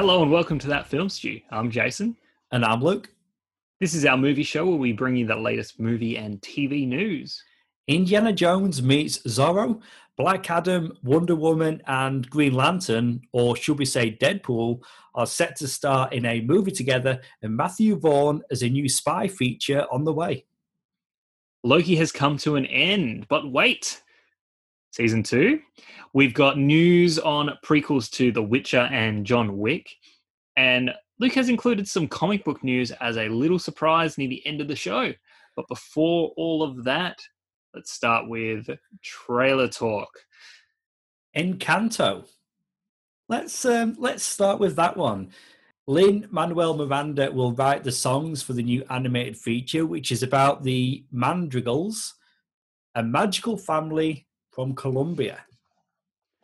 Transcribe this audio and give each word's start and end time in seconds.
Hello 0.00 0.22
and 0.22 0.30
welcome 0.30 0.60
to 0.60 0.68
That 0.68 0.86
Film 0.86 1.08
Stew. 1.08 1.40
I'm 1.50 1.72
Jason. 1.72 2.16
And 2.52 2.64
I'm 2.64 2.80
Luke. 2.80 3.10
This 3.80 3.94
is 3.94 4.04
our 4.04 4.16
movie 4.16 4.44
show 4.44 4.64
where 4.64 4.76
we 4.76 4.92
bring 4.92 5.16
you 5.16 5.26
the 5.26 5.34
latest 5.34 5.80
movie 5.80 6.16
and 6.16 6.40
TV 6.40 6.86
news. 6.86 7.42
Indiana 7.88 8.32
Jones 8.32 8.80
meets 8.80 9.18
Zorro, 9.26 9.80
Black 10.16 10.48
Adam, 10.48 10.96
Wonder 11.02 11.34
Woman, 11.34 11.82
and 11.88 12.30
Green 12.30 12.54
Lantern, 12.54 13.22
or 13.32 13.56
should 13.56 13.80
we 13.80 13.84
say 13.84 14.16
Deadpool, 14.22 14.84
are 15.16 15.26
set 15.26 15.56
to 15.56 15.66
star 15.66 16.08
in 16.12 16.24
a 16.26 16.42
movie 16.42 16.70
together, 16.70 17.20
and 17.42 17.56
Matthew 17.56 17.96
Vaughn 17.96 18.42
as 18.52 18.62
a 18.62 18.68
new 18.68 18.88
spy 18.88 19.26
feature 19.26 19.84
on 19.90 20.04
the 20.04 20.14
way. 20.14 20.44
Loki 21.64 21.96
has 21.96 22.12
come 22.12 22.36
to 22.38 22.54
an 22.54 22.66
end, 22.66 23.26
but 23.28 23.50
wait. 23.50 24.00
Season 24.90 25.22
two, 25.22 25.60
we've 26.12 26.34
got 26.34 26.58
news 26.58 27.18
on 27.18 27.50
prequels 27.64 28.10
to 28.12 28.32
The 28.32 28.42
Witcher 28.42 28.88
and 28.90 29.24
John 29.24 29.58
Wick, 29.58 29.88
and 30.56 30.92
Luke 31.20 31.34
has 31.34 31.48
included 31.48 31.88
some 31.88 32.08
comic 32.08 32.44
book 32.44 32.62
news 32.62 32.90
as 32.92 33.16
a 33.16 33.28
little 33.28 33.58
surprise 33.58 34.16
near 34.16 34.28
the 34.28 34.44
end 34.46 34.60
of 34.60 34.68
the 34.68 34.76
show. 34.76 35.12
But 35.56 35.68
before 35.68 36.32
all 36.36 36.62
of 36.62 36.84
that, 36.84 37.18
let's 37.74 37.92
start 37.92 38.28
with 38.28 38.70
trailer 39.02 39.68
talk. 39.68 40.08
Encanto. 41.36 42.24
Let's 43.28 43.64
um, 43.64 43.96
let's 43.98 44.22
start 44.22 44.60
with 44.60 44.76
that 44.76 44.96
one. 44.96 45.30
Lin 45.88 46.28
Manuel 46.30 46.76
Miranda 46.76 47.30
will 47.32 47.52
write 47.52 47.82
the 47.82 47.92
songs 47.92 48.42
for 48.42 48.52
the 48.52 48.62
new 48.62 48.84
animated 48.88 49.36
feature, 49.36 49.86
which 49.86 50.12
is 50.12 50.22
about 50.22 50.62
the 50.62 51.04
Madrigals, 51.12 52.14
a 52.94 53.02
magical 53.02 53.56
family 53.56 54.27
from 54.58 54.74
Colombia. 54.74 55.38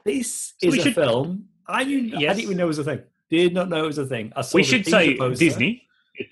This 0.05 0.55
so 0.63 0.69
is 0.69 0.79
a 0.79 0.83
should... 0.83 0.95
film. 0.95 1.47
I 1.67 1.83
knew. 1.83 1.99
Yes. 1.99 2.15
I 2.15 2.35
didn't 2.35 2.41
even 2.43 2.57
know 2.59 2.65
it 2.65 2.69
was 2.69 2.79
a 2.79 2.85
thing. 2.85 3.03
Did 3.29 3.53
not 3.53 3.69
know 3.69 3.83
it 3.83 3.89
was 3.89 3.99
a 3.99 4.07
thing. 4.07 4.33
we 4.53 4.63
should 4.63 4.87
say 4.87 5.17
poster. 5.17 5.45
Disney. 5.45 5.83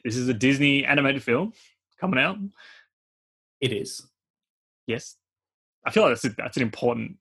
This 0.05 0.17
is 0.17 0.29
a 0.29 0.35
Disney 0.35 0.85
animated 0.85 1.25
film 1.25 1.53
coming 2.01 2.21
out. 2.21 2.39
It 3.61 3.73
is. 3.73 4.01
Yes, 4.87 5.17
I 5.85 5.91
feel 5.91 6.05
like 6.05 6.13
that's 6.13 6.25
a, 6.25 6.29
that's 6.29 6.57
an 6.57 6.63
important 6.63 7.17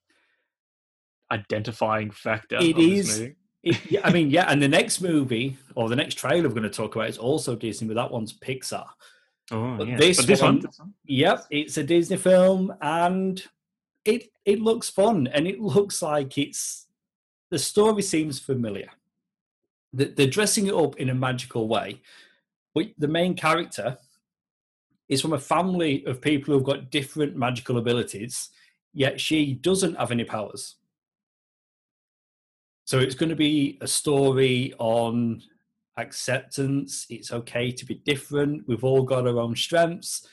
identifying 1.31 2.11
factor. 2.11 2.57
It 2.57 2.77
is. 2.77 3.19
It, 3.19 3.35
I 4.03 4.11
mean, 4.11 4.29
yeah, 4.29 4.45
and 4.47 4.61
the 4.61 4.67
next 4.67 5.01
movie 5.01 5.57
or 5.73 5.89
the 5.89 5.95
next 5.95 6.15
trailer 6.15 6.47
we're 6.47 6.53
going 6.53 6.63
to 6.63 6.69
talk 6.69 6.95
about 6.95 7.09
is 7.09 7.17
also 7.17 7.55
Disney, 7.55 7.87
but 7.87 7.95
that 7.95 8.11
one's 8.11 8.33
Pixar. 8.33 8.85
Oh, 9.49 9.77
but 9.77 9.87
yeah. 9.87 9.97
this, 9.97 10.17
but 10.17 10.27
this 10.27 10.41
one, 10.41 10.61
one, 10.77 10.93
yep, 11.05 11.45
it's 11.49 11.77
a 11.77 11.83
Disney 11.83 12.17
film, 12.17 12.71
and 12.79 13.43
it 14.05 14.29
it 14.45 14.61
looks 14.61 14.89
fun, 14.89 15.27
and 15.27 15.47
it 15.47 15.59
looks 15.59 16.01
like 16.01 16.37
it's 16.37 16.87
the 17.49 17.59
story 17.59 18.01
seems 18.01 18.39
familiar. 18.39 18.89
They're 19.93 20.27
dressing 20.27 20.67
it 20.67 20.73
up 20.73 20.97
in 20.97 21.09
a 21.09 21.15
magical 21.15 21.67
way, 21.67 22.01
but 22.73 22.87
the 22.97 23.09
main 23.09 23.35
character 23.35 23.97
is 25.09 25.21
from 25.21 25.33
a 25.33 25.39
family 25.39 26.05
of 26.05 26.21
people 26.21 26.53
who've 26.53 26.63
got 26.63 26.89
different 26.89 27.35
magical 27.35 27.77
abilities, 27.77 28.49
yet 28.93 29.19
she 29.19 29.53
doesn't 29.53 29.95
have 29.95 30.11
any 30.11 30.23
powers. 30.23 30.77
So 32.85 32.99
it's 32.99 33.15
going 33.15 33.29
to 33.29 33.35
be 33.35 33.77
a 33.81 33.87
story 33.87 34.73
on 34.79 35.43
acceptance. 35.97 37.05
It's 37.09 37.31
okay 37.31 37.71
to 37.71 37.85
be 37.85 37.95
different. 37.95 38.67
We've 38.67 38.85
all 38.85 39.03
got 39.03 39.27
our 39.27 39.39
own 39.39 39.55
strengths. 39.55 40.27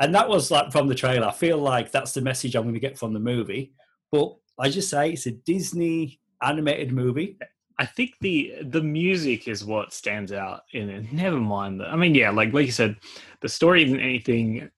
And 0.00 0.14
that 0.14 0.28
was 0.28 0.50
like 0.50 0.72
from 0.72 0.88
the 0.88 0.94
trailer. 0.94 1.28
I 1.28 1.32
feel 1.32 1.58
like 1.58 1.90
that's 1.90 2.12
the 2.12 2.20
message 2.20 2.54
I'm 2.54 2.64
going 2.64 2.74
to 2.74 2.80
get 2.80 2.98
from 2.98 3.12
the 3.12 3.20
movie. 3.20 3.72
But 4.12 4.34
I 4.58 4.68
just 4.68 4.90
say 4.90 5.12
it's 5.12 5.26
a 5.26 5.32
Disney 5.32 6.20
animated 6.42 6.92
movie. 6.92 7.38
I 7.78 7.86
think 7.86 8.14
the 8.20 8.54
the 8.62 8.82
music 8.82 9.48
is 9.48 9.64
what 9.64 9.92
stands 9.92 10.32
out 10.32 10.62
in 10.72 10.88
it. 10.88 11.12
Never 11.12 11.38
mind 11.38 11.80
that. 11.80 11.88
I 11.88 11.96
mean, 11.96 12.14
yeah, 12.14 12.30
like 12.30 12.52
like 12.52 12.66
you 12.66 12.72
said, 12.72 12.96
the 13.40 13.48
story 13.48 13.84
isn't 13.84 14.00
anything 14.00 14.70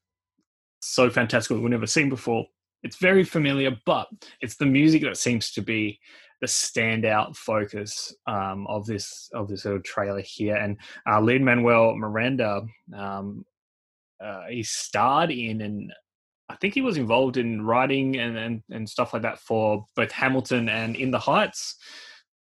so 0.80 1.10
fantastical 1.10 1.60
we've 1.60 1.70
never 1.70 1.86
seen 1.86 2.08
before. 2.08 2.46
It's 2.82 2.96
very 2.96 3.24
familiar, 3.24 3.76
but 3.86 4.08
it's 4.40 4.56
the 4.56 4.66
music 4.66 5.02
that 5.02 5.16
seems 5.16 5.50
to 5.52 5.62
be 5.62 6.00
the 6.40 6.46
standout 6.46 7.36
focus 7.36 8.14
um, 8.26 8.66
of 8.68 8.86
this 8.86 9.30
of 9.32 9.48
this 9.48 9.64
little 9.64 9.82
trailer 9.82 10.20
here. 10.20 10.56
And 10.56 10.76
uh, 11.08 11.20
Lin 11.20 11.44
Manuel 11.44 11.96
Miranda, 11.96 12.62
um, 12.96 13.44
uh, 14.22 14.46
he 14.48 14.62
starred 14.62 15.30
in 15.30 15.60
and 15.60 15.92
I 16.50 16.56
think 16.56 16.74
he 16.74 16.80
was 16.80 16.96
involved 16.96 17.36
in 17.36 17.62
writing 17.62 18.16
and, 18.16 18.36
and 18.38 18.62
and 18.70 18.88
stuff 18.88 19.12
like 19.12 19.22
that 19.22 19.38
for 19.38 19.84
both 19.94 20.10
Hamilton 20.10 20.68
and 20.68 20.96
In 20.96 21.10
the 21.10 21.18
Heights 21.18 21.76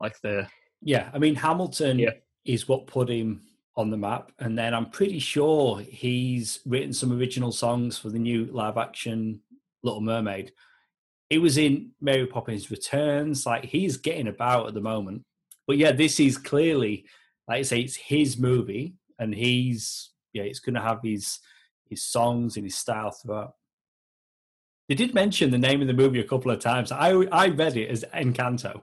like 0.00 0.20
the 0.20 0.46
yeah. 0.82 1.10
I 1.12 1.18
mean, 1.18 1.34
Hamilton 1.34 1.98
yeah. 1.98 2.10
is 2.44 2.68
what 2.68 2.86
put 2.86 3.08
him 3.08 3.42
on 3.76 3.90
the 3.90 3.96
map, 3.96 4.32
and 4.38 4.56
then 4.56 4.74
I'm 4.74 4.90
pretty 4.90 5.18
sure 5.18 5.80
he's 5.80 6.60
written 6.64 6.92
some 6.92 7.12
original 7.12 7.52
songs 7.52 7.98
for 7.98 8.08
the 8.08 8.18
new 8.18 8.46
live 8.46 8.76
action 8.76 9.40
Little 9.82 10.00
Mermaid. 10.00 10.52
He 11.28 11.38
was 11.38 11.58
in 11.58 11.90
Mary 12.00 12.26
Poppins 12.26 12.70
Returns. 12.70 13.46
Like 13.46 13.64
he's 13.64 13.96
getting 13.96 14.28
about 14.28 14.68
at 14.68 14.74
the 14.74 14.80
moment. 14.80 15.24
But 15.66 15.78
yeah, 15.78 15.92
this 15.92 16.20
is 16.20 16.38
clearly, 16.38 17.04
like 17.48 17.58
I 17.58 17.62
say, 17.62 17.80
it's 17.80 17.96
his 17.96 18.38
movie, 18.38 18.94
and 19.18 19.34
he's 19.34 20.10
yeah, 20.32 20.44
it's 20.44 20.60
going 20.60 20.74
to 20.74 20.82
have 20.82 21.00
his 21.02 21.38
his 21.88 22.02
songs 22.02 22.56
and 22.56 22.64
his 22.64 22.76
style 22.76 23.10
throughout. 23.10 23.54
They 24.88 24.94
did 24.94 25.14
mention 25.14 25.50
the 25.50 25.58
name 25.58 25.80
of 25.80 25.88
the 25.88 25.94
movie 25.94 26.20
a 26.20 26.24
couple 26.24 26.50
of 26.50 26.60
times. 26.60 26.92
I 26.92 27.10
I 27.32 27.48
read 27.48 27.76
it 27.76 27.90
as 27.90 28.04
Encanto, 28.14 28.82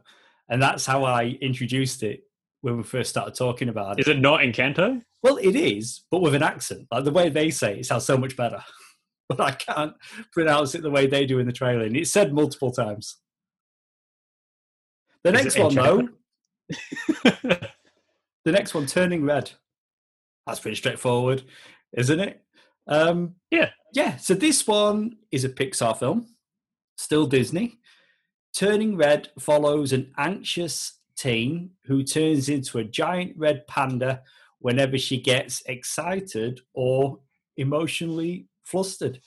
and 0.49 0.61
that's 0.61 0.85
how 0.85 1.03
I 1.03 1.37
introduced 1.41 2.03
it 2.03 2.23
when 2.61 2.77
we 2.77 2.83
first 2.83 3.09
started 3.09 3.35
talking 3.35 3.69
about 3.69 3.99
it. 3.99 4.01
Is 4.01 4.07
it 4.07 4.19
not 4.19 4.41
Encanto? 4.41 5.01
Well, 5.21 5.37
it 5.37 5.55
is, 5.55 6.01
but 6.11 6.21
with 6.21 6.33
an 6.33 6.43
accent. 6.43 6.87
Like 6.91 7.05
the 7.05 7.11
way 7.11 7.29
they 7.29 7.49
say 7.49 7.79
it 7.79 7.85
sounds 7.85 8.05
so 8.05 8.17
much 8.17 8.35
better. 8.35 8.63
But 9.29 9.39
I 9.39 9.51
can't 9.51 9.93
pronounce 10.33 10.75
it 10.75 10.81
the 10.83 10.91
way 10.91 11.07
they 11.07 11.25
do 11.25 11.39
in 11.39 11.47
the 11.47 11.53
trailer. 11.53 11.85
And 11.85 11.95
it's 11.95 12.11
said 12.11 12.33
multiple 12.33 12.71
times. 12.71 13.17
The 15.23 15.33
is 15.33 15.55
next 15.55 15.59
one, 15.59 15.73
though. 15.73 16.09
the 17.23 18.51
next 18.51 18.73
one, 18.73 18.85
Turning 18.85 19.23
Red. 19.23 19.49
That's 20.45 20.59
pretty 20.59 20.75
straightforward, 20.75 21.43
isn't 21.93 22.19
it? 22.19 22.41
Um, 22.87 23.35
yeah. 23.51 23.69
Yeah. 23.93 24.17
So 24.17 24.33
this 24.33 24.67
one 24.67 25.17
is 25.31 25.43
a 25.43 25.49
Pixar 25.49 25.97
film, 25.97 26.27
still 26.97 27.27
Disney. 27.27 27.79
Turning 28.55 28.97
Red 28.97 29.29
follows 29.39 29.93
an 29.93 30.11
anxious 30.17 30.99
teen 31.15 31.71
who 31.85 32.03
turns 32.03 32.49
into 32.49 32.77
a 32.77 32.83
giant 32.83 33.33
red 33.37 33.65
panda 33.67 34.21
whenever 34.59 34.97
she 34.97 35.19
gets 35.19 35.61
excited 35.65 36.61
or 36.73 37.19
emotionally 37.57 38.47
flustered. 38.63 39.19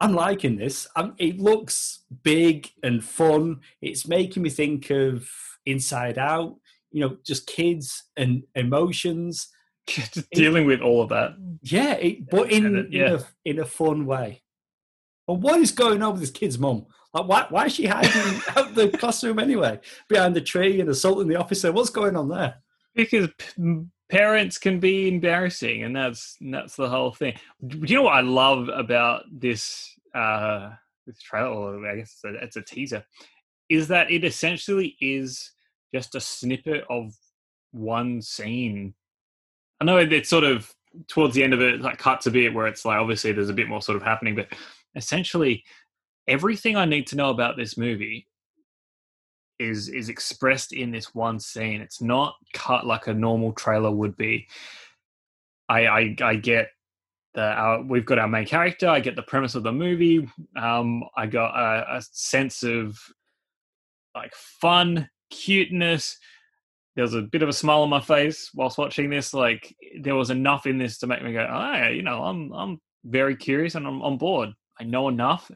I'm 0.00 0.14
liking 0.14 0.56
this. 0.56 0.86
Um, 0.96 1.14
it 1.18 1.38
looks 1.38 2.00
big 2.22 2.70
and 2.82 3.02
fun. 3.02 3.60
It's 3.80 4.06
making 4.06 4.42
me 4.42 4.50
think 4.50 4.90
of 4.90 5.28
Inside 5.66 6.18
Out, 6.18 6.56
you 6.90 7.00
know, 7.00 7.16
just 7.24 7.46
kids 7.46 8.04
and 8.16 8.42
emotions. 8.54 9.48
Just 9.86 10.30
dealing 10.30 10.64
it, 10.64 10.66
with 10.66 10.80
all 10.80 11.02
of 11.02 11.10
that. 11.10 11.36
Yeah, 11.62 11.94
it, 11.94 12.28
but 12.30 12.50
in, 12.50 12.76
it, 12.76 12.86
yeah. 12.90 13.06
in, 13.06 13.14
a, 13.14 13.24
in 13.44 13.58
a 13.60 13.64
fun 13.64 14.06
way. 14.06 14.42
But 15.26 15.34
what 15.34 15.60
is 15.60 15.72
going 15.72 16.02
on 16.02 16.12
with 16.12 16.20
this 16.20 16.30
kid's 16.30 16.58
mum? 16.58 16.86
Like, 17.12 17.28
why, 17.28 17.46
why 17.48 17.66
is 17.66 17.74
she 17.74 17.86
hiding 17.86 18.40
out 18.56 18.74
the 18.74 18.88
classroom 18.88 19.38
anyway, 19.38 19.80
behind 20.08 20.34
the 20.34 20.40
tree 20.40 20.80
and 20.80 20.90
assaulting 20.90 21.28
the 21.28 21.36
officer? 21.36 21.72
What's 21.72 21.90
going 21.90 22.16
on 22.16 22.28
there? 22.28 22.56
Because 22.94 23.28
p- 23.38 23.84
parents 24.10 24.58
can 24.58 24.80
be 24.80 25.08
embarrassing, 25.08 25.82
and 25.84 25.94
that's 25.94 26.36
that's 26.40 26.76
the 26.76 26.88
whole 26.88 27.12
thing. 27.12 27.34
Do 27.66 27.78
you 27.86 27.96
know 27.96 28.02
what 28.02 28.16
I 28.16 28.20
love 28.20 28.68
about 28.68 29.24
this 29.32 29.92
uh, 30.14 30.70
this 31.06 31.20
trailer? 31.20 31.86
I 31.86 31.96
guess 31.96 32.12
it's 32.12 32.24
a, 32.24 32.44
it's 32.44 32.56
a 32.56 32.62
teaser. 32.62 33.04
Is 33.68 33.88
that 33.88 34.10
it 34.10 34.24
essentially 34.24 34.96
is 35.00 35.52
just 35.94 36.14
a 36.14 36.20
snippet 36.20 36.84
of 36.90 37.14
one 37.70 38.20
scene. 38.20 38.94
I 39.80 39.84
know 39.84 39.98
it's 39.98 40.30
sort 40.30 40.44
of 40.44 40.72
towards 41.08 41.34
the 41.34 41.42
end 41.42 41.54
of 41.54 41.60
it, 41.60 41.80
like 41.80 41.98
cuts 41.98 42.26
a 42.26 42.30
bit 42.30 42.54
where 42.54 42.66
it's 42.66 42.84
like 42.84 42.98
obviously 42.98 43.32
there's 43.32 43.50
a 43.50 43.54
bit 43.54 43.68
more 43.68 43.82
sort 43.82 43.96
of 43.96 44.02
happening, 44.02 44.34
but 44.34 44.48
essentially 44.94 45.64
everything 46.28 46.76
I 46.76 46.84
need 46.84 47.06
to 47.08 47.16
know 47.16 47.30
about 47.30 47.56
this 47.56 47.76
movie 47.76 48.26
is 49.58 49.88
is 49.88 50.08
expressed 50.08 50.72
in 50.72 50.90
this 50.90 51.14
one 51.14 51.38
scene. 51.38 51.80
It's 51.80 52.00
not 52.00 52.34
cut 52.52 52.86
like 52.86 53.06
a 53.06 53.14
normal 53.14 53.52
trailer 53.52 53.90
would 53.90 54.16
be. 54.16 54.46
I 55.68 55.86
I, 55.86 56.16
I 56.22 56.36
get 56.36 56.68
the 57.34 57.42
our, 57.42 57.82
we've 57.82 58.06
got 58.06 58.18
our 58.18 58.28
main 58.28 58.46
character. 58.46 58.88
I 58.88 59.00
get 59.00 59.16
the 59.16 59.22
premise 59.22 59.54
of 59.54 59.62
the 59.62 59.72
movie. 59.72 60.28
Um, 60.56 61.04
I 61.16 61.26
got 61.26 61.54
a, 61.56 61.96
a 61.96 62.02
sense 62.12 62.62
of 62.62 62.98
like 64.14 64.34
fun, 64.34 65.08
cuteness. 65.30 66.18
There 66.96 67.02
was 67.02 67.14
a 67.14 67.22
bit 67.22 67.42
of 67.42 67.48
a 67.48 67.52
smile 67.52 67.82
on 67.82 67.88
my 67.88 68.00
face 68.00 68.50
whilst 68.54 68.78
watching 68.78 69.10
this. 69.10 69.34
Like 69.34 69.74
there 70.00 70.14
was 70.14 70.30
enough 70.30 70.66
in 70.66 70.78
this 70.78 70.98
to 70.98 71.06
make 71.06 71.22
me 71.22 71.32
go, 71.32 71.46
"Oh, 71.50 71.88
you 71.88 72.02
know, 72.02 72.22
I'm 72.22 72.52
I'm 72.52 72.80
very 73.04 73.36
curious 73.36 73.74
and 73.74 73.86
I'm 73.86 74.02
on 74.02 74.18
board. 74.18 74.50
I 74.80 74.84
know 74.84 75.08
enough." 75.08 75.50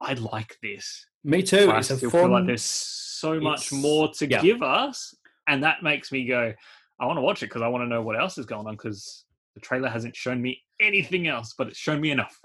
I 0.00 0.14
like 0.14 0.56
this. 0.62 1.06
Me 1.22 1.42
too. 1.42 1.70
It's 1.70 1.90
I 1.90 1.96
feel 1.96 2.10
fun... 2.10 2.30
like 2.30 2.46
there's 2.46 2.62
so 2.62 3.40
much 3.40 3.72
more 3.72 4.12
to 4.14 4.28
yeah. 4.28 4.42
give 4.42 4.62
us. 4.62 5.14
and 5.46 5.62
that 5.64 5.82
makes 5.82 6.12
me 6.12 6.26
go, 6.26 6.52
I 7.00 7.06
want 7.06 7.16
to 7.16 7.22
watch 7.22 7.42
it 7.42 7.46
because 7.46 7.62
I 7.62 7.68
want 7.68 7.82
to 7.82 7.88
know 7.88 8.02
what 8.02 8.18
else 8.18 8.38
is 8.38 8.46
going 8.46 8.66
on 8.66 8.74
because 8.74 9.24
the 9.54 9.60
trailer 9.60 9.88
hasn't 9.88 10.16
shown 10.16 10.40
me 10.40 10.62
anything 10.80 11.26
else, 11.26 11.54
but 11.56 11.68
it's 11.68 11.78
shown 11.78 12.00
me 12.00 12.10
enough. 12.10 12.38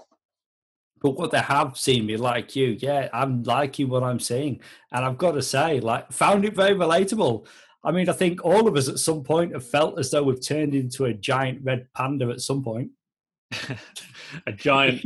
But 1.02 1.12
what 1.12 1.30
they 1.30 1.40
have 1.40 1.78
seen 1.78 2.06
me 2.06 2.16
like 2.16 2.54
you, 2.54 2.76
yeah, 2.78 3.08
I'm 3.12 3.42
liking 3.44 3.88
what 3.88 4.02
I'm 4.02 4.20
seeing, 4.20 4.60
and 4.92 5.04
I've 5.04 5.16
got 5.16 5.32
to 5.32 5.42
say, 5.42 5.80
like, 5.80 6.12
found 6.12 6.44
it 6.44 6.54
very 6.54 6.74
relatable. 6.74 7.46
I 7.82 7.92
mean, 7.92 8.08
I 8.08 8.12
think 8.12 8.44
all 8.44 8.68
of 8.68 8.76
us 8.76 8.88
at 8.88 8.98
some 8.98 9.22
point 9.22 9.54
have 9.54 9.66
felt 9.66 9.98
as 9.98 10.10
though 10.10 10.22
we've 10.22 10.44
turned 10.44 10.74
into 10.74 11.06
a 11.06 11.14
giant 11.14 11.60
red 11.62 11.88
panda 11.94 12.28
at 12.28 12.40
some 12.40 12.62
point. 12.62 12.90
a 14.46 14.52
giant, 14.52 15.04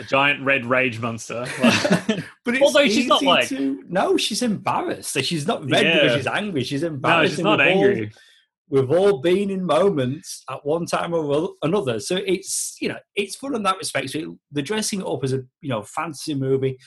a 0.00 0.04
giant 0.04 0.44
red 0.44 0.66
rage 0.66 0.98
monster. 1.00 1.46
but 2.44 2.60
although 2.60 2.86
she's 2.86 3.06
not 3.06 3.22
like 3.22 3.48
to, 3.48 3.82
no, 3.88 4.16
she's 4.16 4.42
embarrassed. 4.42 5.18
She's 5.22 5.46
not 5.46 5.70
red 5.70 5.86
yeah. 5.86 5.94
because 5.94 6.16
she's 6.16 6.26
angry. 6.26 6.64
She's 6.64 6.82
embarrassed. 6.82 7.32
No, 7.32 7.36
she's 7.36 7.44
not 7.44 7.60
angry. 7.60 8.06
All, 8.06 8.20
we've 8.68 8.90
all 8.90 9.20
been 9.20 9.50
in 9.50 9.64
moments 9.64 10.42
at 10.50 10.64
one 10.64 10.86
time 10.86 11.14
or 11.14 11.50
another. 11.62 12.00
So 12.00 12.16
it's 12.16 12.76
you 12.80 12.88
know 12.88 12.98
it's 13.14 13.36
fun 13.36 13.54
in 13.54 13.62
that 13.62 13.78
respect. 13.78 14.10
So 14.10 14.38
the 14.52 14.62
dressing 14.62 15.04
up 15.04 15.24
as 15.24 15.32
a 15.32 15.42
you 15.60 15.68
know 15.68 15.82
fantasy 15.82 16.34
movie, 16.34 16.78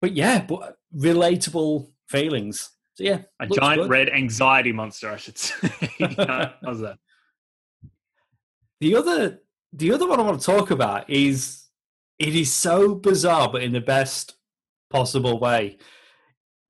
but 0.00 0.12
yeah, 0.12 0.44
but 0.44 0.76
relatable 0.94 1.88
feelings. 2.08 2.70
So 2.94 3.04
yeah, 3.04 3.22
a 3.40 3.46
giant 3.46 3.82
good. 3.82 3.90
red 3.90 4.08
anxiety 4.08 4.72
monster, 4.72 5.10
I 5.10 5.16
should 5.16 5.36
say. 5.38 5.68
How's 5.98 6.80
that? 6.80 6.98
The 8.80 8.96
other 8.96 9.40
the 9.72 9.92
other 9.92 10.06
one 10.06 10.20
I 10.20 10.22
want 10.22 10.40
to 10.40 10.46
talk 10.46 10.70
about 10.70 11.10
is 11.10 11.64
it 12.18 12.34
is 12.34 12.52
so 12.52 12.94
bizarre, 12.94 13.50
but 13.50 13.62
in 13.62 13.72
the 13.72 13.80
best 13.80 14.36
possible 14.90 15.40
way. 15.40 15.78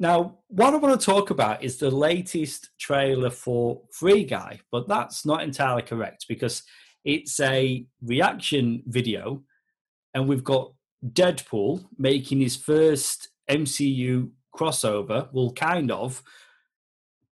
Now, 0.00 0.38
what 0.48 0.74
I 0.74 0.78
want 0.78 0.98
to 0.98 1.06
talk 1.06 1.30
about 1.30 1.62
is 1.62 1.76
the 1.76 1.90
latest 1.90 2.70
trailer 2.80 3.30
for 3.30 3.82
Free 3.92 4.24
Guy, 4.24 4.60
but 4.72 4.88
that's 4.88 5.24
not 5.24 5.42
entirely 5.42 5.82
correct 5.82 6.24
because 6.28 6.62
it's 7.04 7.38
a 7.40 7.86
reaction 8.02 8.82
video, 8.86 9.42
and 10.14 10.26
we've 10.26 10.42
got 10.42 10.72
Deadpool 11.06 11.84
making 11.98 12.40
his 12.40 12.56
first 12.56 13.28
MCU 13.50 14.30
crossover. 14.56 15.28
Well, 15.32 15.50
kind 15.52 15.90
of, 15.90 16.22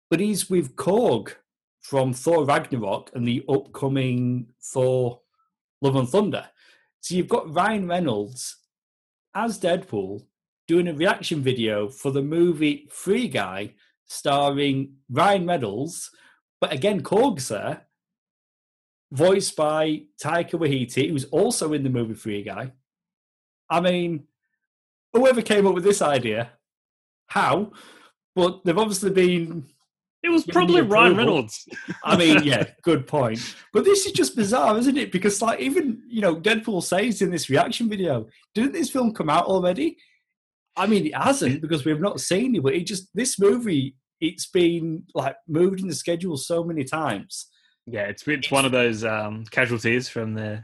but 0.10 0.20
he's 0.20 0.50
with 0.50 0.76
Korg 0.76 1.34
from 1.82 2.14
Thor 2.14 2.46
Ragnarok 2.46 3.12
and 3.14 3.28
the 3.28 3.44
upcoming 3.48 4.48
Thor 4.62 5.22
Love 5.82 5.96
and 5.96 6.10
Thunder. 6.10 6.48
So 7.02 7.16
you've 7.16 7.28
got 7.28 7.54
Ryan 7.54 7.88
Reynolds 7.88 8.58
as 9.36 9.60
Deadpool 9.60 10.24
doing 10.68 10.88
a 10.88 10.94
reaction 10.94 11.42
video 11.42 11.88
for 11.90 12.12
the 12.12 12.22
movie 12.22 12.88
Free 12.92 13.28
Guy, 13.28 13.74
starring 14.08 14.96
Ryan 15.10 15.46
Reynolds, 15.46 16.10
but 16.60 16.74
again, 16.74 17.04
Korg's 17.04 17.50
there, 17.50 17.86
voiced 19.12 19.56
by 19.56 20.04
Taika 20.20 20.54
Waititi, 20.54 21.10
who's 21.10 21.26
also 21.26 21.74
in 21.74 21.84
the 21.84 21.90
movie 21.90 22.16
Free 22.16 22.42
Guy. 22.42 22.72
I 23.70 23.82
mean, 23.82 24.24
whoever 25.14 25.42
came 25.42 25.68
up 25.68 25.76
with 25.76 25.84
this 25.84 26.02
idea, 26.02 26.52
how? 27.28 27.72
But 28.36 28.66
they've 28.66 28.78
obviously 28.78 29.12
been 29.12 29.66
it 30.26 30.32
was 30.32 30.44
probably 30.44 30.82
Ryan 30.82 31.16
Reynolds. 31.16 31.68
I 32.04 32.18
mean, 32.18 32.42
yeah, 32.44 32.66
good 32.82 33.06
point. 33.06 33.56
But 33.72 33.86
this 33.86 34.08
is 34.08 34.12
just 34.12 34.36
bizarre, 34.36 34.76
isn't 34.76 34.98
it? 34.98 35.12
Because 35.12 35.40
like 35.40 35.60
even 35.60 36.02
you 36.08 36.22
know, 36.22 36.36
Deadpool 36.36 36.82
says 36.82 37.22
in 37.22 37.30
this 37.30 37.48
reaction 37.48 37.88
video, 37.88 38.26
didn't 38.56 38.74
this 38.74 38.90
film 38.90 39.14
come 39.14 39.30
out 39.30 39.46
already? 39.46 39.98
I 40.76 40.88
mean, 40.88 41.06
it 41.06 41.16
hasn't 41.16 41.62
because 41.62 41.86
we 41.86 41.92
have 41.92 42.02
not 42.02 42.20
seen 42.20 42.56
it. 42.56 42.64
But 42.64 42.74
it 42.74 42.88
just 42.88 43.10
this 43.14 43.40
movie, 43.40 43.96
it's 44.20 44.48
been 44.48 45.04
like 45.14 45.36
moved 45.48 45.80
in 45.80 45.88
the 45.88 45.96
schedule 45.96 46.38
so 46.38 46.64
many 46.64 46.84
times. 46.84 47.48
Yeah, 47.86 48.06
it's 48.08 48.28
it's 48.28 48.50
one 48.50 48.66
of 48.66 48.72
those 48.72 49.04
um, 49.04 49.46
casualties 49.52 50.10
from 50.10 50.34
the 50.34 50.64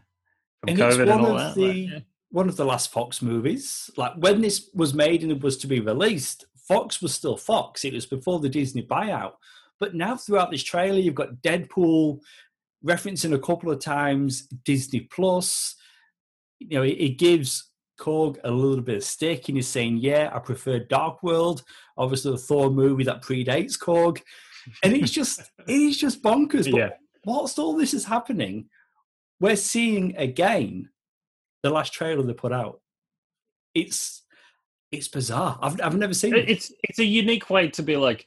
from 0.61 0.69
and 0.69 0.79
COVID 0.79 1.01
and 1.01 1.11
all 1.11 1.35
that. 1.35 1.55
The, 1.55 1.67
like, 1.67 1.75
yeah. 1.75 1.99
One 2.31 2.47
of 2.47 2.55
the 2.55 2.65
last 2.65 2.91
Fox 2.91 3.21
movies, 3.21 3.91
like 3.97 4.13
when 4.15 4.39
this 4.39 4.69
was 4.73 4.93
made 4.93 5.21
and 5.21 5.33
it 5.33 5.43
was 5.43 5.57
to 5.57 5.67
be 5.67 5.81
released, 5.81 6.45
Fox 6.67 7.01
was 7.01 7.13
still 7.13 7.37
Fox. 7.37 7.83
It 7.83 7.93
was 7.93 8.05
before 8.05 8.39
the 8.39 8.49
Disney 8.49 8.83
buyout. 8.83 9.33
But 9.79 9.95
now 9.95 10.15
throughout 10.15 10.51
this 10.51 10.63
trailer, 10.63 10.99
you've 10.99 11.15
got 11.15 11.41
Deadpool 11.41 12.19
referencing 12.85 13.33
a 13.33 13.39
couple 13.39 13.71
of 13.71 13.79
times 13.79 14.47
Disney 14.63 15.01
Plus. 15.01 15.75
You 16.59 16.77
know, 16.77 16.83
it, 16.83 16.97
it 16.99 17.17
gives 17.17 17.71
Korg 17.99 18.37
a 18.43 18.51
little 18.51 18.83
bit 18.83 18.97
of 18.97 19.03
stick, 19.03 19.47
and 19.47 19.57
he's 19.57 19.67
saying, 19.67 19.97
"Yeah, 19.97 20.31
I 20.33 20.39
prefer 20.39 20.79
Dark 20.79 21.23
World." 21.23 21.63
Obviously, 21.97 22.31
the 22.31 22.37
Thor 22.37 22.69
movie 22.69 23.03
that 23.03 23.21
predates 23.21 23.77
Korg, 23.77 24.21
and 24.83 24.93
it's 24.93 25.11
just 25.11 25.39
it 25.67 25.73
is 25.73 25.97
just 25.97 26.23
bonkers. 26.23 26.69
But 26.69 26.77
yeah. 26.77 26.89
whilst 27.25 27.59
all 27.59 27.75
this 27.75 27.93
is 27.93 28.05
happening, 28.05 28.69
we're 29.39 29.55
seeing 29.55 30.15
again 30.17 30.89
the 31.63 31.69
last 31.69 31.93
trailer 31.93 32.23
they 32.23 32.33
put 32.33 32.51
out. 32.51 32.81
It's 33.73 34.20
it's 34.91 35.07
bizarre. 35.07 35.57
I've 35.61 35.79
I've 35.81 35.97
never 35.97 36.13
seen 36.13 36.35
it. 36.35 36.49
It's 36.49 36.71
it's 36.83 36.99
a 36.99 37.05
unique 37.05 37.49
way 37.49 37.69
to 37.69 37.83
be 37.83 37.95
like, 37.97 38.25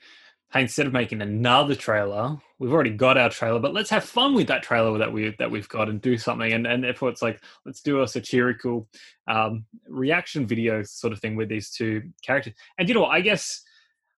hey, 0.53 0.63
instead 0.63 0.87
of 0.87 0.93
making 0.93 1.21
another 1.21 1.75
trailer, 1.75 2.39
we've 2.59 2.73
already 2.73 2.91
got 2.91 3.19
our 3.19 3.29
trailer, 3.29 3.59
but 3.61 3.75
let's 3.75 3.91
have 3.91 4.05
fun 4.05 4.35
with 4.35 4.47
that 4.47 4.63
trailer 4.63 4.97
that 4.99 5.13
we 5.13 5.35
that 5.39 5.51
we've 5.51 5.69
got 5.69 5.89
and 5.89 6.01
do 6.01 6.17
something. 6.17 6.53
And 6.53 6.67
and 6.67 6.83
therefore, 6.83 7.11
it's 7.11 7.23
like 7.23 7.41
let's 7.67 7.83
do 7.83 8.03
a 8.03 8.09
satirical 8.09 8.89
um, 9.29 9.67
reaction 9.89 10.47
video 10.47 10.83
sort 10.83 11.13
of 11.13 11.21
thing 11.21 11.37
with 11.37 11.49
these 11.49 11.71
two 11.71 12.03
characters. 12.23 12.55
And 12.79 12.89
you 12.89 12.95
know, 12.95 13.03
what? 13.03 13.11
I 13.11 13.21
guess 13.21 13.63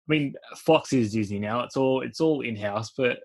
I 0.09 0.13
mean 0.13 0.35
Fox 0.57 0.93
is 0.93 1.13
Disney 1.13 1.39
now. 1.39 1.61
It's 1.61 1.77
all 1.77 2.03
it's 2.03 2.21
all 2.21 2.43
in 2.43 2.57
house, 2.57 2.93
but 2.97 3.21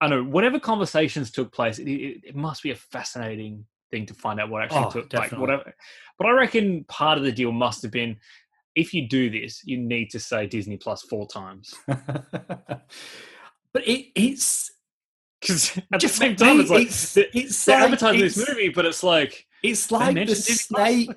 I 0.00 0.08
know 0.08 0.22
whatever 0.24 0.58
conversations 0.58 1.30
took 1.30 1.52
place, 1.52 1.78
it, 1.78 1.88
it, 1.88 2.20
it 2.28 2.36
must 2.36 2.62
be 2.62 2.70
a 2.70 2.76
fascinating 2.76 3.64
thing 3.90 4.06
to 4.06 4.14
find 4.14 4.40
out 4.40 4.50
what 4.50 4.62
actually 4.62 4.84
oh, 4.84 4.90
took 4.90 5.12
like 5.12 5.32
whatever. 5.32 5.74
But 6.18 6.26
I 6.26 6.30
reckon 6.32 6.84
part 6.84 7.18
of 7.18 7.24
the 7.24 7.32
deal 7.32 7.52
must 7.52 7.82
have 7.82 7.90
been 7.90 8.16
if 8.76 8.92
you 8.92 9.08
do 9.08 9.30
this, 9.30 9.62
you 9.64 9.78
need 9.78 10.10
to 10.10 10.20
say 10.20 10.46
Disney 10.46 10.76
Plus 10.76 11.02
four 11.02 11.26
times. 11.26 11.74
but 11.86 12.84
it, 13.74 14.08
it's 14.14 14.70
because 15.40 15.76
at 15.92 16.00
the 16.00 16.08
same 16.08 16.36
time, 16.36 16.60
it's 16.60 16.70
like 16.70 16.86
it's, 16.86 17.16
it's 17.16 17.64
they're 17.64 17.76
like, 17.76 17.84
advertising 17.84 18.20
this 18.20 18.48
movie, 18.48 18.68
but 18.68 18.84
it's 18.84 19.02
like 19.02 19.46
it's 19.62 19.90
like 19.90 20.14
the 20.14 20.34
snake 20.34 21.10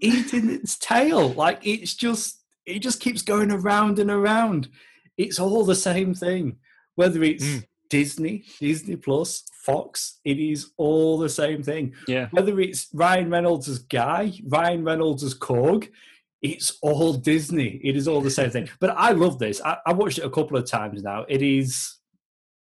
eating 0.00 0.50
its 0.50 0.78
tail. 0.78 1.32
Like 1.32 1.66
it's 1.66 1.94
just 1.94 2.42
it 2.64 2.78
just 2.78 3.00
keeps 3.00 3.22
going 3.22 3.50
around 3.50 3.98
and 3.98 4.10
around. 4.10 4.68
It's 5.18 5.40
all 5.40 5.64
the 5.64 5.74
same 5.74 6.14
thing, 6.14 6.56
whether 6.94 7.22
it's 7.24 7.44
mm. 7.44 7.64
Disney, 7.88 8.44
Disney 8.60 8.96
Plus, 8.96 9.42
Fox. 9.64 10.20
It 10.24 10.38
is 10.38 10.70
all 10.76 11.18
the 11.18 11.28
same 11.28 11.62
thing. 11.62 11.94
Yeah. 12.06 12.28
Whether 12.30 12.60
it's 12.60 12.88
Ryan 12.94 13.30
Reynolds 13.30 13.68
as 13.68 13.80
Guy, 13.80 14.32
Ryan 14.46 14.84
Reynolds 14.84 15.24
as 15.24 15.34
Korg, 15.34 15.88
it's 16.42 16.78
all 16.82 17.12
Disney. 17.14 17.80
It 17.84 17.96
is 17.96 18.08
all 18.08 18.20
the 18.20 18.30
same 18.30 18.50
thing. 18.50 18.68
But 18.80 18.90
I 18.90 19.12
love 19.12 19.38
this. 19.38 19.60
I, 19.62 19.78
I 19.86 19.92
watched 19.92 20.18
it 20.18 20.24
a 20.24 20.30
couple 20.30 20.56
of 20.56 20.68
times 20.68 21.02
now. 21.02 21.24
It 21.28 21.42
is, 21.42 21.98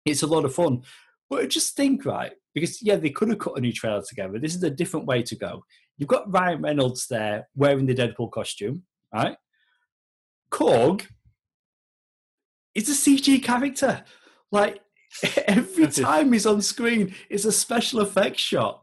it's 0.04 0.22
a 0.22 0.26
lot 0.26 0.44
of 0.44 0.54
fun. 0.54 0.82
But 1.28 1.50
just 1.50 1.76
think, 1.76 2.04
right, 2.04 2.32
because 2.54 2.82
yeah, 2.82 2.96
they 2.96 3.10
could 3.10 3.28
have 3.28 3.38
cut 3.38 3.58
a 3.58 3.60
new 3.60 3.72
trailer 3.72 4.02
together. 4.06 4.38
This 4.38 4.54
is 4.54 4.62
a 4.62 4.70
different 4.70 5.06
way 5.06 5.22
to 5.22 5.36
go. 5.36 5.64
You've 5.98 6.08
got 6.08 6.32
Ryan 6.32 6.62
Reynolds 6.62 7.06
there 7.08 7.48
wearing 7.54 7.86
the 7.86 7.94
Deadpool 7.94 8.30
costume, 8.30 8.84
right? 9.12 9.36
Korg 10.50 11.06
is 12.74 12.88
a 12.88 12.92
CG 12.92 13.42
character. 13.42 14.04
Like 14.52 14.80
every 15.46 15.88
time 15.88 16.32
he's 16.32 16.46
on 16.46 16.62
screen, 16.62 17.14
it's 17.28 17.44
a 17.44 17.52
special 17.52 18.00
effects 18.00 18.42
shot. 18.42 18.82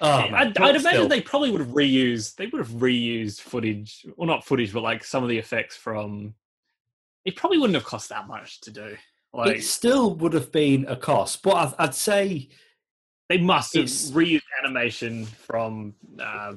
Oh, 0.00 0.10
I'd, 0.10 0.56
I'd 0.58 0.76
imagine 0.76 1.08
they 1.08 1.22
probably 1.22 1.50
would 1.50 1.60
have 1.60 1.70
reused. 1.70 2.36
They 2.36 2.46
would 2.46 2.58
have 2.58 2.72
reused 2.72 3.40
footage, 3.40 4.04
well, 4.16 4.26
not 4.26 4.44
footage, 4.44 4.72
but 4.72 4.82
like 4.82 5.02
some 5.04 5.22
of 5.22 5.28
the 5.28 5.38
effects 5.38 5.76
from. 5.76 6.34
It 7.24 7.34
probably 7.34 7.58
wouldn't 7.58 7.74
have 7.74 7.84
cost 7.84 8.10
that 8.10 8.28
much 8.28 8.60
to 8.62 8.70
do. 8.70 8.96
Like, 9.32 9.56
it 9.56 9.64
still 9.64 10.14
would 10.14 10.32
have 10.32 10.52
been 10.52 10.86
a 10.88 10.96
cost, 10.96 11.42
but 11.42 11.54
I'd, 11.54 11.74
I'd 11.78 11.94
say 11.94 12.48
they 13.28 13.38
must 13.38 13.74
have 13.74 13.84
reused 13.84 14.42
animation 14.62 15.26
from 15.26 15.94
uh, 16.20 16.54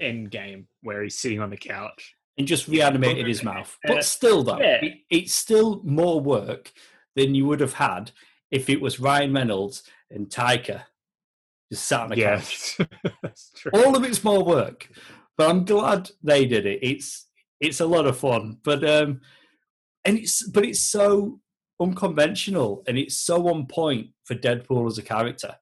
Endgame, 0.00 0.64
where 0.82 1.02
he's 1.02 1.18
sitting 1.18 1.40
on 1.40 1.50
the 1.50 1.56
couch 1.56 2.14
and 2.38 2.46
just 2.46 2.68
reanimated 2.68 3.26
his 3.26 3.42
mouth. 3.42 3.76
But 3.84 4.04
still, 4.04 4.42
though, 4.42 4.60
yeah. 4.60 4.84
it, 4.84 4.98
it's 5.10 5.34
still 5.34 5.80
more 5.84 6.20
work 6.20 6.72
than 7.16 7.34
you 7.34 7.46
would 7.46 7.60
have 7.60 7.74
had 7.74 8.12
if 8.50 8.70
it 8.70 8.80
was 8.80 9.00
Ryan 9.00 9.32
Reynolds 9.32 9.82
and 10.10 10.28
Taika 10.28 10.82
just 11.72 11.88
sat 11.88 12.02
on 12.02 12.08
the 12.10 12.18
yes. 12.18 12.76
couch. 13.22 13.66
All 13.72 13.96
of 13.96 14.04
it's 14.04 14.22
more 14.22 14.44
work, 14.44 14.88
but 15.38 15.48
I'm 15.48 15.64
glad 15.64 16.10
they 16.22 16.44
did 16.44 16.66
it. 16.66 16.80
It's 16.82 17.28
it's 17.60 17.80
a 17.80 17.86
lot 17.86 18.06
of 18.06 18.18
fun, 18.18 18.58
but 18.62 18.86
um, 18.86 19.22
and 20.04 20.18
it's 20.18 20.46
but 20.48 20.66
it's 20.66 20.82
so 20.82 21.40
unconventional 21.80 22.84
and 22.86 22.98
it's 22.98 23.16
so 23.16 23.48
on 23.48 23.66
point 23.66 24.08
for 24.24 24.34
Deadpool 24.34 24.86
as 24.86 24.98
a 24.98 25.02
character. 25.02 25.56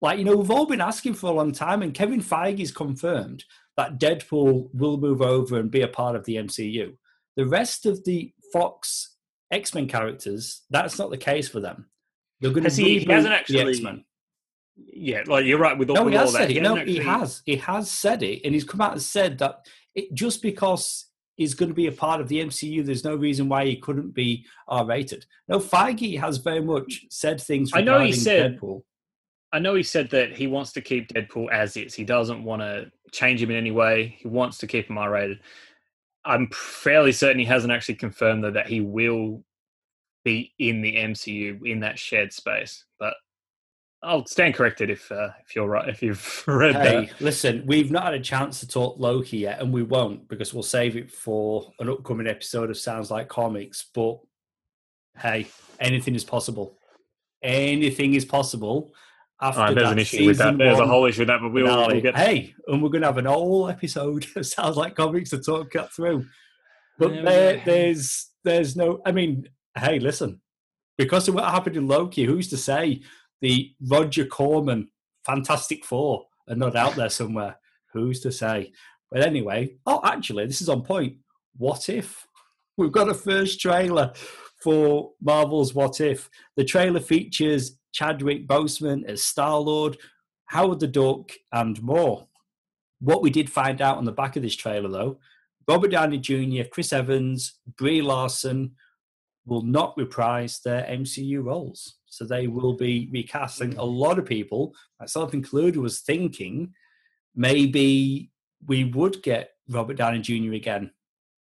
Like 0.00 0.18
you 0.18 0.24
know, 0.24 0.36
we've 0.36 0.50
all 0.50 0.66
been 0.66 0.80
asking 0.80 1.14
for 1.14 1.26
a 1.26 1.34
long 1.34 1.52
time, 1.52 1.82
and 1.82 1.92
Kevin 1.92 2.22
Feige's 2.22 2.72
confirmed 2.72 3.44
that 3.76 4.00
Deadpool 4.00 4.70
will 4.72 4.96
move 4.96 5.20
over 5.20 5.58
and 5.58 5.70
be 5.70 5.82
a 5.82 5.88
part 5.88 6.16
of 6.16 6.24
the 6.24 6.36
MCU. 6.36 6.96
The 7.36 7.46
rest 7.46 7.84
of 7.84 8.04
the 8.04 8.32
Fox 8.54 9.16
X 9.52 9.74
Men 9.74 9.86
characters, 9.86 10.62
that's 10.70 10.98
not 10.98 11.10
the 11.10 11.18
case 11.18 11.46
for 11.48 11.60
them. 11.60 11.90
They're 12.40 12.52
going 12.52 12.64
to 12.64 12.70
he, 12.70 13.00
he 13.00 13.12
hasn't 13.12 13.34
actually. 13.34 13.68
X 13.68 13.82
Men. 13.82 14.04
Yeah, 14.86 15.22
like 15.26 15.44
you're 15.44 15.58
right 15.58 15.76
with 15.76 15.90
all, 15.90 15.96
no, 15.96 16.06
he 16.06 16.16
has 16.16 16.26
all 16.28 16.40
said 16.40 16.48
that. 16.48 16.56
It. 16.56 16.62
No, 16.62 16.76
actually... 16.76 16.92
he 16.94 16.98
has. 17.00 17.42
He 17.44 17.56
has 17.56 17.90
said 17.90 18.22
it, 18.22 18.42
and 18.44 18.54
he's 18.54 18.64
come 18.64 18.80
out 18.80 18.92
and 18.92 19.02
said 19.02 19.38
that 19.38 19.66
it, 19.94 20.12
just 20.14 20.42
because 20.42 21.06
he's 21.36 21.54
going 21.54 21.68
to 21.68 21.74
be 21.74 21.86
a 21.86 21.92
part 21.92 22.20
of 22.20 22.28
the 22.28 22.40
MCU, 22.40 22.84
there's 22.84 23.04
no 23.04 23.14
reason 23.14 23.48
why 23.48 23.64
he 23.64 23.76
couldn't 23.76 24.14
be 24.14 24.44
R 24.66 24.84
rated. 24.84 25.26
No, 25.48 25.58
Feige 25.58 26.18
has 26.20 26.38
very 26.38 26.60
much 26.60 27.06
said 27.10 27.40
things. 27.40 27.70
I 27.74 27.80
know 27.80 28.00
he 28.00 28.12
said. 28.12 28.58
Deadpool. 28.58 28.82
I 29.52 29.58
know 29.58 29.74
he 29.74 29.82
said 29.82 30.10
that 30.10 30.36
he 30.36 30.46
wants 30.46 30.72
to 30.72 30.82
keep 30.82 31.08
Deadpool 31.08 31.50
as 31.50 31.76
is. 31.76 31.94
He 31.94 32.04
doesn't 32.04 32.44
want 32.44 32.60
to 32.60 32.90
change 33.12 33.42
him 33.42 33.50
in 33.50 33.56
any 33.56 33.70
way. 33.70 34.16
He 34.18 34.28
wants 34.28 34.58
to 34.58 34.66
keep 34.66 34.90
him 34.90 34.98
R 34.98 35.10
rated. 35.10 35.40
I'm 36.24 36.50
fairly 36.50 37.12
certain 37.12 37.38
he 37.38 37.46
hasn't 37.46 37.72
actually 37.72 37.94
confirmed 37.94 38.44
though 38.44 38.50
that 38.50 38.66
he 38.66 38.82
will 38.82 39.42
be 40.24 40.52
in 40.58 40.82
the 40.82 40.96
MCU 40.96 41.64
in 41.64 41.80
that 41.80 41.98
shared 41.98 42.32
space. 42.34 42.84
But 43.00 43.14
I'll 44.02 44.26
stand 44.26 44.54
corrected 44.54 44.90
if 44.90 45.10
uh, 45.10 45.30
if 45.44 45.56
you're 45.56 45.66
right 45.66 45.88
if 45.88 46.02
you've 46.02 46.44
read 46.46 46.76
hey, 46.76 47.06
that. 47.06 47.20
Listen, 47.20 47.64
we've 47.66 47.90
not 47.90 48.04
had 48.04 48.14
a 48.14 48.20
chance 48.20 48.60
to 48.60 48.68
talk 48.68 48.98
Loki 48.98 49.38
yet, 49.38 49.60
and 49.60 49.72
we 49.72 49.82
won't 49.82 50.28
because 50.28 50.54
we'll 50.54 50.62
save 50.62 50.96
it 50.96 51.10
for 51.10 51.72
an 51.80 51.88
upcoming 51.88 52.28
episode 52.28 52.70
of 52.70 52.78
Sounds 52.78 53.10
Like 53.10 53.28
Comics. 53.28 53.86
But 53.94 54.18
hey, 55.18 55.48
anything 55.80 56.14
is 56.14 56.24
possible. 56.24 56.78
Anything 57.42 58.14
is 58.14 58.24
possible 58.24 58.92
after 59.40 59.60
right, 59.60 59.74
there's 59.74 59.90
an 59.90 59.98
issue 59.98 60.26
with 60.26 60.38
that. 60.38 60.58
There's 60.58 60.78
a 60.78 60.86
whole 60.86 61.04
issue 61.06 61.20
with 61.20 61.28
that, 61.28 61.40
but 61.40 61.52
we'll, 61.52 61.86
we'll 61.86 62.00
get. 62.00 62.16
Hey, 62.16 62.54
and 62.66 62.82
we're 62.82 62.88
going 62.88 63.02
to 63.02 63.08
have 63.08 63.18
an 63.18 63.26
whole 63.26 63.68
episode. 63.68 64.26
sounds 64.44 64.76
like 64.76 64.96
comics 64.96 65.30
to 65.30 65.38
talk 65.38 65.70
cut 65.70 65.92
through. 65.92 66.26
But 66.98 67.14
yeah, 67.14 67.22
there, 67.22 67.62
there's 67.64 68.30
there's 68.42 68.76
no. 68.76 69.00
I 69.06 69.12
mean, 69.12 69.48
hey, 69.76 70.00
listen, 70.00 70.40
because 70.96 71.28
of 71.28 71.34
what 71.34 71.44
happened 71.44 71.76
in 71.76 71.86
Loki, 71.86 72.24
who's 72.24 72.48
to 72.48 72.56
say 72.56 73.02
the 73.40 73.72
Roger 73.90 74.24
Corman 74.26 74.88
Fantastic 75.24 75.84
Four 75.84 76.26
are 76.48 76.56
not 76.56 76.76
out 76.76 76.96
there 76.96 77.08
somewhere? 77.08 77.56
Who's 77.92 78.20
to 78.20 78.32
say? 78.32 78.72
But 79.10 79.26
anyway, 79.26 79.76
oh, 79.86 80.00
actually, 80.04 80.46
this 80.46 80.60
is 80.60 80.68
on 80.68 80.82
point. 80.82 81.16
What 81.56 81.88
if 81.88 82.26
we've 82.76 82.92
got 82.92 83.08
a 83.08 83.14
first 83.14 83.60
trailer 83.60 84.12
for 84.62 85.12
Marvel's 85.20 85.74
What 85.74 86.00
If? 86.00 86.28
The 86.56 86.64
trailer 86.64 87.00
features 87.00 87.78
Chadwick 87.92 88.46
Boseman 88.46 89.04
as 89.06 89.22
Star 89.22 89.58
Lord, 89.58 89.96
Howard 90.46 90.80
the 90.80 90.86
Duck, 90.86 91.32
and 91.52 91.82
more. 91.82 92.26
What 93.00 93.22
we 93.22 93.30
did 93.30 93.50
find 93.50 93.80
out 93.80 93.96
on 93.96 94.04
the 94.04 94.12
back 94.12 94.36
of 94.36 94.42
this 94.42 94.56
trailer, 94.56 94.88
though, 94.88 95.18
Robert 95.66 95.90
Downey 95.90 96.18
Jr., 96.18 96.68
Chris 96.70 96.92
Evans, 96.92 97.54
Brie 97.76 98.02
Larson 98.02 98.72
will 99.48 99.62
not 99.62 99.96
reprise 99.96 100.60
their 100.60 100.82
MCU 100.82 101.42
roles. 101.42 101.96
So 102.06 102.24
they 102.24 102.46
will 102.46 102.74
be 102.74 103.08
recasting. 103.12 103.76
A 103.76 103.84
lot 103.84 104.18
of 104.18 104.26
people, 104.26 104.74
myself 105.00 105.34
included, 105.34 105.78
was 105.78 106.00
thinking 106.00 106.74
maybe 107.34 108.30
we 108.66 108.84
would 108.84 109.22
get 109.22 109.50
Robert 109.68 109.96
Downey 109.96 110.20
Jr. 110.20 110.52
again, 110.52 110.90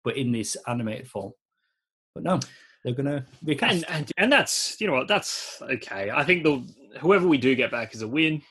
but 0.03 0.17
in 0.17 0.31
this 0.31 0.57
animated 0.67 1.07
form. 1.07 1.33
But 2.13 2.23
no, 2.23 2.39
they're 2.83 2.93
going 2.93 3.05
to 3.05 3.25
recast. 3.43 3.73
And, 3.73 3.85
and, 3.89 4.11
and 4.17 4.31
that's 4.31 4.79
you 4.79 4.87
know 4.87 4.93
what 4.93 5.07
that's 5.07 5.61
okay. 5.61 6.11
I 6.13 6.23
think 6.23 6.43
the 6.43 6.63
whoever 6.99 7.27
we 7.27 7.37
do 7.37 7.55
get 7.55 7.71
back 7.71 7.93
is 7.95 8.01
a 8.01 8.07
win. 8.07 8.41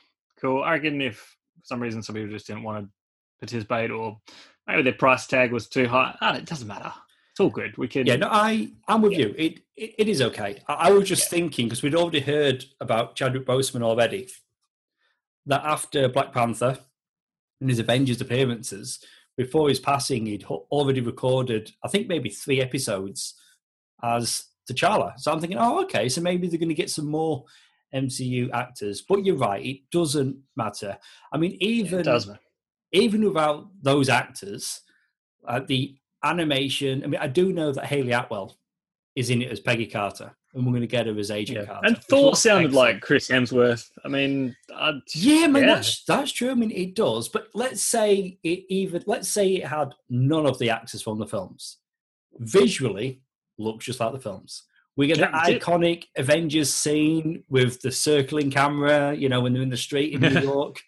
Cool. 0.41 0.63
I 0.63 0.73
reckon 0.73 1.01
if 1.01 1.17
for 1.17 1.65
some 1.65 1.79
reason 1.79 2.03
some 2.03 2.15
people 2.15 2.31
just 2.31 2.47
didn't 2.47 2.63
want 2.63 2.85
to 2.85 2.91
participate 3.39 3.91
or 3.91 4.19
maybe 4.67 4.81
their 4.81 4.93
price 4.93 5.27
tag 5.27 5.51
was 5.51 5.67
too 5.67 5.87
high, 5.87 6.15
it 6.21 6.45
doesn't 6.45 6.67
matter. 6.67 6.91
It's 7.33 7.39
all 7.39 7.49
good. 7.49 7.75
We 7.79 7.87
can. 7.87 8.05
Yeah, 8.05 8.17
no, 8.17 8.29
I 8.31 8.69
I'm 8.87 9.01
with 9.01 9.13
yeah. 9.13 9.19
you. 9.19 9.35
It, 9.35 9.59
it, 9.75 9.95
it 9.97 10.07
is 10.07 10.21
okay. 10.21 10.61
I, 10.67 10.73
I 10.73 10.91
was 10.91 11.09
just 11.09 11.23
yeah. 11.23 11.39
thinking 11.39 11.65
because 11.65 11.81
we'd 11.81 11.95
already 11.95 12.19
heard 12.19 12.63
about 12.79 13.15
Chadwick 13.15 13.47
Boseman 13.47 13.81
already 13.81 14.29
that 15.47 15.63
after 15.65 16.07
Black 16.07 16.31
Panther 16.31 16.77
and 17.59 17.71
his 17.71 17.79
Avengers 17.79 18.21
appearances, 18.21 18.99
before 19.35 19.67
his 19.67 19.79
passing, 19.79 20.27
he'd 20.27 20.43
already 20.43 21.01
recorded 21.01 21.71
I 21.83 21.87
think 21.87 22.07
maybe 22.07 22.29
three 22.29 22.61
episodes 22.61 23.33
as 24.03 24.45
T'Challa. 24.69 25.19
So 25.19 25.31
I'm 25.31 25.39
thinking, 25.39 25.57
oh, 25.57 25.81
okay, 25.85 26.09
so 26.09 26.21
maybe 26.21 26.47
they're 26.47 26.59
going 26.59 26.69
to 26.69 26.75
get 26.75 26.91
some 26.91 27.07
more 27.07 27.45
MCU 27.95 28.51
actors. 28.53 29.01
But 29.01 29.25
you're 29.25 29.37
right, 29.37 29.65
it 29.65 29.89
doesn't 29.91 30.37
matter. 30.55 30.99
I 31.31 31.37
mean, 31.37 31.57
even 31.59 32.05
yeah, 32.05 32.19
even 32.91 33.25
without 33.25 33.69
those 33.81 34.07
actors, 34.07 34.81
uh, 35.47 35.61
the 35.67 35.97
animation. 36.23 37.03
I 37.03 37.07
mean, 37.07 37.21
I 37.21 37.27
do 37.27 37.53
know 37.53 37.71
that 37.71 37.85
Hayley 37.85 38.11
Atwell 38.11 38.57
is 39.15 39.29
in 39.29 39.41
it 39.41 39.51
as 39.51 39.59
Peggy 39.59 39.85
Carter, 39.85 40.35
and 40.53 40.65
we're 40.65 40.71
going 40.71 40.81
to 40.81 40.87
get 40.87 41.07
her 41.07 41.17
as 41.17 41.31
Agent 41.31 41.59
yeah. 41.59 41.65
Carter. 41.65 41.87
And 41.87 41.97
Thor 41.97 42.35
sounded 42.35 42.69
excellent. 42.69 42.93
like 42.93 43.01
Chris 43.01 43.29
Hemsworth. 43.29 43.89
I 44.03 44.07
mean, 44.07 44.55
I'd, 44.75 45.01
yeah, 45.13 45.45
I 45.45 45.47
mean 45.47 45.63
yeah. 45.63 45.75
that's 45.75 46.03
that's 46.05 46.31
true. 46.31 46.51
I 46.51 46.55
mean, 46.55 46.71
it 46.71 46.95
does. 46.95 47.29
But 47.29 47.47
let's 47.53 47.81
say 47.81 48.37
it 48.43 48.65
even 48.69 49.03
let's 49.05 49.29
say 49.29 49.55
it 49.55 49.67
had 49.67 49.93
none 50.09 50.45
of 50.45 50.59
the 50.59 50.69
actors 50.69 51.01
from 51.01 51.19
the 51.19 51.27
films. 51.27 51.77
Visually, 52.39 53.21
looks 53.57 53.85
just 53.85 53.99
like 53.99 54.13
the 54.13 54.19
films. 54.19 54.63
We 54.95 55.07
get 55.07 55.17
the 55.17 55.25
iconic 55.25 56.05
Avengers 56.17 56.71
scene 56.71 57.43
with 57.49 57.81
the 57.81 57.91
circling 57.91 58.51
camera, 58.51 59.13
you 59.13 59.27
know, 59.27 59.41
when 59.41 59.53
they're 59.53 59.63
in 59.63 59.69
the 59.69 59.77
street 59.77 60.13
in 60.13 60.21
New 60.21 60.39
York. 60.41 60.81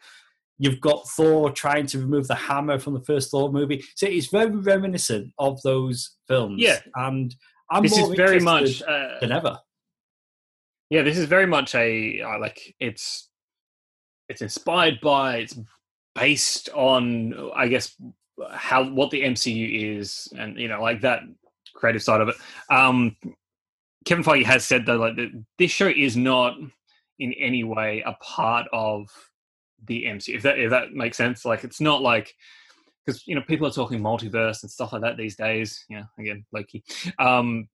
You've 0.57 0.79
got 0.79 1.07
Thor 1.09 1.51
trying 1.51 1.85
to 1.87 1.99
remove 1.99 2.27
the 2.27 2.35
hammer 2.35 2.79
from 2.79 2.93
the 2.93 3.01
first 3.01 3.31
Thor 3.31 3.51
movie. 3.51 3.83
So 3.95 4.07
it's 4.07 4.27
very 4.27 4.51
reminiscent 4.51 5.33
of 5.37 5.61
those 5.63 6.15
films. 6.27 6.61
Yeah. 6.61 6.79
And 6.95 7.35
I'm 7.69 7.83
this 7.83 7.97
more 7.97 8.11
is 8.11 8.17
very 8.17 8.39
much 8.39 8.81
uh, 8.83 9.19
than 9.19 9.31
ever. 9.31 9.59
Yeah, 10.89 11.01
this 11.01 11.17
is 11.17 11.25
very 11.25 11.47
much 11.47 11.75
a 11.75 12.21
uh, 12.21 12.39
like 12.39 12.75
it's 12.79 13.29
it's 14.29 14.41
inspired 14.41 14.99
by 15.01 15.37
it's 15.37 15.59
based 16.13 16.69
on 16.69 17.51
I 17.55 17.67
guess 17.67 17.95
how 18.51 18.89
what 18.89 19.11
the 19.11 19.23
MCU 19.23 19.97
is 19.99 20.27
and 20.37 20.57
you 20.59 20.67
know 20.67 20.81
like 20.81 21.01
that 21.01 21.21
creative 21.73 22.03
side 22.03 22.21
of 22.21 22.29
it. 22.29 22.35
Um, 22.69 23.15
Kevin 24.05 24.23
Feige 24.23 24.45
has 24.45 24.65
said 24.65 24.85
though, 24.85 24.97
like 24.97 25.15
that 25.15 25.31
this 25.57 25.71
show 25.71 25.87
is 25.87 26.15
not 26.15 26.55
in 27.19 27.33
any 27.33 27.63
way 27.63 28.03
a 28.05 28.13
part 28.13 28.67
of 28.71 29.07
the 29.87 30.05
MCU. 30.05 30.35
If 30.35 30.43
that 30.43 30.59
if 30.59 30.69
that 30.69 30.93
makes 30.93 31.17
sense, 31.17 31.45
like 31.45 31.63
it's 31.63 31.81
not 31.81 32.01
like 32.01 32.35
because 33.05 33.25
you 33.27 33.35
know 33.35 33.41
people 33.41 33.67
are 33.67 33.71
talking 33.71 34.01
multiverse 34.01 34.63
and 34.63 34.71
stuff 34.71 34.93
like 34.93 35.01
that 35.01 35.17
these 35.17 35.35
days. 35.35 35.85
You 35.89 35.97
know, 35.97 36.05
again, 36.19 36.45
Loki. 36.51 36.83
Um, 37.19 37.67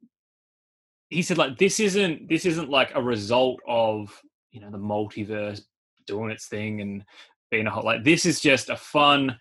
he 1.10 1.22
said 1.22 1.38
like 1.38 1.58
this 1.58 1.80
isn't 1.80 2.30
this 2.30 2.46
isn't 2.46 2.70
like 2.70 2.92
a 2.96 3.02
result 3.02 3.60
of 3.68 4.18
you 4.52 4.62
know 4.62 4.72
the 4.72 4.78
multiverse 4.78 5.62
doing 6.08 6.32
its 6.32 6.48
thing 6.48 6.82
and 6.82 7.04
being 7.52 7.68
a 7.68 7.70
hot 7.70 7.86
like 7.86 8.04
this 8.04 8.26
is 8.26 8.40
just 8.40 8.70
a 8.70 8.78
fun 8.78 9.38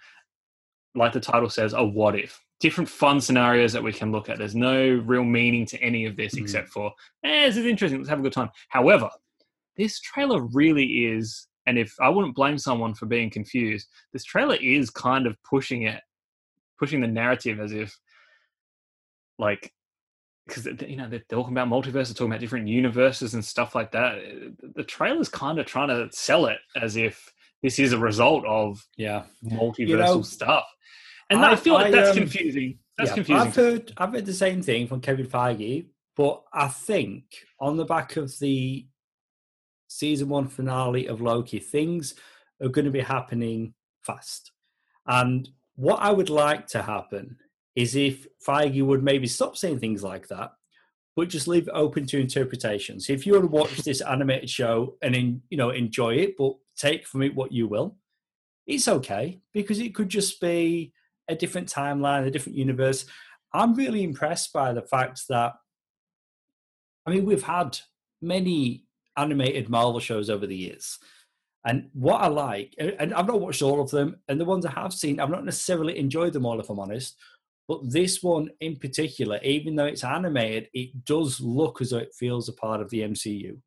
like 0.94 1.12
the 1.12 1.20
title 1.20 1.48
says 1.48 1.72
a 1.72 1.84
what 1.84 2.18
if 2.18 2.44
different 2.60 2.88
fun 2.88 3.20
scenarios 3.20 3.72
that 3.72 3.82
we 3.82 3.92
can 3.92 4.12
look 4.12 4.28
at. 4.28 4.38
There's 4.38 4.54
no 4.54 5.02
real 5.06 5.24
meaning 5.24 5.66
to 5.66 5.82
any 5.82 6.04
of 6.04 6.14
this 6.14 6.34
mm. 6.34 6.42
except 6.42 6.68
for, 6.68 6.92
eh, 7.24 7.46
this 7.46 7.56
is 7.56 7.66
interesting. 7.66 7.98
Let's 7.98 8.10
have 8.10 8.20
a 8.20 8.22
good 8.22 8.34
time. 8.34 8.50
However, 8.68 9.10
this 9.76 9.98
trailer 9.98 10.42
really 10.42 11.06
is, 11.06 11.48
and 11.66 11.78
if 11.78 11.94
I 12.00 12.08
wouldn't 12.08 12.34
blame 12.34 12.58
someone 12.58 12.94
for 12.94 13.06
being 13.06 13.30
confused, 13.30 13.88
this 14.12 14.24
trailer 14.24 14.56
is 14.56 14.90
kind 14.90 15.26
of 15.26 15.36
pushing 15.42 15.82
it, 15.82 16.00
pushing 16.78 17.00
the 17.00 17.06
narrative 17.06 17.60
as 17.60 17.72
if, 17.72 17.96
like, 19.38 19.72
because 20.46 20.66
you 20.86 20.96
know 20.96 21.08
they're 21.08 21.22
talking 21.28 21.52
about 21.52 21.68
multiverse, 21.68 21.92
they're 21.92 22.14
talking 22.14 22.32
about 22.32 22.40
different 22.40 22.68
universes 22.68 23.34
and 23.34 23.44
stuff 23.44 23.74
like 23.74 23.92
that. 23.92 24.18
The 24.74 24.84
trailer's 24.84 25.28
kind 25.28 25.58
of 25.58 25.66
trying 25.66 25.88
to 25.88 26.08
sell 26.12 26.46
it 26.46 26.58
as 26.80 26.96
if 26.96 27.32
this 27.62 27.78
is 27.78 27.92
a 27.92 27.98
result 27.98 28.44
of 28.46 28.84
yeah 28.96 29.24
multiversal 29.44 29.88
you 29.88 29.96
know, 29.96 30.22
stuff 30.22 30.64
and 31.30 31.44
I, 31.44 31.52
I 31.52 31.56
feel 31.56 31.74
like 31.74 31.92
that's 31.92 32.10
um, 32.10 32.16
confusing. 32.16 32.78
That's 32.98 33.10
yeah, 33.10 33.14
confusing. 33.14 33.46
I've 33.46 33.56
heard 33.56 33.92
I've 33.96 34.12
heard 34.12 34.26
the 34.26 34.34
same 34.34 34.62
thing 34.62 34.88
from 34.88 35.00
Kevin 35.00 35.26
Feige, 35.26 35.86
but 36.16 36.42
I 36.52 36.68
think 36.68 37.24
on 37.60 37.76
the 37.76 37.84
back 37.84 38.16
of 38.16 38.36
the 38.40 38.86
season 39.90 40.28
one 40.28 40.46
finale 40.46 41.06
of 41.06 41.20
Loki, 41.20 41.58
things 41.58 42.14
are 42.62 42.68
going 42.68 42.84
to 42.84 42.90
be 42.92 43.00
happening 43.00 43.74
fast. 44.02 44.52
And 45.06 45.48
what 45.74 46.00
I 46.00 46.12
would 46.12 46.30
like 46.30 46.68
to 46.68 46.82
happen 46.82 47.36
is 47.74 47.96
if 47.96 48.26
Feige 48.46 48.84
would 48.84 49.02
maybe 49.02 49.26
stop 49.26 49.56
saying 49.56 49.80
things 49.80 50.02
like 50.04 50.28
that, 50.28 50.52
but 51.16 51.28
just 51.28 51.48
leave 51.48 51.66
it 51.66 51.74
open 51.74 52.06
to 52.06 52.20
interpretation. 52.20 53.00
So 53.00 53.12
if 53.12 53.26
you 53.26 53.32
want 53.32 53.44
to 53.44 53.50
watch 53.50 53.76
this 53.84 54.00
animated 54.00 54.48
show 54.48 54.96
and 55.02 55.14
in, 55.14 55.42
you 55.50 55.58
know 55.58 55.70
enjoy 55.70 56.14
it, 56.14 56.36
but 56.38 56.54
take 56.76 57.06
from 57.06 57.22
it 57.22 57.34
what 57.34 57.52
you 57.52 57.66
will, 57.66 57.96
it's 58.66 58.86
okay 58.86 59.40
because 59.52 59.80
it 59.80 59.94
could 59.94 60.08
just 60.08 60.40
be 60.40 60.92
a 61.28 61.34
different 61.34 61.68
timeline, 61.68 62.26
a 62.26 62.30
different 62.30 62.58
universe. 62.58 63.06
I'm 63.52 63.74
really 63.74 64.04
impressed 64.04 64.52
by 64.52 64.72
the 64.72 64.82
fact 64.82 65.22
that, 65.28 65.54
I 67.04 67.10
mean, 67.10 67.24
we've 67.24 67.42
had 67.42 67.78
many 68.22 68.84
animated 69.20 69.68
Marvel 69.68 70.00
shows 70.00 70.30
over 70.30 70.46
the 70.46 70.56
years. 70.56 70.98
And 71.66 71.90
what 71.92 72.22
I 72.22 72.28
like, 72.28 72.74
and 72.78 73.12
I've 73.12 73.26
not 73.26 73.40
watched 73.40 73.62
all 73.62 73.82
of 73.82 73.90
them, 73.90 74.16
and 74.28 74.40
the 74.40 74.46
ones 74.46 74.64
I 74.64 74.72
have 74.72 74.94
seen, 74.94 75.20
I've 75.20 75.30
not 75.30 75.44
necessarily 75.44 75.98
enjoyed 75.98 76.32
them 76.32 76.46
all, 76.46 76.58
if 76.58 76.70
I'm 76.70 76.80
honest. 76.80 77.16
But 77.68 77.90
this 77.90 78.22
one 78.22 78.48
in 78.60 78.76
particular, 78.76 79.38
even 79.42 79.76
though 79.76 79.84
it's 79.84 80.02
animated, 80.02 80.68
it 80.72 81.04
does 81.04 81.40
look 81.40 81.80
as 81.80 81.90
though 81.90 81.98
it 81.98 82.14
feels 82.18 82.48
a 82.48 82.54
part 82.54 82.80
of 82.80 82.90
the 82.90 83.00
MCU. 83.00 83.58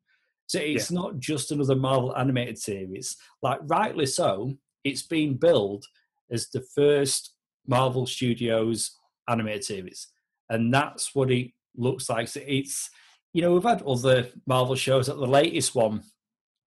So 0.46 0.58
it's 0.58 0.90
yeah. 0.90 1.00
not 1.00 1.18
just 1.18 1.52
another 1.52 1.76
Marvel 1.76 2.16
animated 2.16 2.58
series. 2.58 3.16
Like, 3.42 3.60
rightly 3.62 4.06
so, 4.06 4.54
it's 4.82 5.02
been 5.02 5.36
billed 5.36 5.86
as 6.30 6.48
the 6.50 6.62
first 6.74 7.34
Marvel 7.66 8.06
Studios 8.06 8.98
animated 9.28 9.64
series. 9.64 10.08
And 10.50 10.74
that's 10.74 11.14
what 11.14 11.30
it 11.30 11.52
looks 11.76 12.10
like. 12.10 12.28
So 12.28 12.40
it's, 12.46 12.90
you 13.34 13.42
know, 13.42 13.52
we've 13.52 13.64
had 13.64 13.82
other 13.82 14.28
Marvel 14.46 14.76
shows. 14.76 15.08
Like 15.08 15.18
the 15.18 15.26
latest 15.26 15.74
one, 15.74 16.02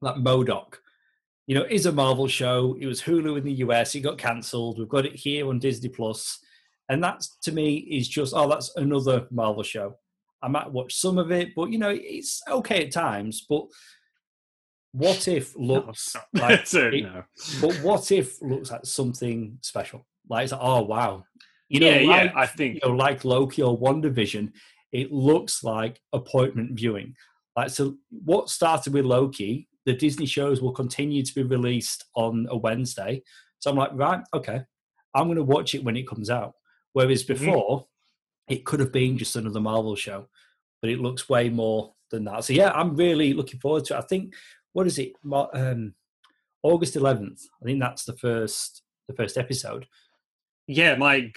like 0.02 0.18
MODOK, 0.18 0.76
you 1.48 1.56
know, 1.56 1.64
is 1.64 1.86
a 1.86 1.92
Marvel 1.92 2.28
show. 2.28 2.78
It 2.80 2.86
was 2.86 3.02
Hulu 3.02 3.38
in 3.38 3.46
the 3.46 3.54
US. 3.54 3.96
It 3.96 4.02
got 4.02 4.18
cancelled. 4.18 4.78
We've 4.78 4.90
got 4.90 5.06
it 5.06 5.16
here 5.16 5.48
on 5.48 5.60
Disney 5.60 5.90
Plus, 5.90 6.40
and 6.90 7.02
that's 7.02 7.38
to 7.44 7.54
me 7.54 7.78
is 7.78 8.08
just 8.08 8.34
oh, 8.36 8.50
that's 8.50 8.76
another 8.76 9.28
Marvel 9.32 9.64
show. 9.64 9.98
I 10.44 10.50
might 10.50 10.72
watch 10.72 10.94
some 10.96 11.18
of 11.18 11.32
it, 11.32 11.56
but 11.56 11.72
you 11.72 11.80
know, 11.80 11.98
it's 11.98 12.44
okay 12.50 12.86
at 12.86 12.92
times. 12.92 13.46
But 13.50 13.66
what 14.92 15.26
if 15.30 15.56
looks 15.58 16.18
no, 16.34 16.42
like 16.42 16.62
it, 16.74 17.04
no. 17.04 17.24
but 17.62 17.76
what 17.78 18.12
if 18.12 18.42
looks 18.42 18.72
like 18.72 18.86
something 18.86 19.58
special? 19.62 20.06
Like 20.30 20.44
it's 20.44 20.52
like, 20.52 20.62
oh 20.62 20.82
wow, 20.82 21.24
you 21.70 21.80
know, 21.80 21.88
yeah, 21.88 22.10
like, 22.10 22.32
yeah, 22.34 22.40
I 22.42 22.46
think 22.46 22.76
you 22.76 22.90
know, 22.90 22.96
like 22.96 23.24
Loki 23.24 23.62
or 23.62 23.80
WandaVision, 23.80 24.52
it 24.92 25.12
looks 25.12 25.64
like 25.64 26.00
appointment 26.14 26.72
viewing. 26.74 27.16
Like 27.56 27.70
so, 27.70 27.96
what 28.10 28.50
started 28.50 28.94
with 28.94 29.06
Loki 29.06 29.68
the 29.88 29.94
Disney 29.94 30.26
shows 30.26 30.62
will 30.62 30.74
continue 30.74 31.24
to 31.24 31.34
be 31.34 31.44
released 31.44 32.04
on 32.14 32.46
a 32.50 32.58
Wednesday. 32.58 33.24
So 33.60 33.72
I'm 33.72 33.78
like, 33.78 33.92
right, 33.94 34.22
okay, 34.34 34.62
I'm 35.16 35.28
going 35.28 35.38
to 35.38 35.44
watch 35.44 35.74
it 35.74 35.84
when 35.84 35.96
it 35.96 36.06
comes 36.06 36.30
out. 36.30 36.56
Whereas 36.92 37.24
mm-hmm. 37.24 37.46
before, 37.46 37.80
mm-hmm. 37.80 38.54
it 38.54 38.66
could 38.66 38.82
have 38.82 38.92
been 38.92 39.18
just 39.18 39.38
another 39.38 39.62
Marvel 39.62 39.96
show, 39.96 40.28
but 40.82 40.92
it 40.92 41.00
looks 41.00 41.30
way 41.30 41.48
more 41.48 41.94
than 42.12 42.26
that. 42.26 42.44
So 42.44 42.52
yeah, 42.52 42.72
I'm 42.72 42.98
really 42.98 43.34
looking 43.34 43.62
forward 43.62 43.86
to 43.86 43.96
it. 43.96 44.00
I 44.00 44.02
think 44.02 44.34
what 44.74 44.88
is 44.88 45.00
it? 45.00 45.14
Um, 45.32 45.94
August 46.64 46.96
11th. 46.96 47.44
I 47.62 47.66
think 47.66 47.80
that's 47.80 48.04
the 48.04 48.18
first 48.18 48.84
the 49.08 49.16
first 49.16 49.38
episode. 49.38 49.88
Yeah, 50.68 50.96
my 50.96 51.32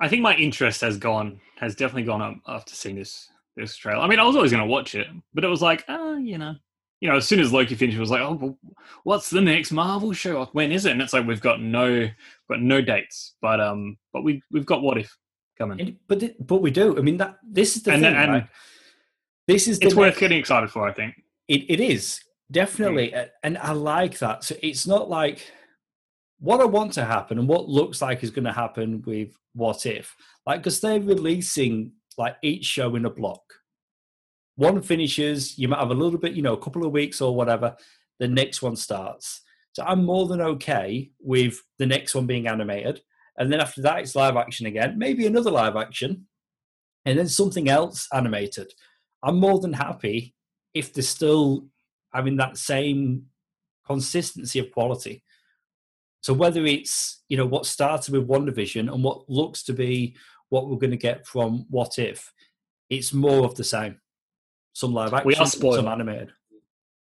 I 0.00 0.08
think 0.08 0.22
my 0.22 0.34
interest 0.36 0.80
has 0.80 0.96
gone 0.96 1.40
has 1.56 1.74
definitely 1.74 2.04
gone 2.04 2.22
up 2.22 2.36
after 2.46 2.74
seeing 2.74 2.96
this 2.96 3.28
this 3.56 3.76
trailer. 3.76 4.00
I 4.00 4.06
mean, 4.06 4.20
I 4.20 4.24
was 4.24 4.36
always 4.36 4.52
going 4.52 4.62
to 4.62 4.70
watch 4.70 4.94
it, 4.94 5.08
but 5.34 5.44
it 5.44 5.48
was 5.48 5.62
like, 5.62 5.84
ah, 5.88 6.12
uh, 6.12 6.16
you 6.16 6.38
know, 6.38 6.54
you 7.00 7.08
know, 7.08 7.16
as 7.16 7.26
soon 7.26 7.40
as 7.40 7.52
Loki 7.52 7.74
finished, 7.74 7.96
it 7.96 8.00
was 8.00 8.10
like, 8.10 8.22
oh, 8.22 8.34
well, 8.34 8.58
what's 9.04 9.28
the 9.28 9.40
next 9.40 9.72
Marvel 9.72 10.12
show? 10.12 10.46
When 10.52 10.72
is 10.72 10.86
it? 10.86 10.92
And 10.92 11.02
it's 11.02 11.12
like 11.12 11.26
we've 11.26 11.40
got 11.40 11.60
no, 11.60 12.08
got 12.48 12.60
no 12.60 12.80
dates, 12.80 13.34
but 13.42 13.60
um, 13.60 13.98
but 14.12 14.22
we 14.22 14.42
we've 14.50 14.66
got 14.66 14.82
What 14.82 14.98
If 14.98 15.14
coming. 15.58 15.80
And, 15.80 15.96
but 16.08 16.46
but 16.46 16.62
we 16.62 16.70
do. 16.70 16.96
I 16.96 17.00
mean, 17.00 17.16
that 17.18 17.36
this 17.42 17.76
is 17.76 17.82
the 17.82 17.92
and, 17.92 18.02
thing, 18.02 18.14
and 18.14 18.32
right? 18.32 18.48
This 19.46 19.68
is 19.68 19.78
it's 19.78 19.94
worth 19.94 20.08
next, 20.08 20.20
getting 20.20 20.38
excited 20.38 20.70
for. 20.70 20.88
I 20.88 20.92
think 20.92 21.14
it, 21.48 21.64
it 21.68 21.80
is 21.80 22.20
definitely, 22.50 23.10
mm. 23.10 23.28
and 23.42 23.58
I 23.58 23.72
like 23.72 24.18
that. 24.18 24.44
So 24.44 24.56
it's 24.62 24.86
not 24.86 25.10
like 25.10 25.52
what 26.38 26.60
I 26.60 26.64
want 26.64 26.92
to 26.94 27.04
happen 27.04 27.38
and 27.38 27.48
what 27.48 27.68
looks 27.68 28.02
like 28.02 28.22
is 28.22 28.30
going 28.30 28.44
to 28.44 28.52
happen 28.52 29.02
with 29.06 29.36
What 29.54 29.86
If, 29.86 30.14
like 30.46 30.60
because 30.60 30.80
they're 30.80 31.00
releasing 31.00 31.92
like 32.18 32.36
each 32.42 32.64
show 32.64 32.94
in 32.96 33.04
a 33.06 33.10
block 33.10 33.42
one 34.56 34.80
finishes, 34.80 35.58
you 35.58 35.68
might 35.68 35.78
have 35.78 35.90
a 35.90 35.94
little 35.94 36.18
bit, 36.18 36.32
you 36.32 36.42
know, 36.42 36.54
a 36.54 36.60
couple 36.60 36.84
of 36.84 36.92
weeks 36.92 37.20
or 37.20 37.34
whatever, 37.34 37.76
the 38.18 38.28
next 38.28 38.62
one 38.62 38.74
starts. 38.74 39.42
So 39.74 39.84
I'm 39.84 40.04
more 40.04 40.26
than 40.26 40.40
okay 40.40 41.10
with 41.20 41.62
the 41.78 41.86
next 41.86 42.14
one 42.14 42.26
being 42.26 42.48
animated. 42.48 43.00
And 43.38 43.52
then 43.52 43.60
after 43.60 43.82
that, 43.82 44.00
it's 44.00 44.16
live 44.16 44.36
action 44.36 44.66
again, 44.66 44.98
maybe 44.98 45.26
another 45.26 45.50
live 45.50 45.76
action, 45.76 46.26
and 47.04 47.18
then 47.18 47.28
something 47.28 47.68
else 47.68 48.08
animated. 48.12 48.72
I'm 49.22 49.38
more 49.38 49.60
than 49.60 49.74
happy 49.74 50.34
if 50.72 50.94
they're 50.94 51.02
still 51.02 51.66
having 52.14 52.36
that 52.38 52.56
same 52.56 53.26
consistency 53.86 54.58
of 54.58 54.72
quality. 54.72 55.22
So 56.26 56.34
whether 56.34 56.66
it's, 56.66 57.22
you 57.28 57.36
know, 57.36 57.46
what 57.46 57.66
started 57.66 58.12
with 58.12 58.26
WandaVision 58.26 58.92
and 58.92 59.04
what 59.04 59.30
looks 59.30 59.62
to 59.62 59.72
be 59.72 60.16
what 60.48 60.68
we're 60.68 60.76
going 60.76 60.90
to 60.90 60.96
get 60.96 61.24
from 61.24 61.66
What 61.70 62.00
If, 62.00 62.32
it's 62.90 63.12
more 63.12 63.44
of 63.44 63.54
the 63.54 63.62
same 63.62 64.00
some 64.72 64.92
live 64.92 65.14
action, 65.14 65.28
we 65.28 65.36
are 65.36 65.46
spoiled. 65.46 65.76
some 65.76 65.86
animated. 65.86 66.32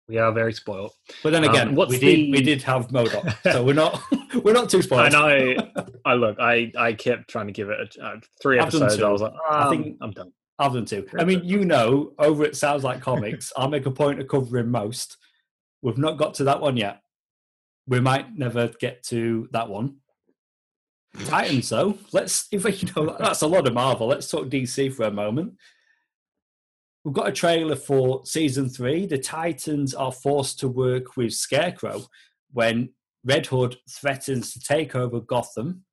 We 0.10 0.18
are 0.18 0.34
very 0.34 0.52
spoiled. 0.52 0.92
But 1.24 1.32
then 1.32 1.46
again, 1.46 1.70
um, 1.70 1.76
we 1.76 1.98
the... 1.98 2.00
did 2.00 2.32
we 2.34 2.42
did 2.42 2.64
have 2.64 2.90
MODOK, 2.90 3.34
so 3.54 3.64
we're 3.64 3.72
not 3.72 4.04
we're 4.44 4.52
not 4.52 4.70
too 4.70 4.82
spoiled. 4.82 5.14
And 5.14 5.16
I, 5.16 5.56
I 6.04 6.16
look, 6.16 6.38
I 6.42 6.74
I 6.78 6.92
kept 6.92 7.30
trying 7.30 7.48
to 7.48 7.54
give 7.54 7.70
it 7.70 7.96
a, 7.98 8.06
uh, 8.06 8.20
three 8.42 8.60
I've 8.60 8.68
episodes. 8.68 9.02
I 9.02 9.10
was 9.10 9.22
like, 9.22 9.32
oh, 9.36 9.50
I 9.50 9.70
think 9.70 10.00
I'm 10.02 10.12
done. 10.12 10.34
I've 10.60 10.74
done 10.74 10.84
two. 10.84 11.08
I 11.18 11.24
mean, 11.24 11.46
you 11.46 11.64
know, 11.64 12.12
over 12.20 12.44
it 12.44 12.58
sounds 12.58 12.84
like 12.84 13.00
comics. 13.10 13.54
I'll 13.56 13.70
make 13.70 13.86
a 13.86 13.92
point 13.92 14.20
of 14.20 14.28
covering 14.28 14.70
most. 14.70 15.16
We've 15.82 15.98
not 15.98 16.18
got 16.18 16.34
to 16.36 16.44
that 16.44 16.60
one 16.60 16.76
yet. 16.76 17.00
We 17.88 18.00
might 18.00 18.38
never 18.38 18.70
get 18.70 19.04
to 19.04 19.50
that 19.52 19.70
one. 19.70 19.98
Titans, 21.26 21.70
though. 21.70 21.98
Let's 22.12 22.48
if 22.52 22.64
you 22.82 22.90
know 22.96 23.16
that's 23.20 23.42
a 23.42 23.48
lot 23.48 23.68
of 23.68 23.74
Marvel. 23.74 24.08
Let's 24.08 24.30
talk 24.30 24.48
DC 24.48 24.94
for 24.94 25.04
a 25.04 25.12
moment. 25.12 25.54
We've 27.04 27.14
got 27.14 27.28
a 27.28 27.34
trailer 27.34 27.76
for 27.76 28.26
season 28.26 28.70
three. 28.70 29.06
The 29.06 29.18
Titans 29.18 29.94
are 29.94 30.12
forced 30.12 30.60
to 30.60 30.70
work 30.70 31.18
with 31.18 31.34
Scarecrow 31.34 32.04
when 32.54 32.94
Red 33.26 33.46
Hood 33.48 33.78
threatens 33.90 34.54
to 34.54 34.60
take 34.60 34.96
over 34.96 35.20
Gotham. 35.20 35.84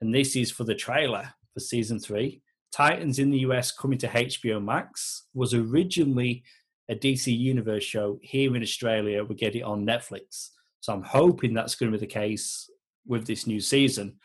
And 0.00 0.14
this 0.14 0.36
is 0.36 0.50
for 0.50 0.64
the 0.64 0.74
trailer 0.74 1.34
for 1.52 1.60
season 1.60 1.98
three. 1.98 2.42
Titans 2.72 3.18
in 3.18 3.30
the 3.30 3.40
US 3.40 3.72
coming 3.72 3.98
to 3.98 4.08
HBO 4.08 4.62
Max 4.62 5.26
was 5.34 5.54
originally 5.54 6.44
a 6.88 6.94
DC 6.94 7.36
Universe 7.36 7.84
show. 7.84 8.18
Here 8.22 8.54
in 8.54 8.62
Australia, 8.62 9.24
we 9.24 9.34
get 9.34 9.54
it 9.54 9.62
on 9.62 9.86
Netflix. 9.86 10.50
So 10.80 10.92
I'm 10.92 11.02
hoping 11.02 11.54
that's 11.54 11.74
going 11.74 11.90
to 11.92 11.98
be 11.98 12.00
the 12.00 12.10
case 12.10 12.70
with 13.06 13.26
this 13.26 13.46
new 13.46 13.60
season. 13.60 14.16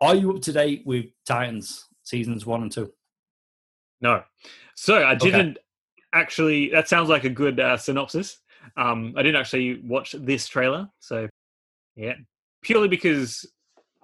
Are 0.00 0.14
you 0.14 0.32
up 0.32 0.42
to 0.42 0.52
date 0.52 0.82
with 0.84 1.06
Titans 1.26 1.86
seasons 2.02 2.44
one 2.46 2.62
and 2.62 2.72
two? 2.72 2.92
No. 4.00 4.22
So 4.74 5.04
I 5.04 5.14
didn't 5.14 5.52
okay. 5.52 5.60
actually. 6.12 6.70
That 6.70 6.88
sounds 6.88 7.08
like 7.08 7.24
a 7.24 7.30
good 7.30 7.60
uh, 7.60 7.76
synopsis. 7.76 8.38
Um, 8.76 9.14
I 9.16 9.22
didn't 9.22 9.40
actually 9.40 9.80
watch 9.84 10.14
this 10.18 10.48
trailer, 10.48 10.88
so 10.98 11.28
yeah, 11.94 12.14
purely 12.62 12.88
because 12.88 13.46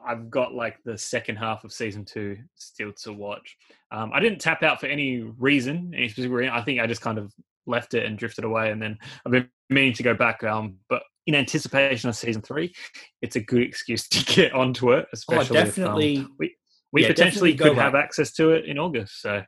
I've 0.05 0.31
got 0.31 0.55
like 0.55 0.79
the 0.85 0.97
second 0.97 1.37
half 1.37 1.65
of 1.65 1.73
season 1.73 2.05
two 2.05 2.39
still 2.55 2.93
to 3.03 3.13
watch. 3.13 3.57
Um, 3.91 4.13
I 4.15 4.21
didn't 4.21 4.41
tap 4.41 4.63
out 4.63 4.81
for 4.81 4.87
any 4.87 5.21
reason, 5.21 5.93
any 5.95 6.09
specific 6.09 6.33
reason. 6.33 6.55
I 6.55 6.63
think 6.63 6.81
I 6.81 6.87
just 6.87 7.03
kind 7.03 7.19
of 7.19 7.33
left 7.67 7.95
it 7.95 8.07
and 8.07 8.17
drifted 8.17 8.45
away, 8.45 8.71
and 8.71 8.81
then 8.81 8.99
I've 9.27 9.33
been 9.33 9.49
meaning 9.69 9.93
to 9.95 10.03
go 10.03 10.15
back. 10.15 10.43
Um, 10.45 10.77
but 10.89 11.03
in 11.27 11.35
anticipation 11.35 12.09
of 12.09 12.17
season 12.17 12.43
three, 12.43 12.73
it's 13.21 13.37
a 13.37 13.41
good 13.41 13.63
excuse 13.63 14.09
to 14.09 14.25
get 14.35 14.53
onto 14.53 14.93
it. 14.93 15.07
Especially 15.13 15.59
oh, 15.59 15.65
definitely. 15.65 16.15
If, 16.17 16.25
um, 16.25 16.37
we 16.39 16.57
we 16.93 17.03
yeah, 17.03 17.09
potentially 17.09 17.55
could 17.55 17.77
back. 17.77 17.85
have 17.85 17.95
access 17.95 18.33
to 18.35 18.51
it 18.51 18.67
in 18.67 18.79
August, 18.79 19.23
so 19.23 19.43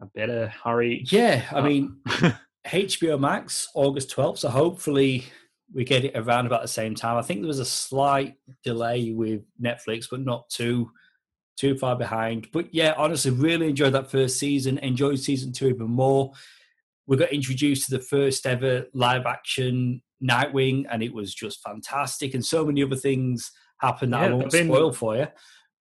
I 0.00 0.06
better 0.14 0.52
hurry. 0.64 1.04
Yeah, 1.10 1.44
I 1.52 1.60
mean, 1.60 1.96
HBO 2.66 3.20
Max, 3.20 3.68
August 3.74 4.14
12th. 4.14 4.38
So 4.38 4.48
hopefully 4.48 5.24
we 5.72 5.84
get 5.84 6.04
it 6.04 6.16
around 6.16 6.46
about 6.46 6.62
the 6.62 6.68
same 6.68 6.94
time. 6.94 7.16
I 7.16 7.22
think 7.22 7.40
there 7.40 7.48
was 7.48 7.58
a 7.58 7.64
slight 7.64 8.36
delay 8.64 9.12
with 9.12 9.42
Netflix, 9.62 10.06
but 10.10 10.20
not 10.20 10.48
too 10.48 10.90
too 11.56 11.76
far 11.76 11.94
behind. 11.94 12.48
But 12.52 12.74
yeah, 12.74 12.94
honestly, 12.96 13.30
really 13.30 13.68
enjoyed 13.68 13.92
that 13.92 14.10
first 14.10 14.38
season. 14.38 14.78
Enjoyed 14.78 15.18
season 15.18 15.52
two 15.52 15.68
even 15.68 15.90
more. 15.90 16.32
We 17.06 17.18
got 17.18 17.32
introduced 17.32 17.86
to 17.86 17.98
the 17.98 18.02
first 18.02 18.46
ever 18.46 18.86
live 18.94 19.26
action 19.26 20.00
Nightwing, 20.22 20.84
and 20.90 21.02
it 21.02 21.12
was 21.12 21.34
just 21.34 21.62
fantastic. 21.62 22.34
And 22.34 22.44
so 22.44 22.64
many 22.64 22.82
other 22.82 22.96
things 22.96 23.52
happened 23.78 24.12
that 24.12 24.22
yeah, 24.22 24.28
I 24.28 24.32
won't 24.32 24.50
been, 24.50 24.66
spoil 24.66 24.92
for 24.92 25.16
you. 25.16 25.26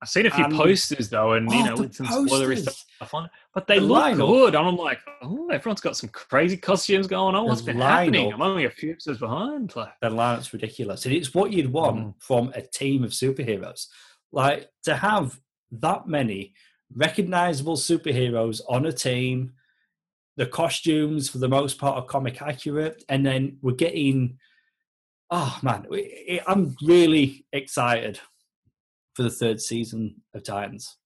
I've 0.01 0.07
seen 0.07 0.25
a 0.25 0.31
few 0.31 0.45
um, 0.45 0.55
posters 0.55 1.09
though, 1.09 1.33
and 1.33 1.51
you 1.51 1.59
oh, 1.59 1.65
know, 1.65 1.75
with 1.75 1.93
some 1.93 2.07
spoilery 2.07 2.57
stuff 2.57 3.13
on 3.13 3.25
it, 3.25 3.31
but 3.53 3.67
they 3.67 3.79
the 3.79 3.85
look 3.85 4.15
good. 4.15 4.55
And 4.55 4.65
I'm 4.65 4.77
like, 4.77 4.99
oh, 5.21 5.49
everyone's 5.49 5.81
got 5.81 5.97
some 5.97 6.09
crazy 6.09 6.55
costumes 6.55 7.05
going 7.05 7.35
on. 7.35 7.45
What's 7.45 7.61
been 7.61 7.79
happening? 7.79 8.31
I'm 8.31 8.41
only 8.41 8.63
a 8.63 8.69
few 8.69 8.91
episodes 8.91 9.19
behind. 9.19 9.75
Like, 9.75 9.91
the 10.01 10.09
lineup's 10.09 10.53
ridiculous, 10.53 11.05
and 11.05 11.13
it's 11.13 11.33
what 11.33 11.51
you'd 11.51 11.73
want 11.73 11.99
mm. 11.99 12.13
from 12.19 12.53
a 12.55 12.61
team 12.61 13.03
of 13.03 13.11
superheroes. 13.11 13.87
Like 14.31 14.69
to 14.83 14.95
have 14.95 15.37
that 15.71 16.07
many 16.07 16.53
recognizable 16.95 17.75
superheroes 17.75 18.61
on 18.69 18.85
a 18.85 18.93
team. 18.93 19.53
The 20.39 20.47
costumes, 20.47 21.29
for 21.29 21.37
the 21.37 21.49
most 21.49 21.77
part, 21.77 21.97
are 21.97 22.05
comic 22.05 22.41
accurate, 22.41 23.03
and 23.09 23.25
then 23.25 23.57
we're 23.61 23.75
getting. 23.75 24.39
Oh 25.29 25.59
man, 25.61 25.85
I'm 26.47 26.75
really 26.81 27.45
excited 27.51 28.19
for 29.13 29.23
the 29.23 29.29
third 29.29 29.61
season 29.61 30.15
of 30.33 30.43
Titans. 30.43 30.97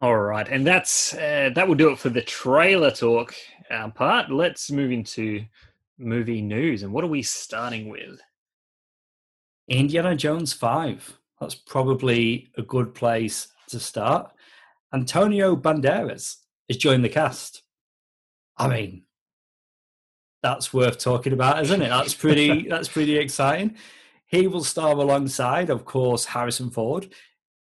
All 0.00 0.16
right, 0.16 0.46
and 0.46 0.66
that's 0.66 1.14
uh, 1.14 1.50
that 1.54 1.66
will 1.66 1.74
do 1.74 1.90
it 1.90 1.98
for 1.98 2.10
the 2.10 2.22
trailer 2.22 2.90
talk 2.90 3.34
uh, 3.70 3.88
part. 3.88 4.30
Let's 4.30 4.70
move 4.70 4.92
into 4.92 5.44
movie 5.98 6.42
news, 6.42 6.82
and 6.82 6.92
what 6.92 7.02
are 7.02 7.08
we 7.08 7.22
starting 7.22 7.88
with? 7.88 8.20
Indiana 9.68 10.14
Jones 10.14 10.52
Five. 10.52 11.18
That's 11.40 11.54
probably 11.54 12.52
a 12.56 12.62
good 12.62 12.94
place 12.94 13.46
to 13.46 13.54
to 13.74 13.80
start. 13.80 14.30
Antonio 14.92 15.56
Banderas 15.56 16.36
has 16.68 16.76
joined 16.76 17.04
the 17.04 17.08
cast. 17.08 17.63
I 18.56 18.68
mean, 18.68 19.02
that's 20.42 20.72
worth 20.72 20.98
talking 20.98 21.32
about, 21.32 21.62
isn't 21.62 21.82
it? 21.82 21.88
That's 21.88 22.14
pretty. 22.14 22.68
that's 22.70 22.88
pretty 22.88 23.18
exciting. 23.18 23.76
He 24.26 24.46
will 24.46 24.64
star 24.64 24.92
alongside, 24.92 25.70
of 25.70 25.84
course, 25.84 26.24
Harrison 26.24 26.70
Ford, 26.70 27.12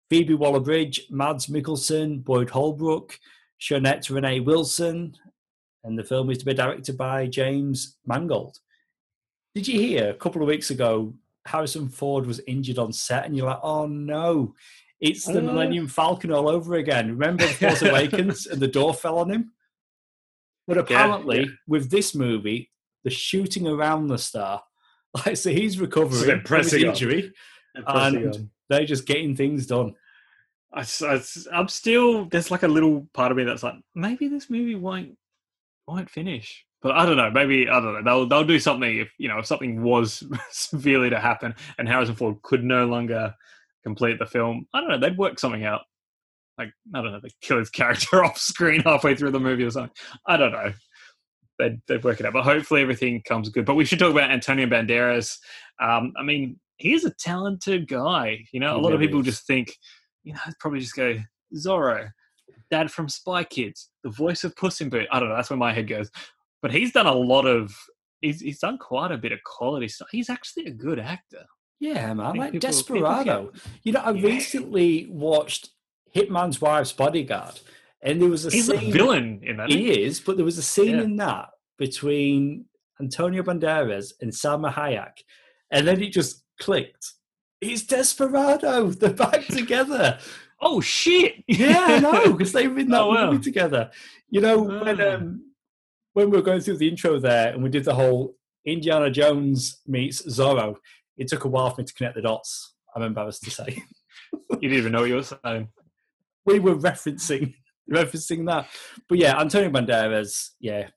Phoebe 0.10 0.34
Waller-Bridge, 0.34 1.08
Mads 1.10 1.48
Mikkelsen, 1.48 2.24
Boyd 2.24 2.50
Holbrook, 2.50 3.18
Shaunette 3.60 4.10
Renée 4.10 4.44
Wilson, 4.44 5.16
and 5.84 5.98
the 5.98 6.04
film 6.04 6.30
is 6.30 6.38
to 6.40 6.46
be 6.46 6.54
directed 6.54 6.98
by 6.98 7.28
James 7.28 7.98
Mangold. 8.06 8.58
Did 9.56 9.68
you 9.68 9.80
hear 9.80 10.10
a 10.10 10.14
couple 10.14 10.42
of 10.42 10.48
weeks 10.48 10.70
ago 10.70 11.14
Harrison 11.46 11.90
Ford 11.90 12.26
was 12.26 12.42
injured 12.48 12.78
on 12.78 12.94
set, 12.94 13.26
and 13.26 13.36
you're 13.36 13.48
like, 13.48 13.60
oh 13.64 13.88
no, 13.88 14.54
it's 15.00 15.26
the 15.26 15.40
uh, 15.40 15.42
Millennium 15.42 15.88
Falcon 15.88 16.32
all 16.32 16.50
over 16.50 16.76
again. 16.76 17.10
Remember 17.10 17.48
Force 17.48 17.82
Awakens 17.82 18.46
and 18.48 18.62
the 18.62 18.68
door 18.68 18.94
fell 18.94 19.18
on 19.18 19.32
him? 19.32 19.52
But 20.70 20.78
apparently, 20.78 21.38
yeah, 21.38 21.44
yeah. 21.44 21.52
with 21.68 21.90
this 21.90 22.16
movie, 22.16 22.72
the 23.04 23.10
shooting 23.10 23.68
around 23.68 24.08
the 24.08 24.18
star, 24.18 24.64
like 25.26 25.38
so, 25.38 25.50
he's 25.50 25.80
recovering 25.80 26.42
from 26.46 26.58
his 26.60 26.74
injury, 26.74 27.34
and 27.76 28.50
they're 28.70 28.86
just 28.86 29.06
getting 29.06 29.36
things 29.36 29.66
done. 29.68 29.96
I, 30.72 30.86
am 31.52 31.68
still 31.68 32.26
there's 32.26 32.52
like 32.52 32.64
a 32.64 32.68
little 32.68 33.08
part 33.14 33.32
of 33.32 33.38
me 33.38 33.44
that's 33.44 33.64
like 33.64 33.74
maybe 33.96 34.28
this 34.28 34.52
movie 34.52 34.76
won't 34.76 35.18
won't 35.88 36.12
finish 36.12 36.64
but 36.82 36.96
I 36.96 37.06
don't 37.06 37.18
know. 37.18 37.30
Maybe 37.30 37.68
I 37.68 37.80
don't 37.80 37.94
know. 37.94 38.04
They'll 38.04 38.28
they'll 38.28 38.48
do 38.48 38.60
something 38.60 38.98
if 39.00 39.12
you 39.18 39.28
know 39.28 39.40
if 39.40 39.46
something 39.46 39.84
was 39.84 40.24
severely 40.52 41.10
to 41.10 41.20
happen 41.20 41.54
and 41.78 41.88
Harrison 41.88 42.16
Ford 42.16 42.42
could 42.42 42.64
no 42.64 42.86
longer 42.86 43.36
complete 43.84 44.20
the 44.20 44.26
film. 44.26 44.68
I 44.74 44.80
don't 44.80 44.90
know. 44.90 44.98
They'd 44.98 45.18
work 45.18 45.40
something 45.40 45.66
out. 45.66 45.82
Like 46.60 46.72
I 46.94 47.02
don't 47.02 47.12
know. 47.12 47.20
They 47.22 47.30
kill 47.42 47.58
his 47.58 47.70
character 47.72 48.24
off 48.24 48.38
screen 48.38 48.82
halfway 48.82 49.16
through 49.16 49.32
the 49.32 49.40
movie 49.40 49.64
or 49.64 49.72
something. 49.72 49.92
I 50.28 50.38
don't 50.38 50.52
know. 50.52 50.74
They'd 51.58 51.82
they'd 51.88 52.04
work 52.04 52.20
it 52.20 52.26
out. 52.26 52.34
But 52.34 52.44
hopefully 52.44 52.82
everything 52.82 53.22
comes 53.28 53.50
good. 53.50 53.66
But 53.66 53.76
we 53.76 53.86
should 53.86 54.00
talk 54.00 54.12
about 54.12 54.32
Antonio 54.32 54.68
Banderas. 54.68 55.38
Um, 55.82 56.14
I 56.18 56.24
mean, 56.24 56.60
he's 56.78 57.06
a 57.06 57.14
talented 57.20 57.88
guy. 57.88 58.46
You 58.52 58.60
know, 58.60 58.76
he 58.76 58.80
a 58.80 58.84
lot 58.84 58.94
of 58.94 59.00
people 59.00 59.22
is. 59.22 59.26
just 59.26 59.48
think, 59.48 59.76
you 60.24 60.34
know, 60.34 60.40
probably 60.60 60.80
just 60.80 60.96
go 60.96 61.18
Zorro, 61.56 62.10
Dad 62.70 62.92
from 62.92 63.10
Spy 63.10 63.44
Kids, 63.44 63.90
the 64.04 64.10
voice 64.10 64.44
of 64.44 64.56
Puss 64.56 64.82
in 64.82 64.90
Boot. 64.90 65.08
I 65.12 65.20
don't 65.20 65.30
know. 65.30 65.36
That's 65.36 65.50
where 65.50 65.58
my 65.58 65.74
head 65.74 65.88
goes 65.88 66.12
but 66.62 66.72
he's 66.72 66.92
done 66.92 67.08
a 67.08 67.14
lot 67.14 67.46
of 67.46 67.76
he's 68.22 68.42
he's 68.42 68.60
done 68.60 68.78
quite 68.78 69.12
a 69.12 69.18
bit 69.18 69.32
of 69.32 69.40
quality 69.44 69.88
stuff. 69.88 70.10
He's 70.12 70.30
actually 70.30 70.66
a 70.66 70.72
good 70.72 71.00
actor. 71.00 71.46
Yeah, 71.80 72.14
man, 72.14 72.36
like 72.36 72.52
people, 72.52 72.70
Desperado. 72.70 73.46
People 73.46 73.72
you 73.84 73.92
know, 73.94 74.02
I 74.02 74.12
yeah. 74.12 74.28
recently 74.28 75.08
watched 75.10 75.70
Hitman's 76.16 76.62
Wife's 76.62 76.92
Bodyguard, 76.92 77.60
and 78.02 78.22
there 78.22 78.30
was 78.30 78.46
a 78.46 78.50
he's 78.50 78.68
scene, 78.68 78.90
a 78.90 78.92
villain 78.92 79.42
in 79.44 79.58
that. 79.58 79.70
He 79.70 80.04
is, 80.04 80.20
but 80.20 80.36
there 80.36 80.46
was 80.46 80.58
a 80.58 80.64
scene 80.64 80.98
yeah. 80.98 81.04
in 81.04 81.16
that 81.18 81.50
between 81.78 82.66
Antonio 83.00 83.44
Banderas 83.44 84.14
and 84.22 84.32
Salma 84.32 84.74
Hayek, 84.74 85.24
and 85.72 85.88
then 85.88 86.02
it 86.02 86.12
just 86.12 86.44
clicked. 86.60 87.14
He's 87.62 87.86
Desperado. 87.86 88.88
They're 88.92 89.14
back 89.14 89.46
together. 89.48 90.20
oh 90.62 90.82
shit! 90.82 91.44
yeah, 91.48 91.86
I 91.88 92.00
know 92.00 92.32
because 92.34 92.52
they've 92.52 92.74
been 92.74 92.90
that 92.90 93.02
oh, 93.02 93.32
movie 93.32 93.44
together. 93.44 93.92
You 94.30 94.42
know 94.42 94.60
when 94.60 95.02
ah. 95.02 95.16
um, 95.16 95.44
when 96.14 96.30
we 96.30 96.38
were 96.38 96.44
going 96.44 96.62
through 96.62 96.78
the 96.78 96.90
intro 96.90 97.20
there 97.20 97.54
and 97.54 97.64
we 97.64 97.70
did 97.70 97.86
the 97.86 97.96
whole 97.96 98.36
Indiana 98.66 99.10
Jones 99.10 99.82
meets 99.88 100.22
Zorro, 100.24 100.76
it 101.18 101.28
took 101.28 101.46
a 101.46 101.48
while 101.48 101.70
for 101.70 101.82
me 101.82 101.86
to 101.86 101.94
connect 101.94 102.16
the 102.16 102.22
dots. 102.22 102.74
I'm 102.96 103.04
embarrassed 103.04 103.44
to 103.44 103.52
say. 103.52 103.84
you 104.34 104.58
didn't 104.60 104.78
even 104.78 104.92
know 104.92 105.02
what 105.02 105.10
you 105.10 105.16
were 105.16 105.24
saying. 105.24 105.70
We 106.46 106.60
were 106.60 106.76
referencing 106.76 107.54
referencing 107.92 108.46
that. 108.48 108.68
But 109.08 109.18
yeah, 109.18 109.40
Antonio 109.40 109.70
Banderas, 109.70 110.50
yeah. 110.60 110.90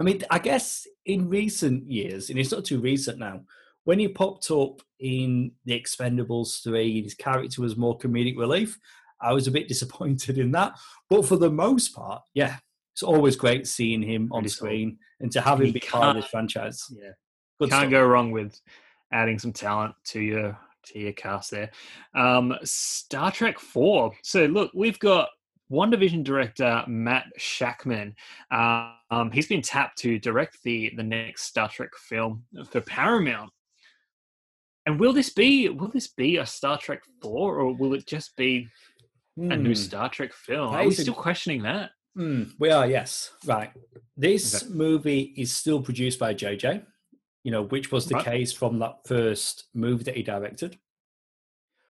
I 0.00 0.04
mean, 0.04 0.22
I 0.30 0.38
guess 0.38 0.86
in 1.06 1.28
recent 1.28 1.90
years, 1.90 2.30
and 2.30 2.38
it's 2.38 2.50
not 2.50 2.64
too 2.64 2.80
recent 2.80 3.18
now, 3.18 3.42
when 3.84 3.98
he 3.98 4.08
popped 4.08 4.50
up 4.50 4.80
in 4.98 5.52
The 5.66 5.78
Expendables 5.78 6.62
3, 6.64 7.02
his 7.02 7.14
character 7.14 7.62
was 7.62 7.76
more 7.76 7.98
comedic 7.98 8.36
relief. 8.36 8.78
I 9.20 9.32
was 9.32 9.46
a 9.46 9.50
bit 9.52 9.68
disappointed 9.68 10.38
in 10.38 10.50
that. 10.52 10.78
But 11.08 11.26
for 11.26 11.36
the 11.36 11.50
most 11.50 11.94
part, 11.94 12.22
yeah, 12.34 12.56
it's 12.94 13.02
always 13.02 13.36
great 13.36 13.66
seeing 13.66 14.02
him 14.02 14.28
on 14.32 14.48
screen 14.48 14.98
and 15.20 15.30
to 15.32 15.40
have 15.40 15.60
him 15.60 15.72
be 15.72 15.80
part 15.80 16.16
of 16.16 16.22
this 16.22 16.30
franchise. 16.30 16.82
Yeah, 16.90 17.10
Good 17.60 17.70
can't 17.70 17.82
stuff. 17.82 17.90
go 17.90 18.04
wrong 18.06 18.30
with 18.30 18.58
adding 19.12 19.38
some 19.38 19.52
talent 19.52 19.94
to 20.06 20.20
your 20.20 20.58
your 20.94 21.12
cast 21.12 21.50
there. 21.50 21.70
Um, 22.14 22.56
Star 22.64 23.30
Trek 23.30 23.58
Four. 23.58 24.12
So 24.22 24.46
look, 24.46 24.70
we've 24.74 24.98
got 24.98 25.28
WandaVision 25.70 26.24
director 26.24 26.84
Matt 26.86 27.26
Shakman. 27.38 28.14
Um, 28.50 29.30
he's 29.32 29.48
been 29.48 29.62
tapped 29.62 29.98
to 29.98 30.18
direct 30.18 30.58
the 30.62 30.92
the 30.96 31.02
next 31.02 31.44
Star 31.44 31.68
Trek 31.68 31.90
film 31.96 32.44
for 32.70 32.80
Paramount. 32.80 33.50
And 34.86 35.00
will 35.00 35.12
this 35.12 35.30
be 35.30 35.68
will 35.68 35.88
this 35.88 36.08
be 36.08 36.36
a 36.36 36.46
Star 36.46 36.78
Trek 36.78 37.02
four 37.22 37.56
or 37.56 37.74
will 37.74 37.94
it 37.94 38.06
just 38.06 38.36
be 38.36 38.68
a 39.36 39.56
new 39.56 39.70
hmm. 39.70 39.74
Star 39.74 40.08
Trek 40.08 40.32
film? 40.32 40.74
Are 40.74 40.84
we 40.84 40.92
still 40.92 41.14
questioning 41.14 41.62
that? 41.62 41.90
Mm, 42.16 42.52
we 42.60 42.70
are, 42.70 42.86
yes. 42.86 43.32
Right. 43.44 43.72
This 44.16 44.62
okay. 44.62 44.72
movie 44.72 45.34
is 45.36 45.52
still 45.52 45.82
produced 45.82 46.18
by 46.18 46.32
JJ, 46.34 46.84
you 47.44 47.50
know, 47.50 47.62
which 47.62 47.92
was 47.92 48.06
the 48.06 48.16
right. 48.16 48.24
case 48.24 48.52
from 48.52 48.78
that 48.80 49.06
first 49.06 49.66
movie 49.74 50.04
that 50.04 50.16
he 50.16 50.22
directed. 50.22 50.78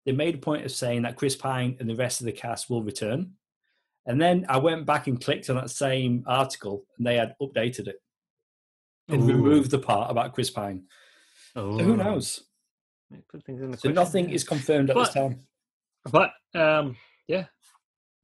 They 0.04 0.12
made 0.12 0.34
a 0.34 0.38
point 0.38 0.64
of 0.64 0.72
saying 0.72 1.02
that 1.02 1.16
Chris 1.16 1.36
Pine 1.36 1.76
and 1.78 1.88
the 1.88 1.94
rest 1.94 2.20
of 2.20 2.26
the 2.26 2.32
cast 2.32 2.68
will 2.68 2.82
return. 2.82 3.34
And 4.06 4.20
then 4.20 4.46
I 4.48 4.58
went 4.58 4.86
back 4.86 5.06
and 5.06 5.22
clicked 5.22 5.48
on 5.48 5.56
that 5.56 5.70
same 5.70 6.24
article 6.26 6.84
and 6.98 7.06
they 7.06 7.16
had 7.16 7.36
updated 7.40 7.86
it 7.86 8.02
and 9.08 9.22
Ooh. 9.22 9.34
removed 9.34 9.70
the 9.70 9.78
part 9.78 10.10
about 10.10 10.34
Chris 10.34 10.50
Pine. 10.50 10.84
So 11.54 11.72
who 11.72 11.96
knows? 11.96 12.44
So 13.78 13.90
nothing 13.90 14.30
is 14.30 14.42
confirmed 14.42 14.90
at 14.90 14.96
but, 14.96 15.04
this 15.04 15.14
time. 15.14 15.40
But 16.10 16.32
um, 16.54 16.96
yeah, 17.28 17.44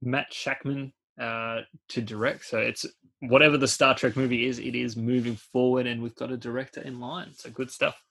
Matt 0.01 0.33
Shakman 0.33 0.91
uh, 1.19 1.61
to 1.89 2.01
direct. 2.01 2.45
So 2.45 2.59
it's 2.59 2.85
whatever 3.21 3.57
the 3.57 3.67
Star 3.67 3.95
Trek 3.95 4.15
movie 4.15 4.45
is, 4.45 4.59
it 4.59 4.75
is 4.75 4.95
moving 4.95 5.35
forward, 5.35 5.87
and 5.87 6.01
we've 6.01 6.15
got 6.15 6.31
a 6.31 6.37
director 6.37 6.81
in 6.81 6.99
line. 6.99 7.33
So 7.33 7.49
good 7.49 7.71
stuff. 7.71 8.01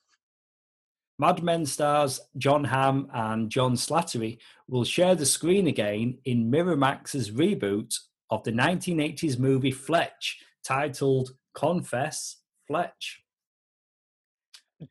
Mad 1.19 1.43
Men 1.43 1.67
stars 1.67 2.21
Jon 2.37 2.65
Hamm 2.65 3.09
and 3.13 3.51
John 3.51 3.75
Slattery 3.75 4.39
will 4.69 4.85
share 4.85 5.17
the 5.17 5.27
screen 5.27 5.67
again 5.67 6.19
in 6.25 6.51
Miramax's 6.51 7.33
reboot 7.33 7.99
of 8.31 8.45
the 8.45 8.53
1980s 8.53 9.39
movie 9.39 9.73
Fletch, 9.73 10.39
titled 10.63 11.31
Confess 11.55 12.37
Fletch. 12.67 13.23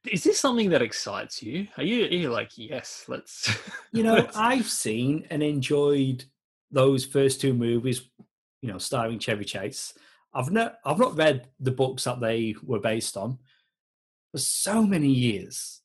Is 0.05 0.25
this 0.25 0.37
something 0.37 0.71
that 0.71 0.81
excites 0.81 1.41
you? 1.41 1.67
Are 1.77 1.83
you, 1.83 2.05
are 2.05 2.09
you 2.09 2.29
like, 2.29 2.57
yes, 2.57 3.05
let's. 3.07 3.57
You 3.93 4.03
know, 4.03 4.13
let's... 4.15 4.35
I've 4.35 4.67
seen 4.67 5.25
and 5.29 5.41
enjoyed 5.41 6.25
those 6.71 7.05
first 7.05 7.41
two 7.41 7.53
movies, 7.53 8.01
you 8.61 8.71
know, 8.71 8.77
starring 8.77 9.19
Chevy 9.19 9.45
Chase. 9.45 9.93
I've 10.33 10.51
not 10.51 10.75
I've 10.85 10.99
not 10.99 11.17
read 11.17 11.47
the 11.59 11.71
books 11.71 12.03
that 12.03 12.19
they 12.19 12.55
were 12.63 12.79
based 12.79 13.17
on. 13.17 13.39
For 14.31 14.39
so 14.39 14.83
many 14.83 15.09
years, 15.09 15.81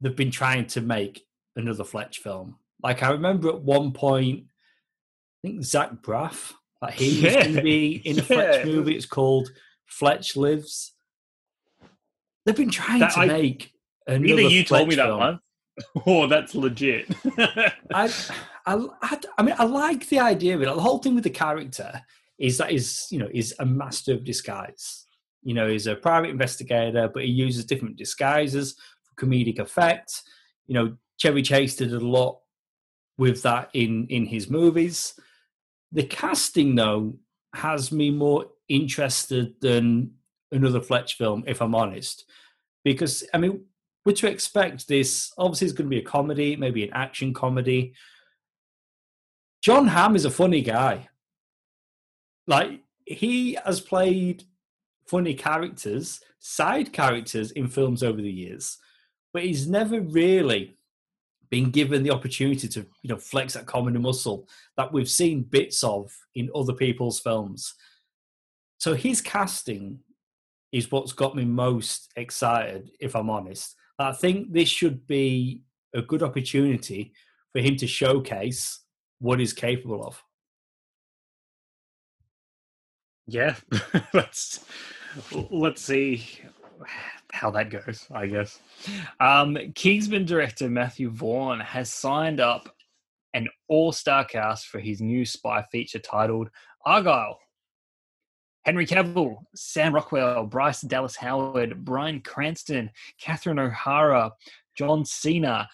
they've 0.00 0.16
been 0.16 0.30
trying 0.30 0.66
to 0.68 0.80
make 0.80 1.26
another 1.56 1.84
Fletch 1.84 2.18
film. 2.18 2.56
Like 2.82 3.02
I 3.02 3.10
remember 3.10 3.48
at 3.48 3.60
one 3.60 3.92
point, 3.92 4.44
I 4.44 5.48
think 5.48 5.62
Zach 5.64 5.92
Braff, 6.02 6.52
like 6.80 6.94
he 6.94 7.20
yeah. 7.20 7.36
was 7.36 7.44
going 7.44 7.56
to 7.56 7.62
be 7.62 7.96
in 8.04 8.18
a 8.18 8.22
Fletch 8.22 8.64
movie. 8.64 8.96
It's 8.96 9.06
called 9.06 9.50
Fletch 9.86 10.36
Lives. 10.36 10.94
They've 12.44 12.56
been 12.56 12.70
trying 12.70 13.00
that, 13.00 13.12
to 13.12 13.20
I, 13.20 13.26
make 13.26 13.72
another. 14.06 14.42
You 14.42 14.64
Fletch 14.64 14.78
told 14.78 14.88
me 14.88 14.94
that 14.94 15.06
film. 15.06 15.18
one, 15.18 15.40
Oh, 16.06 16.26
that's 16.26 16.54
legit. 16.54 17.08
I, 17.38 18.12
I, 18.66 18.88
I, 19.38 19.42
mean, 19.42 19.54
I 19.58 19.64
like 19.64 20.08
the 20.08 20.18
idea 20.20 20.54
of 20.54 20.62
it. 20.62 20.66
The 20.66 20.80
whole 20.80 20.98
thing 20.98 21.14
with 21.14 21.24
the 21.24 21.30
character 21.30 22.02
is 22.38 22.58
that 22.58 22.70
is 22.70 23.06
you 23.10 23.18
know 23.18 23.28
is 23.32 23.54
a 23.58 23.66
master 23.66 24.12
of 24.12 24.24
disguise. 24.24 25.06
You 25.42 25.54
know, 25.54 25.68
he's 25.68 25.86
a 25.86 25.94
private 25.94 26.30
investigator, 26.30 27.08
but 27.12 27.24
he 27.24 27.30
uses 27.30 27.64
different 27.64 27.96
disguises 27.96 28.76
for 29.02 29.26
comedic 29.26 29.58
effect. 29.58 30.22
You 30.66 30.74
know, 30.74 30.96
Chevy 31.16 31.42
Chase 31.42 31.76
did 31.76 31.92
a 31.92 32.00
lot 32.00 32.40
with 33.16 33.42
that 33.42 33.70
in 33.74 34.06
in 34.08 34.26
his 34.26 34.48
movies. 34.48 35.14
The 35.92 36.04
casting, 36.04 36.74
though, 36.74 37.18
has 37.54 37.90
me 37.90 38.10
more 38.10 38.46
interested 38.68 39.54
than 39.60 40.12
another 40.52 40.80
Fletch 40.80 41.14
film, 41.14 41.44
if 41.46 41.62
I'm 41.62 41.74
honest, 41.74 42.24
because 42.84 43.24
I 43.32 43.38
mean, 43.38 43.64
we're 44.08 44.14
to 44.14 44.26
expect 44.26 44.88
this. 44.88 45.30
Obviously, 45.36 45.66
it's 45.66 45.76
going 45.76 45.84
to 45.84 45.94
be 45.94 46.00
a 46.00 46.02
comedy, 46.02 46.56
maybe 46.56 46.82
an 46.82 46.94
action 46.94 47.34
comedy. 47.34 47.92
Jon 49.60 49.86
Hamm 49.86 50.16
is 50.16 50.24
a 50.24 50.30
funny 50.30 50.62
guy. 50.62 51.10
Like 52.46 52.80
he 53.04 53.58
has 53.66 53.82
played 53.82 54.44
funny 55.06 55.34
characters, 55.34 56.22
side 56.38 56.90
characters 56.90 57.50
in 57.50 57.68
films 57.68 58.02
over 58.02 58.22
the 58.22 58.30
years, 58.30 58.78
but 59.34 59.42
he's 59.42 59.68
never 59.68 60.00
really 60.00 60.78
been 61.50 61.70
given 61.70 62.02
the 62.02 62.10
opportunity 62.10 62.66
to 62.66 62.86
you 63.02 63.10
know 63.10 63.18
flex 63.18 63.52
that 63.52 63.66
comedy 63.66 63.98
muscle 63.98 64.48
that 64.78 64.90
we've 64.90 65.10
seen 65.10 65.42
bits 65.42 65.84
of 65.84 66.10
in 66.34 66.48
other 66.54 66.72
people's 66.72 67.20
films. 67.20 67.74
So 68.78 68.94
his 68.94 69.20
casting 69.20 69.98
is 70.72 70.90
what's 70.90 71.12
got 71.12 71.36
me 71.36 71.44
most 71.44 72.10
excited, 72.16 72.90
if 73.00 73.14
I'm 73.14 73.28
honest. 73.28 73.74
I 73.98 74.12
think 74.12 74.52
this 74.52 74.68
should 74.68 75.06
be 75.06 75.62
a 75.94 76.02
good 76.02 76.22
opportunity 76.22 77.12
for 77.52 77.60
him 77.60 77.76
to 77.76 77.86
showcase 77.86 78.80
what 79.18 79.40
he's 79.40 79.52
capable 79.52 80.04
of. 80.04 80.22
Yeah, 83.26 83.56
let's 84.14 84.64
let's 85.32 85.82
see 85.82 86.24
how 87.32 87.50
that 87.50 87.70
goes. 87.70 88.06
I 88.10 88.26
guess. 88.26 88.60
Um, 89.20 89.58
Kingsman 89.74 90.24
director 90.24 90.68
Matthew 90.70 91.10
Vaughn 91.10 91.60
has 91.60 91.92
signed 91.92 92.40
up 92.40 92.74
an 93.34 93.48
all-star 93.68 94.24
cast 94.24 94.68
for 94.68 94.78
his 94.80 95.02
new 95.02 95.26
spy 95.26 95.62
feature 95.70 95.98
titled 95.98 96.48
Argylle. 96.86 97.36
Henry 98.68 98.84
Cavill, 98.84 99.38
Sam 99.54 99.94
Rockwell, 99.94 100.44
Bryce 100.44 100.82
Dallas 100.82 101.16
Howard, 101.16 101.86
Bryan 101.86 102.20
Cranston, 102.20 102.90
Catherine 103.18 103.58
O'Hara, 103.58 104.30
John 104.76 105.06
Cena, 105.06 105.66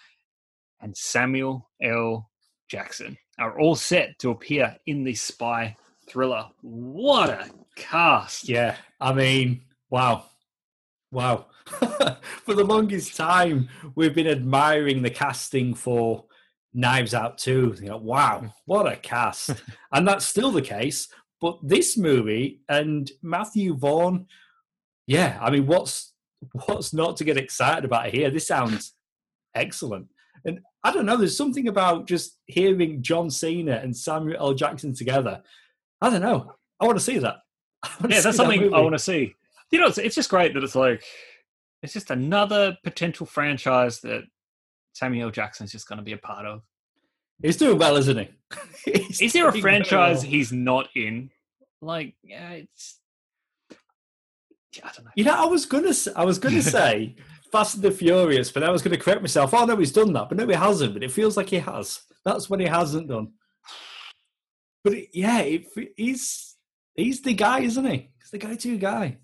and 0.79 0.95
Samuel 0.95 1.69
L. 1.83 2.29
Jackson 2.69 3.17
are 3.37 3.59
all 3.59 3.75
set 3.75 4.17
to 4.19 4.29
appear 4.29 4.77
in 4.85 5.03
the 5.03 5.13
spy 5.13 5.75
thriller. 6.07 6.47
What 6.61 7.31
a 7.31 7.49
cast! 7.75 8.47
Yeah, 8.47 8.77
I 9.01 9.11
mean, 9.11 9.63
wow. 9.89 10.27
Wow. 11.11 11.47
for 11.65 12.53
the 12.53 12.63
longest 12.63 13.17
time, 13.17 13.67
we've 13.95 14.15
been 14.15 14.25
admiring 14.25 15.01
the 15.01 15.09
casting 15.09 15.73
for 15.73 16.23
Knives 16.73 17.13
Out 17.13 17.39
2. 17.39 17.75
You 17.81 17.87
know, 17.89 17.97
wow, 17.97 18.53
what 18.63 18.89
a 18.89 18.95
cast. 18.95 19.49
and 19.91 20.07
that's 20.07 20.25
still 20.25 20.51
the 20.51 20.61
case. 20.61 21.09
But 21.41 21.59
this 21.61 21.97
movie 21.97 22.61
and 22.69 23.11
Matthew 23.21 23.75
Vaughn, 23.75 24.27
yeah, 25.07 25.37
I 25.41 25.51
mean, 25.51 25.67
what's 25.67 26.13
what's 26.65 26.93
not 26.93 27.17
to 27.17 27.23
get 27.23 27.37
excited 27.37 27.85
about 27.85 28.07
here? 28.07 28.29
This 28.29 28.47
sounds 28.47 28.93
excellent. 29.55 30.07
And 30.45 30.59
I 30.83 30.91
don't 30.91 31.05
know, 31.05 31.17
there's 31.17 31.35
something 31.35 31.67
about 31.67 32.07
just 32.07 32.37
hearing 32.45 33.01
John 33.01 33.29
Cena 33.29 33.79
and 33.83 33.95
Samuel 33.95 34.37
L. 34.39 34.53
Jackson 34.53 34.93
together. 34.93 35.41
I 36.01 36.09
don't 36.09 36.21
know. 36.21 36.53
I 36.79 36.85
want 36.85 36.97
to 36.97 37.03
see 37.03 37.17
that. 37.19 37.37
Yeah, 38.09 38.21
that's 38.21 38.37
something 38.37 38.61
that 38.61 38.75
I 38.75 38.81
want 38.81 38.93
to 38.93 38.99
see. 38.99 39.35
You 39.71 39.79
know, 39.79 39.87
it's, 39.87 39.97
it's 39.97 40.15
just 40.15 40.29
great 40.29 40.53
that 40.53 40.63
it's 40.63 40.75
like, 40.75 41.03
it's 41.83 41.93
just 41.93 42.11
another 42.11 42.77
potential 42.83 43.25
franchise 43.25 43.99
that 44.01 44.23
Samuel 44.93 45.31
Jackson's 45.31 45.71
just 45.71 45.87
going 45.87 45.97
to 45.97 46.03
be 46.03 46.13
a 46.13 46.17
part 46.17 46.45
of. 46.45 46.61
He's 47.41 47.57
doing 47.57 47.77
well, 47.77 47.97
isn't 47.97 48.17
he? 48.17 48.29
Is 49.21 49.33
there 49.33 49.47
a 49.47 49.53
franchise 49.53 50.21
well. 50.21 50.31
he's 50.31 50.51
not 50.51 50.87
in? 50.95 51.29
Like, 51.81 52.15
yeah, 52.23 52.51
it's. 52.51 52.99
I 54.83 54.91
don't 54.95 55.05
know. 55.05 55.11
You 55.15 55.23
know, 55.25 55.35
I 55.35 55.45
was 55.45 55.65
gonna, 55.65 55.93
I 56.15 56.25
was 56.25 56.39
gonna 56.39 56.61
say 56.77 57.15
Fast 57.51 57.75
and 57.75 57.83
the 57.83 57.91
Furious, 57.91 58.51
but 58.51 58.63
I 58.63 58.69
was 58.69 58.81
gonna 58.81 58.97
correct 58.97 59.21
myself. 59.21 59.53
Oh 59.53 59.65
no, 59.65 59.75
he's 59.77 59.91
done 59.91 60.13
that, 60.13 60.29
but 60.29 60.37
no, 60.37 60.47
he 60.47 60.53
hasn't. 60.53 60.93
But 60.93 61.03
it 61.03 61.11
feels 61.11 61.37
like 61.37 61.49
he 61.49 61.59
has. 61.59 62.01
That's 62.23 62.49
what 62.49 62.59
he 62.59 62.65
hasn't 62.65 63.07
done. 63.07 63.33
But 64.83 64.93
it, 64.93 65.09
yeah, 65.13 65.39
it, 65.39 65.65
he's 65.95 66.55
he's 66.95 67.21
the 67.21 67.33
guy, 67.33 67.61
isn't 67.61 67.85
he? 67.85 68.09
He's 68.19 68.31
the 68.31 68.37
go-to 68.37 68.77
guy. 68.77 69.17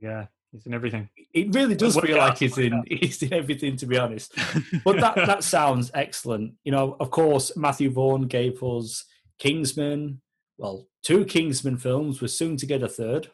Yeah, 0.00 0.26
he's 0.52 0.66
in 0.66 0.74
everything. 0.74 1.08
It 1.42 1.54
really 1.54 1.74
does 1.74 1.98
feel 1.98 2.18
like 2.18 2.38
he's 2.38 2.58
in 2.58 2.82
he's 2.88 3.22
in 3.22 3.32
everything, 3.32 3.76
to 3.76 3.86
be 3.86 3.98
honest. 3.98 4.34
But 4.84 5.00
that 5.00 5.14
that 5.14 5.44
sounds 5.44 5.90
excellent. 5.94 6.54
You 6.64 6.72
know, 6.72 6.96
of 7.00 7.10
course, 7.10 7.56
Matthew 7.56 7.90
Vaughn 7.90 8.26
gave 8.26 8.62
us 8.62 9.04
Kingsman. 9.38 10.20
Well, 10.56 10.88
two 11.02 11.24
Kingsman 11.24 11.78
films. 11.78 12.20
We're 12.20 12.28
soon 12.28 12.56
to 12.56 12.66
get 12.66 12.82
a 12.82 12.88
third, 12.88 13.30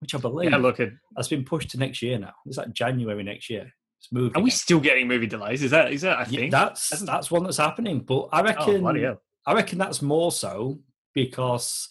which 0.00 0.14
I 0.14 0.18
believe 0.18 0.50
yeah, 0.50 0.56
look 0.58 0.80
at, 0.80 0.90
has 1.16 1.28
been 1.28 1.44
pushed 1.44 1.70
to 1.70 1.78
next 1.78 2.02
year 2.02 2.18
now. 2.18 2.32
It's 2.46 2.58
like 2.58 2.72
January 2.72 3.22
next 3.22 3.50
year. 3.50 3.72
It's 4.00 4.12
moved. 4.12 4.36
Are 4.36 4.38
again. 4.38 4.44
we 4.44 4.50
still 4.50 4.80
getting 4.80 5.08
movie 5.08 5.26
delays? 5.26 5.62
Is 5.62 5.70
that 5.70 5.92
is 5.92 6.02
that? 6.02 6.18
I 6.18 6.24
think 6.24 6.42
yeah, 6.42 6.48
that's 6.50 6.90
that's, 6.90 7.02
that's 7.02 7.30
one 7.30 7.44
that's 7.44 7.56
happening. 7.56 8.00
But 8.00 8.28
I 8.32 8.40
oh, 8.40 8.44
reckon 8.44 8.86
oh, 8.86 9.18
I 9.46 9.54
reckon 9.54 9.78
that's 9.78 10.02
more 10.02 10.32
so 10.32 10.80
because 11.14 11.88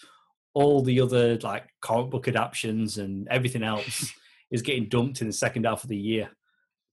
all 0.53 0.81
the 0.81 1.01
other 1.01 1.37
like 1.39 1.67
comic 1.81 2.09
book 2.09 2.27
adaptations 2.27 2.97
and 2.97 3.27
everything 3.27 3.61
else 3.61 4.11
is 4.51 4.61
getting 4.61 4.87
dumped 4.87 5.21
in 5.21 5.27
the 5.27 5.33
second 5.33 5.65
half 5.65 5.83
of 5.83 5.89
the 5.89 5.97
year. 5.97 6.29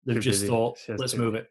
They've 0.04 0.16
Too 0.16 0.22
just 0.22 0.40
busy. 0.40 0.48
thought, 0.48 0.78
let's 0.88 1.14
move 1.14 1.34
it. 1.34 1.48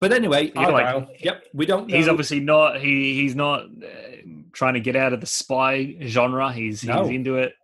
But 0.00 0.12
anyway, 0.12 0.52
like, 0.54 1.24
yep, 1.24 1.44
we 1.54 1.64
don't. 1.64 1.88
Know. 1.88 1.96
He's 1.96 2.08
obviously 2.08 2.40
not. 2.40 2.80
He 2.80 3.14
he's 3.14 3.34
not 3.34 3.62
uh, 3.62 4.16
trying 4.52 4.74
to 4.74 4.80
get 4.80 4.94
out 4.94 5.14
of 5.14 5.20
the 5.20 5.26
spy 5.26 5.96
genre. 6.02 6.52
He's 6.52 6.84
no. 6.84 7.04
he's 7.04 7.14
into 7.14 7.36
it. 7.36 7.54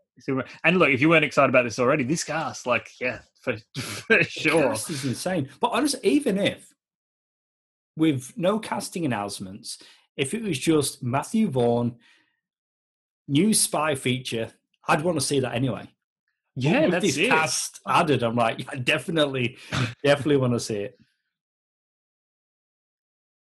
And 0.65 0.79
look, 0.79 0.89
if 0.89 1.01
you 1.01 1.09
weren't 1.09 1.25
excited 1.25 1.51
about 1.51 1.65
this 1.65 1.79
already, 1.79 2.05
this 2.05 2.25
cast, 2.25 2.67
like, 2.67 2.89
yeah, 3.01 3.21
for, 3.41 3.57
for 3.77 4.23
sure, 4.23 4.71
this 4.71 4.89
is 4.89 5.05
insane. 5.05 5.49
But 5.61 5.73
honestly, 5.73 6.01
even 6.05 6.39
if 6.39 6.73
with 7.97 8.33
no 8.37 8.59
casting 8.59 9.05
announcements, 9.05 9.83
if 10.17 10.33
it 10.33 10.43
was 10.43 10.59
just 10.59 11.03
Matthew 11.03 11.49
Vaughn, 11.49 11.97
new 13.29 13.53
spy 13.53 13.95
feature, 13.95 14.51
I'd 14.89 15.03
want 15.03 15.19
to 15.19 15.25
see 15.25 15.41
that 15.41 15.55
anyway. 15.55 15.89
Yeah, 16.55 16.87
with 16.87 17.03
this 17.03 17.17
it. 17.17 17.31
cast 17.31 17.81
added, 17.87 18.23
I'm 18.23 18.37
like, 18.37 18.59
yeah, 18.59 18.79
definitely, 18.83 19.57
definitely 20.05 20.37
want 20.37 20.53
to 20.53 20.61
see 20.61 20.77
it. 20.77 20.99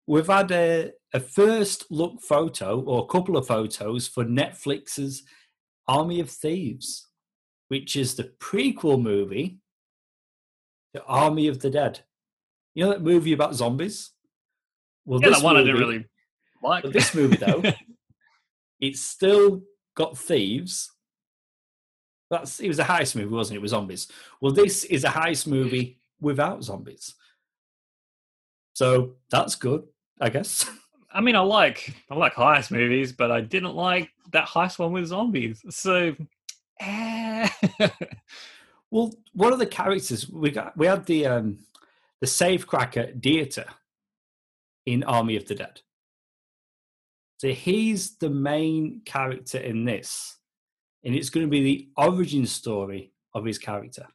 We've 0.05 0.27
had 0.27 0.51
a, 0.51 0.91
a 1.13 1.19
first 1.19 1.89
look 1.89 2.21
photo 2.21 2.81
or 2.81 3.03
a 3.03 3.07
couple 3.07 3.37
of 3.37 3.47
photos 3.47 4.07
for 4.07 4.23
Netflix's 4.25 5.23
Army 5.87 6.19
of 6.19 6.29
Thieves, 6.29 7.07
which 7.69 7.95
is 7.95 8.15
the 8.15 8.31
prequel 8.39 9.01
movie 9.01 9.59
to 10.93 11.03
Army 11.03 11.47
of 11.47 11.59
the 11.59 11.69
Dead. 11.69 12.01
You 12.73 12.85
know 12.85 12.91
that 12.91 13.01
movie 13.01 13.33
about 13.33 13.55
zombies? 13.55 14.11
Well, 15.05 15.21
yeah, 15.21 15.29
that 15.29 15.41
one 15.41 15.55
movie, 15.55 15.69
I 15.69 15.73
didn't 15.73 15.87
really 15.87 16.05
like. 16.63 16.83
This 16.85 17.15
movie, 17.15 17.37
though, 17.37 17.63
it's 18.79 19.01
still 19.01 19.63
got 19.95 20.17
thieves. 20.17 20.91
That's 22.29 22.59
it 22.59 22.67
was 22.67 22.79
a 22.79 22.83
heist 22.83 23.15
movie, 23.15 23.33
wasn't 23.33 23.57
it? 23.57 23.61
With 23.61 23.71
zombies. 23.71 24.07
Well, 24.41 24.51
this 24.51 24.83
is 24.85 25.03
a 25.03 25.09
heist 25.09 25.47
movie 25.47 25.99
without 26.19 26.63
zombies. 26.63 27.15
So 28.73 29.15
that's 29.29 29.55
good, 29.55 29.83
I 30.19 30.29
guess. 30.29 30.69
I 31.11 31.21
mean, 31.21 31.35
I 31.35 31.39
like 31.39 31.95
I 32.11 32.15
like 32.15 32.33
heist 32.33 32.71
movies, 32.71 33.11
but 33.11 33.31
I 33.31 33.41
didn't 33.41 33.75
like 33.75 34.11
that 34.31 34.47
heist 34.47 34.77
one 34.77 34.91
with 34.91 35.07
zombies. 35.07 35.63
So, 35.69 36.15
eh. 36.79 37.49
well, 38.91 39.13
one 39.33 39.53
of 39.53 39.59
the 39.59 39.65
characters 39.65 40.29
we 40.29 40.51
got 40.51 40.77
we 40.77 40.85
had 40.85 41.05
the 41.05 41.25
um 41.25 41.59
the 42.19 42.27
safecracker 42.27 43.19
Dieter 43.19 43.67
in 44.85 45.03
Army 45.03 45.35
of 45.35 45.47
the 45.47 45.55
Dead. 45.55 45.81
So 47.37 47.49
he's 47.49 48.17
the 48.17 48.29
main 48.29 49.01
character 49.05 49.59
in 49.59 49.85
this, 49.85 50.37
and 51.07 51.15
it's 51.15 51.29
going 51.29 51.45
to 51.45 51.49
be 51.49 51.63
the 51.63 51.89
origin 51.95 52.45
story 52.45 53.13
of 53.33 53.45
his 53.45 53.57
character. 53.57 54.05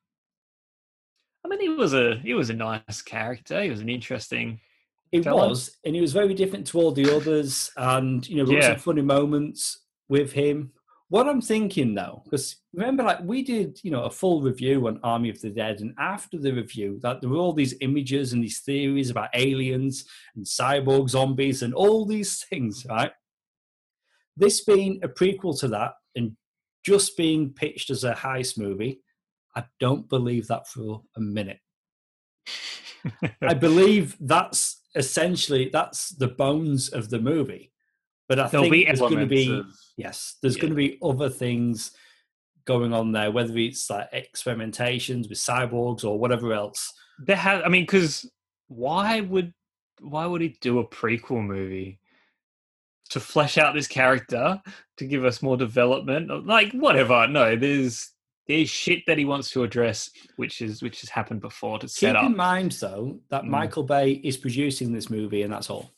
I 1.44 1.48
mean, 1.48 1.58
he 1.58 1.70
was 1.70 1.94
a 1.94 2.16
he 2.22 2.34
was 2.34 2.50
a 2.50 2.54
nice 2.54 3.00
character. 3.00 3.62
He 3.62 3.70
was 3.70 3.80
an 3.80 3.88
interesting. 3.88 4.60
It 5.10 5.26
was, 5.26 5.76
and 5.84 5.94
he 5.94 6.00
was 6.00 6.12
very 6.12 6.32
different 6.32 6.66
to 6.68 6.78
all 6.78 6.92
the 6.92 7.14
others. 7.14 7.70
And 7.76 8.26
you 8.28 8.36
know, 8.36 8.44
there 8.44 8.58
yeah. 8.58 8.68
were 8.68 8.74
some 8.74 8.82
funny 8.82 9.02
moments 9.02 9.80
with 10.08 10.32
him. 10.32 10.72
What 11.08 11.28
I'm 11.28 11.40
thinking 11.40 11.94
though, 11.94 12.22
because 12.24 12.56
remember, 12.74 13.02
like 13.04 13.20
we 13.22 13.42
did, 13.42 13.80
you 13.82 13.90
know, 13.90 14.04
a 14.04 14.10
full 14.10 14.42
review 14.42 14.86
on 14.86 15.00
Army 15.02 15.30
of 15.30 15.40
the 15.40 15.50
Dead, 15.50 15.80
and 15.80 15.94
after 15.98 16.38
the 16.38 16.52
review, 16.52 16.98
that 17.02 17.22
there 17.22 17.30
were 17.30 17.38
all 17.38 17.54
these 17.54 17.74
images 17.80 18.34
and 18.34 18.44
these 18.44 18.60
theories 18.60 19.10
about 19.10 19.30
aliens 19.34 20.04
and 20.36 20.44
cyborg 20.44 21.08
zombies 21.08 21.62
and 21.62 21.72
all 21.72 22.04
these 22.04 22.44
things, 22.44 22.86
right? 22.88 23.12
This 24.36 24.62
being 24.62 25.00
a 25.02 25.08
prequel 25.08 25.58
to 25.60 25.68
that 25.68 25.92
and 26.14 26.36
just 26.84 27.16
being 27.16 27.52
pitched 27.52 27.90
as 27.90 28.04
a 28.04 28.12
heist 28.12 28.58
movie, 28.58 29.00
I 29.54 29.64
don't 29.80 30.08
believe 30.08 30.48
that 30.48 30.68
for 30.68 31.02
a 31.16 31.20
minute. 31.20 31.60
I 33.42 33.54
believe 33.58 34.16
that's 34.20 34.80
essentially 34.94 35.70
that's 35.72 36.10
the 36.10 36.28
bones 36.28 36.88
of 36.88 37.10
the 37.10 37.18
movie. 37.18 37.72
But 38.28 38.38
I 38.38 38.48
There'll 38.48 38.70
think 38.70 38.86
there's 38.86 39.00
going 39.00 39.18
to 39.18 39.26
be 39.26 39.52
of, 39.52 39.66
yes, 39.96 40.36
there's 40.40 40.56
yeah. 40.56 40.62
going 40.62 40.70
to 40.72 40.76
be 40.76 40.98
other 41.02 41.28
things 41.28 41.92
going 42.64 42.94
on 42.94 43.12
there, 43.12 43.30
whether 43.30 43.56
it's 43.58 43.90
like 43.90 44.10
experimentations 44.12 45.28
with 45.28 45.38
cyborgs 45.38 46.04
or 46.04 46.18
whatever 46.18 46.52
else. 46.52 46.92
There 47.18 47.36
has, 47.36 47.62
I 47.64 47.68
mean, 47.68 47.82
because 47.82 48.30
why 48.68 49.20
would 49.20 49.52
why 50.00 50.26
would 50.26 50.40
he 50.40 50.56
do 50.60 50.78
a 50.78 50.88
prequel 50.88 51.44
movie 51.44 52.00
to 53.12 53.20
flesh 53.20 53.58
out 53.58 53.74
this 53.74 53.86
character 53.88 54.60
to 54.98 55.06
give 55.06 55.24
us 55.24 55.42
more 55.42 55.56
development? 55.56 56.46
Like 56.46 56.72
whatever. 56.72 57.26
No, 57.28 57.56
there's 57.56 58.10
there's 58.48 58.68
shit 58.68 59.04
that 59.06 59.18
he 59.18 59.24
wants 59.24 59.50
to 59.50 59.62
address, 59.62 60.10
which 60.36 60.60
is 60.62 60.82
which 60.82 61.00
has 61.02 61.10
happened 61.10 61.40
before 61.40 61.78
to 61.78 61.88
set 61.88 62.14
Keep 62.14 62.24
up. 62.24 62.30
in 62.30 62.36
mind 62.36 62.72
though 62.72 63.20
that 63.30 63.44
Mm. 63.44 63.48
Michael 63.48 63.84
Bay 63.84 64.12
is 64.12 64.36
producing 64.36 64.92
this 64.92 65.08
movie, 65.10 65.42
and 65.42 65.52
that's 65.52 65.70
all. 65.70 65.92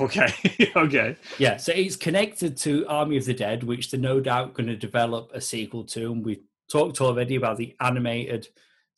Okay, 0.00 0.28
okay. 0.76 1.16
Yeah, 1.38 1.56
so 1.56 1.72
it's 1.72 1.96
connected 1.96 2.56
to 2.58 2.86
Army 2.86 3.16
of 3.16 3.24
the 3.24 3.34
Dead, 3.34 3.64
which 3.64 3.90
they're 3.90 3.98
no 3.98 4.20
doubt 4.20 4.54
going 4.54 4.68
to 4.68 4.76
develop 4.76 5.30
a 5.34 5.40
sequel 5.40 5.82
to. 5.84 6.12
And 6.12 6.24
we 6.24 6.42
talked 6.70 7.00
already 7.00 7.34
about 7.36 7.56
the 7.56 7.74
animated 7.80 8.46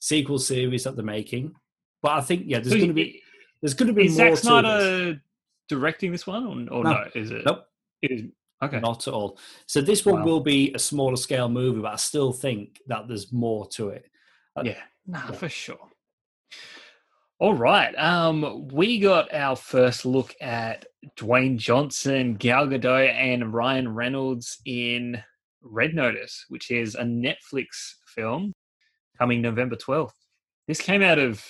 sequel 0.00 0.38
series 0.38 0.84
that 0.84 0.96
they're 0.96 1.04
making. 1.04 1.54
But 2.02 2.12
I 2.12 2.20
think 2.20 2.42
yeah, 2.46 2.58
there's 2.58 2.72
So 2.72 2.76
going 2.76 2.88
to 2.88 2.94
be 2.94 3.22
there's 3.62 3.74
going 3.74 3.88
to 3.88 3.92
be 3.92 4.06
is 4.06 4.18
more 4.18 4.34
Zack 4.36 4.62
to 4.62 4.68
this. 5.14 5.18
Directing 5.68 6.10
this 6.12 6.26
one, 6.26 6.68
or, 6.70 6.78
or 6.78 6.84
No. 6.84 6.90
no. 6.92 7.04
Is 7.14 7.30
it? 7.30 7.44
Nope. 7.46 7.64
It 8.02 8.10
is. 8.10 8.22
Okay. 8.62 8.80
Not 8.80 9.06
at 9.06 9.12
all. 9.12 9.38
So 9.66 9.80
this 9.80 10.04
one 10.04 10.20
Wow. 10.20 10.26
will 10.26 10.40
be 10.40 10.72
a 10.74 10.78
smaller 10.78 11.16
scale 11.16 11.48
movie, 11.48 11.80
but 11.80 11.92
I 11.92 11.96
still 11.96 12.32
think 12.32 12.80
that 12.88 13.08
there's 13.08 13.32
more 13.32 13.66
to 13.70 13.90
it. 13.90 14.10
Uh, 14.56 14.62
Yeah, 14.64 14.82
nah, 15.06 15.20
yeah. 15.30 15.32
for 15.32 15.48
sure. 15.48 15.88
All 17.38 17.54
right. 17.54 17.94
Um, 17.98 18.68
we 18.68 18.98
got 18.98 19.32
our 19.32 19.56
first 19.56 20.04
look 20.04 20.34
at 20.42 20.84
Dwayne 21.16 21.56
Johnson, 21.56 22.34
Gal 22.34 22.66
Gadot, 22.66 23.08
and 23.14 23.54
Ryan 23.54 23.94
Reynolds 23.94 24.58
in 24.66 25.22
Red 25.62 25.94
Notice, 25.94 26.44
which 26.48 26.70
is 26.70 26.94
a 26.96 27.02
Netflix 27.02 27.94
film 28.14 28.52
coming 29.18 29.40
November 29.40 29.76
12th. 29.76 30.12
This 30.68 30.80
came 30.82 31.02
out 31.02 31.18
of 31.18 31.42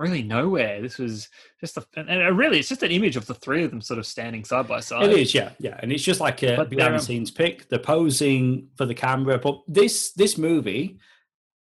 really 0.00 0.22
nowhere. 0.22 0.80
This 0.80 0.98
was 0.98 1.28
just 1.60 1.76
a, 1.76 1.84
and 1.96 2.36
really, 2.36 2.58
it's 2.58 2.68
just 2.68 2.82
an 2.82 2.90
image 2.90 3.16
of 3.16 3.26
the 3.26 3.34
three 3.34 3.62
of 3.62 3.70
them 3.70 3.82
sort 3.82 3.98
of 3.98 4.06
standing 4.06 4.44
side 4.44 4.66
by 4.66 4.80
side. 4.80 5.04
It 5.04 5.18
is, 5.18 5.34
yeah, 5.34 5.50
yeah, 5.58 5.78
and 5.80 5.92
it's 5.92 6.02
just 6.02 6.20
like 6.20 6.42
a 6.42 6.56
But 6.56 6.70
behind 6.70 6.94
the 6.94 6.98
um, 6.98 7.02
scenes 7.02 7.30
pick. 7.30 7.68
They're 7.68 7.78
posing 7.78 8.68
for 8.76 8.86
the 8.86 8.94
camera, 8.94 9.38
but 9.38 9.60
this 9.68 10.12
this 10.12 10.38
movie 10.38 10.98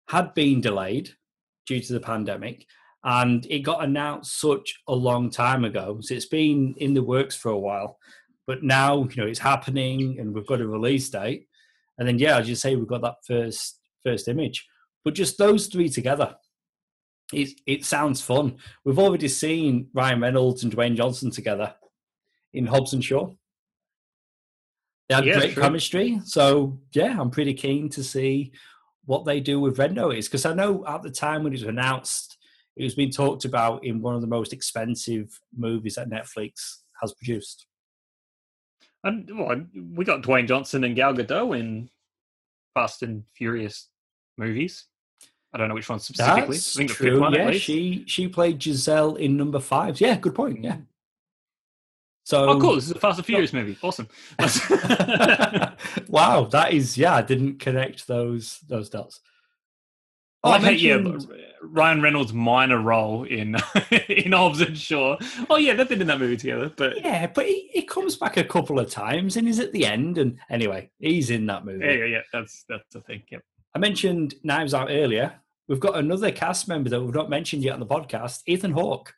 had 0.09 0.35
been 0.35 0.61
delayed 0.61 1.11
due 1.67 1.81
to 1.81 1.93
the 1.93 2.01
pandemic, 2.01 2.67
and 3.05 3.47
it 3.47 3.61
got 3.61 3.85
announced 3.85 4.41
such 4.41 4.81
a 4.89 4.95
long 4.95 5.31
time 5.31 5.65
ago. 5.65 5.99
So 6.01 6.15
it's 6.15 6.27
been 6.27 6.75
in 6.79 6.95
the 6.95 7.03
works 7.03 7.37
for 7.37 7.51
a 7.51 7.59
while, 7.59 7.99
but 8.47 8.63
now 8.63 9.09
you 9.11 9.23
know 9.23 9.29
it's 9.29 9.39
happening, 9.39 10.19
and 10.19 10.35
we've 10.35 10.47
got 10.47 10.61
a 10.61 10.67
release 10.67 11.11
date. 11.11 11.47
And 11.99 12.09
then, 12.09 12.19
yeah, 12.19 12.39
as 12.39 12.49
you 12.49 12.55
say, 12.55 12.75
we've 12.75 12.89
got 12.89 13.03
that 13.03 13.17
first 13.27 13.79
first 14.03 14.27
image. 14.27 14.67
But 15.05 15.15
just 15.15 15.37
those 15.37 15.67
three 15.67 15.89
together, 15.89 16.37
it 17.33 17.61
it 17.67 17.85
sounds 17.85 18.21
fun. 18.21 18.57
We've 18.85 18.99
already 18.99 19.29
seen 19.29 19.89
Ryan 19.93 20.21
Reynolds 20.21 20.63
and 20.65 20.75
Dwayne 20.75 20.97
Johnson 20.97 21.31
together 21.31 21.75
in 22.53 22.67
Hobbs 22.67 22.93
and 22.93 23.05
Shaw. 23.05 23.31
They 25.09 25.15
had 25.15 25.25
Yeah, 25.27 25.39
great 25.39 25.55
true. 25.55 25.63
chemistry, 25.63 26.21
so 26.25 26.79
yeah, 26.93 27.21
I'm 27.21 27.31
pretty 27.31 27.55
keen 27.55 27.89
to 27.91 28.05
see 28.05 28.53
what 29.05 29.25
they 29.25 29.41
do 29.41 29.61
with 29.61 29.79
Red 29.79 29.95
Notice 29.95 30.29
because 30.29 30.47
I 30.47 30.55
know 30.55 30.87
at 30.87 31.03
the 31.03 31.11
time 31.11 31.43
when 31.43 31.53
it 31.53 31.57
was 31.57 31.65
announced, 31.65 32.39
it 32.77 32.85
was 32.85 32.95
being 32.95 33.11
talked 33.11 33.45
about 33.45 33.85
in 33.85 34.01
one 34.01 34.15
of 34.15 34.21
the 34.21 34.27
most 34.27 34.53
expensive 34.53 35.39
movies 35.57 35.97
that 35.97 36.09
Netflix 36.09 36.79
has 37.01 37.13
produced. 37.15 37.67
And 39.05 39.29
well, 39.37 39.61
we 39.75 40.05
got 40.05 40.23
Dwayne 40.23 40.47
Johnson 40.47 40.85
and 40.85 40.95
Gal 40.95 41.13
Gadot 41.15 41.59
in 41.59 41.91
Fast 42.75 43.03
and 43.03 43.25
Furious 43.35 43.89
movies. 44.39 44.87
I 45.55 45.59
don't 45.59 45.69
know 45.69 45.75
which 45.75 45.89
one 45.89 45.99
specifically. 46.01 46.57
That's 46.57 46.77
I 46.77 46.79
think 46.79 46.91
true. 46.93 47.21
one 47.21 47.35
yeah, 47.35 47.51
she 47.53 48.05
she 48.07 48.27
played 48.29 48.63
Giselle 48.63 49.17
in 49.17 49.37
number 49.37 49.61
five. 49.61 50.01
Yeah, 50.01 50.17
good 50.17 50.35
point. 50.35 50.63
Yeah. 50.65 50.79
So 52.25 52.49
Oh, 52.51 52.61
cool! 52.61 52.77
This 52.77 52.85
is 52.85 52.93
a 52.93 52.99
Fast 52.99 53.19
and 53.19 53.27
Furious 53.27 53.53
movie. 53.53 53.77
Awesome. 53.83 54.09
wow, 56.09 56.45
that 56.53 56.73
is 56.73 56.97
yeah. 56.97 57.15
I 57.17 57.23
didn't 57.23 57.59
connect 57.59 58.07
those 58.07 58.61
those 58.69 58.89
dots. 58.89 59.21
I 60.45 60.49
Oh, 60.49 60.53
I 60.53 60.71
yeah, 60.71 60.97
mentioned- 60.97 61.33
Ryan 61.63 62.03
Reynolds' 62.03 62.33
minor 62.33 62.81
role 62.81 63.25
in 63.25 63.57
in 64.09 64.33
Hobbs 64.33 64.61
and 64.61 64.77
Shaw. 64.77 65.17
Oh 65.51 65.57
yeah, 65.57 65.75
they've 65.75 65.89
been 65.89 66.01
in 66.01 66.07
that 66.09 66.19
movie 66.19 66.37
together. 66.37 66.73
But 66.75 67.01
yeah, 67.05 67.27
but 67.29 67.47
he, 67.47 67.69
he 67.73 67.83
comes 67.83 68.17
back 68.17 68.37
a 68.37 68.45
couple 68.45 68.79
of 68.81 68.91
times 68.91 69.37
and 69.37 69.47
he's 69.47 69.61
at 69.61 69.73
the 69.73 69.87
end. 69.87 70.19
And 70.19 70.39
anyway, 70.51 70.91
he's 70.99 71.31
in 71.31 71.47
that 71.47 71.65
movie. 71.65 71.85
yeah, 71.85 71.93
yeah, 71.93 72.05
yeah, 72.07 72.21
that's 72.33 72.65
that's 72.69 72.93
the 72.93 73.01
thing. 73.03 73.23
Yep. 73.31 73.43
I 73.75 73.79
mentioned 73.79 74.35
Knives 74.43 74.75
Out 74.75 74.89
earlier. 74.91 75.35
We've 75.73 75.81
got 75.81 75.97
another 75.97 76.31
cast 76.31 76.69
member 76.69 76.91
that 76.91 77.01
we've 77.01 77.15
not 77.15 77.31
mentioned 77.31 77.63
yet 77.65 77.73
on 77.73 77.81
the 77.81 77.87
podcast, 77.87 78.43
Ethan 78.45 78.73
Hawke. 78.73 79.15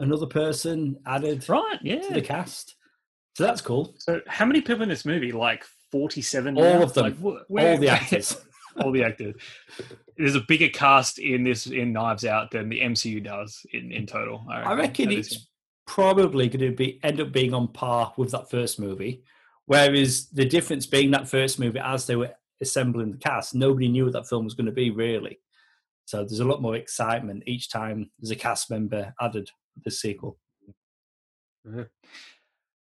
Another 0.00 0.24
person 0.24 0.96
added 1.04 1.46
Right. 1.46 1.76
Yeah. 1.82 2.00
to 2.00 2.14
the 2.14 2.22
cast. 2.22 2.74
So 3.36 3.44
that's 3.44 3.60
cool. 3.60 3.94
So 3.98 4.22
how 4.26 4.46
many 4.46 4.62
people 4.62 4.82
in 4.84 4.88
this 4.88 5.04
movie? 5.04 5.30
Like 5.30 5.62
forty-seven. 5.92 6.56
All 6.56 6.62
now? 6.62 6.82
of 6.84 6.94
them. 6.94 7.04
Like, 7.04 7.18
wh- 7.18 7.50
All 7.50 7.76
the 7.76 7.88
actors. 7.90 8.34
all 8.80 8.90
the 8.90 9.04
actors. 9.04 9.34
There's 10.16 10.36
a 10.36 10.40
bigger 10.48 10.70
cast 10.70 11.18
in 11.18 11.44
this 11.44 11.66
in 11.66 11.92
Knives 11.92 12.24
Out 12.24 12.50
than 12.50 12.70
the 12.70 12.80
MCU 12.80 13.22
does 13.22 13.66
in, 13.74 13.92
in 13.92 14.06
total. 14.06 14.42
I 14.48 14.72
reckon 14.72 15.10
That 15.10 15.18
is- 15.18 15.32
it's 15.32 15.48
probably 15.86 16.48
going 16.48 16.70
to 16.70 16.74
be 16.74 16.98
end 17.02 17.20
up 17.20 17.30
being 17.30 17.52
on 17.52 17.68
par 17.68 18.14
with 18.16 18.30
that 18.30 18.48
first 18.48 18.80
movie. 18.80 19.22
Whereas 19.66 20.30
the 20.30 20.46
difference 20.46 20.86
being 20.86 21.10
that 21.10 21.28
first 21.28 21.58
movie, 21.58 21.78
as 21.78 22.06
they 22.06 22.16
were 22.16 22.30
assembling 22.60 23.12
the 23.12 23.18
cast, 23.18 23.54
nobody 23.54 23.88
knew 23.88 24.04
what 24.04 24.12
that 24.14 24.28
film 24.28 24.44
was 24.44 24.54
going 24.54 24.66
to 24.66 24.72
be 24.72 24.90
really. 24.90 25.40
So 26.06 26.18
there's 26.18 26.40
a 26.40 26.44
lot 26.44 26.62
more 26.62 26.76
excitement 26.76 27.42
each 27.46 27.68
time 27.68 28.10
there's 28.18 28.30
a 28.30 28.36
cast 28.36 28.70
member 28.70 29.14
added 29.20 29.46
to 29.46 29.52
the 29.84 29.90
sequel. 29.90 30.38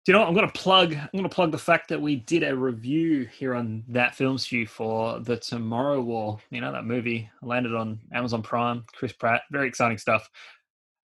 Do 0.05 0.11
you 0.11 0.13
know 0.13 0.19
what? 0.19 0.27
I'm 0.27 0.35
going 0.35 0.47
to 0.47 0.53
plug. 0.53 0.93
I'm 0.93 1.09
going 1.11 1.23
to 1.23 1.29
plug 1.29 1.51
the 1.51 1.57
fact 1.57 1.89
that 1.89 1.99
we 1.99 2.17
did 2.17 2.43
a 2.43 2.55
review 2.55 3.27
here 3.35 3.55
on 3.55 3.83
that 3.87 4.13
film 4.13 4.37
stew 4.37 4.67
for 4.67 5.19
the 5.19 5.37
Tomorrow 5.37 6.01
War. 6.01 6.37
You 6.51 6.61
know 6.61 6.71
that 6.71 6.85
movie 6.85 7.27
landed 7.41 7.73
on 7.73 7.99
Amazon 8.13 8.43
Prime. 8.43 8.85
Chris 8.93 9.13
Pratt, 9.13 9.41
very 9.51 9.67
exciting 9.67 9.97
stuff. 9.97 10.29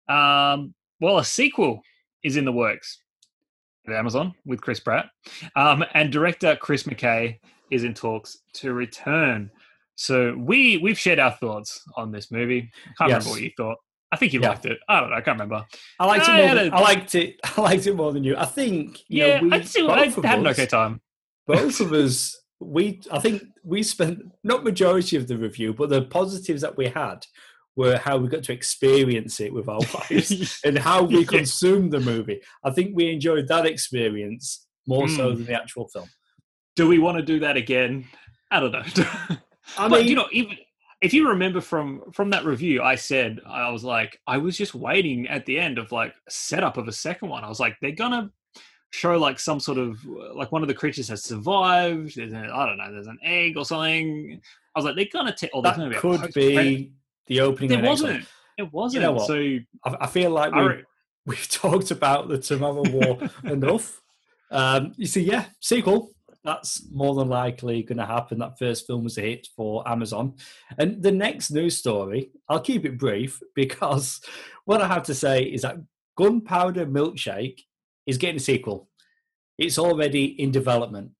Um, 0.08 0.76
well, 1.00 1.18
a 1.18 1.26
sequel 1.26 1.82
is 2.24 2.38
in 2.38 2.46
the 2.46 2.52
works 2.52 3.00
at 3.88 3.96
Amazon 3.96 4.36
with 4.46 4.62
Chris 4.62 4.80
Pratt, 4.80 5.10
um, 5.56 5.84
and 5.96 6.12
director 6.12 6.56
Chris 6.56 6.84
McKay 6.84 7.40
is 7.72 7.84
in 7.84 7.94
talks 7.94 8.38
to 8.54 8.74
return. 8.74 9.50
So 9.96 10.36
we 10.38 10.78
we've 10.78 11.00
shared 11.00 11.20
our 11.20 11.32
thoughts 11.32 11.82
on 11.96 12.12
this 12.12 12.32
movie. 12.32 12.72
Can't 12.98 13.10
Yes. 13.10 13.24
remember 13.24 13.30
what 13.32 13.42
you 13.42 13.52
thought. 13.58 13.78
I 14.12 14.18
think 14.18 14.34
you 14.34 14.42
Yeah. 14.42 14.50
liked 14.50 14.66
it. 14.66 14.78
I 14.90 15.00
don't 15.00 15.10
know. 15.10 15.16
I 15.16 15.22
can't 15.22 15.40
remember. 15.40 15.66
I 16.00 16.06
liked 16.06 16.24
it 16.28 16.30
I 16.32 16.46
more. 16.46 16.56
Than, 16.56 16.74
a- 16.74 16.76
I 16.76 16.80
liked 16.82 17.16
it. 17.16 17.40
I 17.58 17.62
liked 17.62 17.88
it 17.88 17.96
more 17.96 18.12
than 18.12 18.24
you. 18.24 18.36
I 18.38 18.46
think. 18.46 19.00
You 19.08 19.26
Yeah, 19.26 19.38
know, 19.40 19.44
we, 19.48 19.52
I'd 19.54 19.68
still, 19.68 19.90
I 19.92 20.08
had 20.08 20.40
an 20.40 20.48
okay 20.48 20.66
time. 20.66 21.02
both 21.48 21.80
of 21.80 21.92
us 22.04 22.38
we 22.64 23.02
i 23.12 23.18
think 23.18 23.42
we 23.64 23.82
spent 23.82 24.20
not 24.44 24.64
majority 24.64 25.16
of 25.18 25.28
the 25.28 25.36
review 25.36 25.74
but 25.74 25.90
the 25.90 26.04
positives 26.04 26.62
that 26.62 26.78
we 26.78 26.86
had 26.86 27.26
were 27.76 27.98
how 27.98 28.18
we 28.18 28.28
got 28.28 28.44
to 28.44 28.54
experience 28.54 29.40
it 29.40 29.52
with 29.52 29.68
our 29.68 29.80
wives 30.12 30.60
and 30.64 30.78
how 30.78 31.02
we 31.02 31.26
consumed 31.26 31.92
the 31.92 32.00
movie 32.00 32.40
i 32.64 32.70
think 32.70 32.92
we 32.96 33.10
enjoyed 33.12 33.48
that 33.48 33.66
experience 33.66 34.68
more 34.86 35.08
so 35.08 35.32
Mm. 35.32 35.38
than 35.38 35.46
the 35.48 35.54
actual 35.60 35.88
film 35.90 36.08
do 36.82 36.88
we 36.88 36.98
want 36.98 37.16
to 37.16 37.24
do 37.24 37.40
that 37.40 37.58
again? 37.58 38.08
I 38.50 38.60
don't 38.60 38.72
know. 38.72 38.82
i 39.78 39.88
but 39.88 40.00
mean 40.00 40.08
you 40.08 40.16
know, 40.16 40.28
even 40.32 40.58
if 41.02 41.14
you 41.14 41.30
remember 41.30 41.62
from 41.62 42.02
from 42.12 42.32
that 42.32 42.44
review, 42.44 42.82
I 42.82 42.96
said 42.96 43.40
I 43.48 43.70
was 43.70 43.84
like, 43.84 44.20
I 44.26 44.38
was 44.38 44.58
just 44.58 44.74
waiting 44.74 45.28
at 45.28 45.46
the 45.46 45.60
end 45.60 45.78
of 45.78 45.92
like 45.92 46.16
setup 46.28 46.78
of 46.78 46.88
a 46.88 46.92
second 46.92 47.30
one. 47.30 47.44
I 47.44 47.50
was 47.50 47.60
like, 47.60 47.78
they're 47.82 47.92
gonna 47.92 48.32
show 48.90 49.16
like 49.16 49.40
some 49.40 49.60
sort 49.60 49.78
of 49.78 50.04
like 50.34 50.52
one 50.52 50.64
of 50.64 50.68
the 50.68 50.74
creatures 50.74 51.08
has 51.10 51.24
survived. 51.24 52.16
There's 52.16 52.34
a, 52.34 52.50
I 52.52 52.66
don't 52.66 52.78
know, 52.78 52.92
there's 52.92 53.06
an 53.06 53.20
egg 53.24 53.58
or 53.58 53.66
something. 53.66 54.42
I 54.76 54.80
was 54.80 54.86
like, 54.86 54.96
they're 54.96 55.06
gonna 55.14 55.36
take. 55.36 55.52
Oh, 55.54 55.62
that 55.62 55.78
gonna 55.78 55.92
be 55.92 55.98
a 55.98 56.00
could 56.00 56.34
be 56.34 56.94
the 57.28 57.42
opening 57.42 57.70
There 57.70 57.78
of 57.78 57.84
the 57.84 57.90
next 57.90 58.02
one. 58.02 58.12
wasn't. 58.12 58.28
It 58.58 58.74
wasn't. 58.74 59.14
what? 59.14 59.28
So 59.28 59.36
I, 59.86 59.98
I 60.02 60.08
feel 60.08 60.32
like 60.32 60.52
we, 60.52 60.62
re- 60.62 60.84
we've 61.28 61.48
talked 61.52 61.92
about 61.92 62.28
the 62.28 62.40
tomorrow 62.40 62.84
war 62.90 63.20
enough 63.44 64.00
um 64.52 64.92
you 64.98 65.06
see 65.06 65.22
yeah 65.22 65.46
sequel 65.62 66.12
that's 66.44 66.84
more 66.92 67.14
than 67.16 67.30
likely 67.30 67.84
going 67.84 67.98
to 67.98 68.06
happen 68.06 68.40
that 68.40 68.58
first 68.58 68.88
film 68.88 69.04
was 69.04 69.18
a 69.18 69.22
hit 69.22 69.48
for 69.56 69.88
amazon 69.88 70.34
and 70.78 71.02
the 71.02 71.12
next 71.12 71.52
news 71.52 71.78
story 71.78 72.32
i'll 72.50 72.60
keep 72.60 72.86
it 72.86 72.98
brief 72.98 73.40
because 73.56 74.22
what 74.66 74.82
i 74.82 74.88
have 74.88 75.04
to 75.04 75.14
say 75.14 75.44
is 75.44 75.62
that 75.62 75.78
gunpowder 76.18 76.86
milkshake 76.86 77.62
is 78.06 78.18
getting 78.18 78.38
a 78.38 78.40
sequel 78.40 78.90
it's 79.58 79.78
already 79.78 80.26
in 80.42 80.52
development 80.52 81.12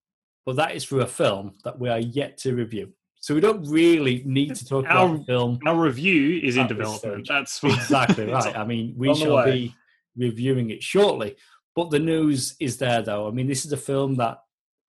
but 0.44 0.56
that 0.56 0.74
is 0.74 0.84
for 0.84 1.00
a 1.00 1.06
film 1.06 1.52
that 1.64 1.78
we 1.78 1.88
are 1.88 2.00
yet 2.00 2.36
to 2.36 2.54
review 2.54 2.92
so 3.22 3.36
we 3.36 3.40
don't 3.40 3.64
really 3.68 4.20
need 4.26 4.52
to 4.56 4.66
talk 4.66 4.84
Our- 4.88 5.06
about 5.06 5.18
the 5.18 5.24
film 5.24 5.60
our 5.64 5.80
review 5.80 6.40
is 6.42 6.56
in 6.56 6.66
development. 6.66 7.28
That's 7.28 7.62
what- 7.62 7.74
exactly 7.74 8.26
right. 8.26 8.56
I 8.58 8.64
mean, 8.64 8.94
we 8.98 9.14
shall 9.14 9.44
be 9.44 9.72
reviewing 10.16 10.70
it 10.70 10.82
shortly. 10.82 11.36
But 11.76 11.90
the 11.90 12.00
news 12.00 12.56
is 12.58 12.78
there, 12.78 13.00
though. 13.00 13.28
I 13.28 13.30
mean, 13.30 13.46
this 13.46 13.64
is 13.64 13.72
a 13.72 13.76
film 13.76 14.16
that 14.16 14.38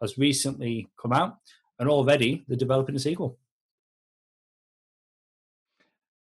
has 0.03 0.17
recently 0.17 0.89
come 1.01 1.13
out, 1.13 1.37
and 1.79 1.89
already 1.89 2.43
they're 2.47 2.57
developing 2.57 2.95
a 2.95 2.99
sequel. 2.99 3.37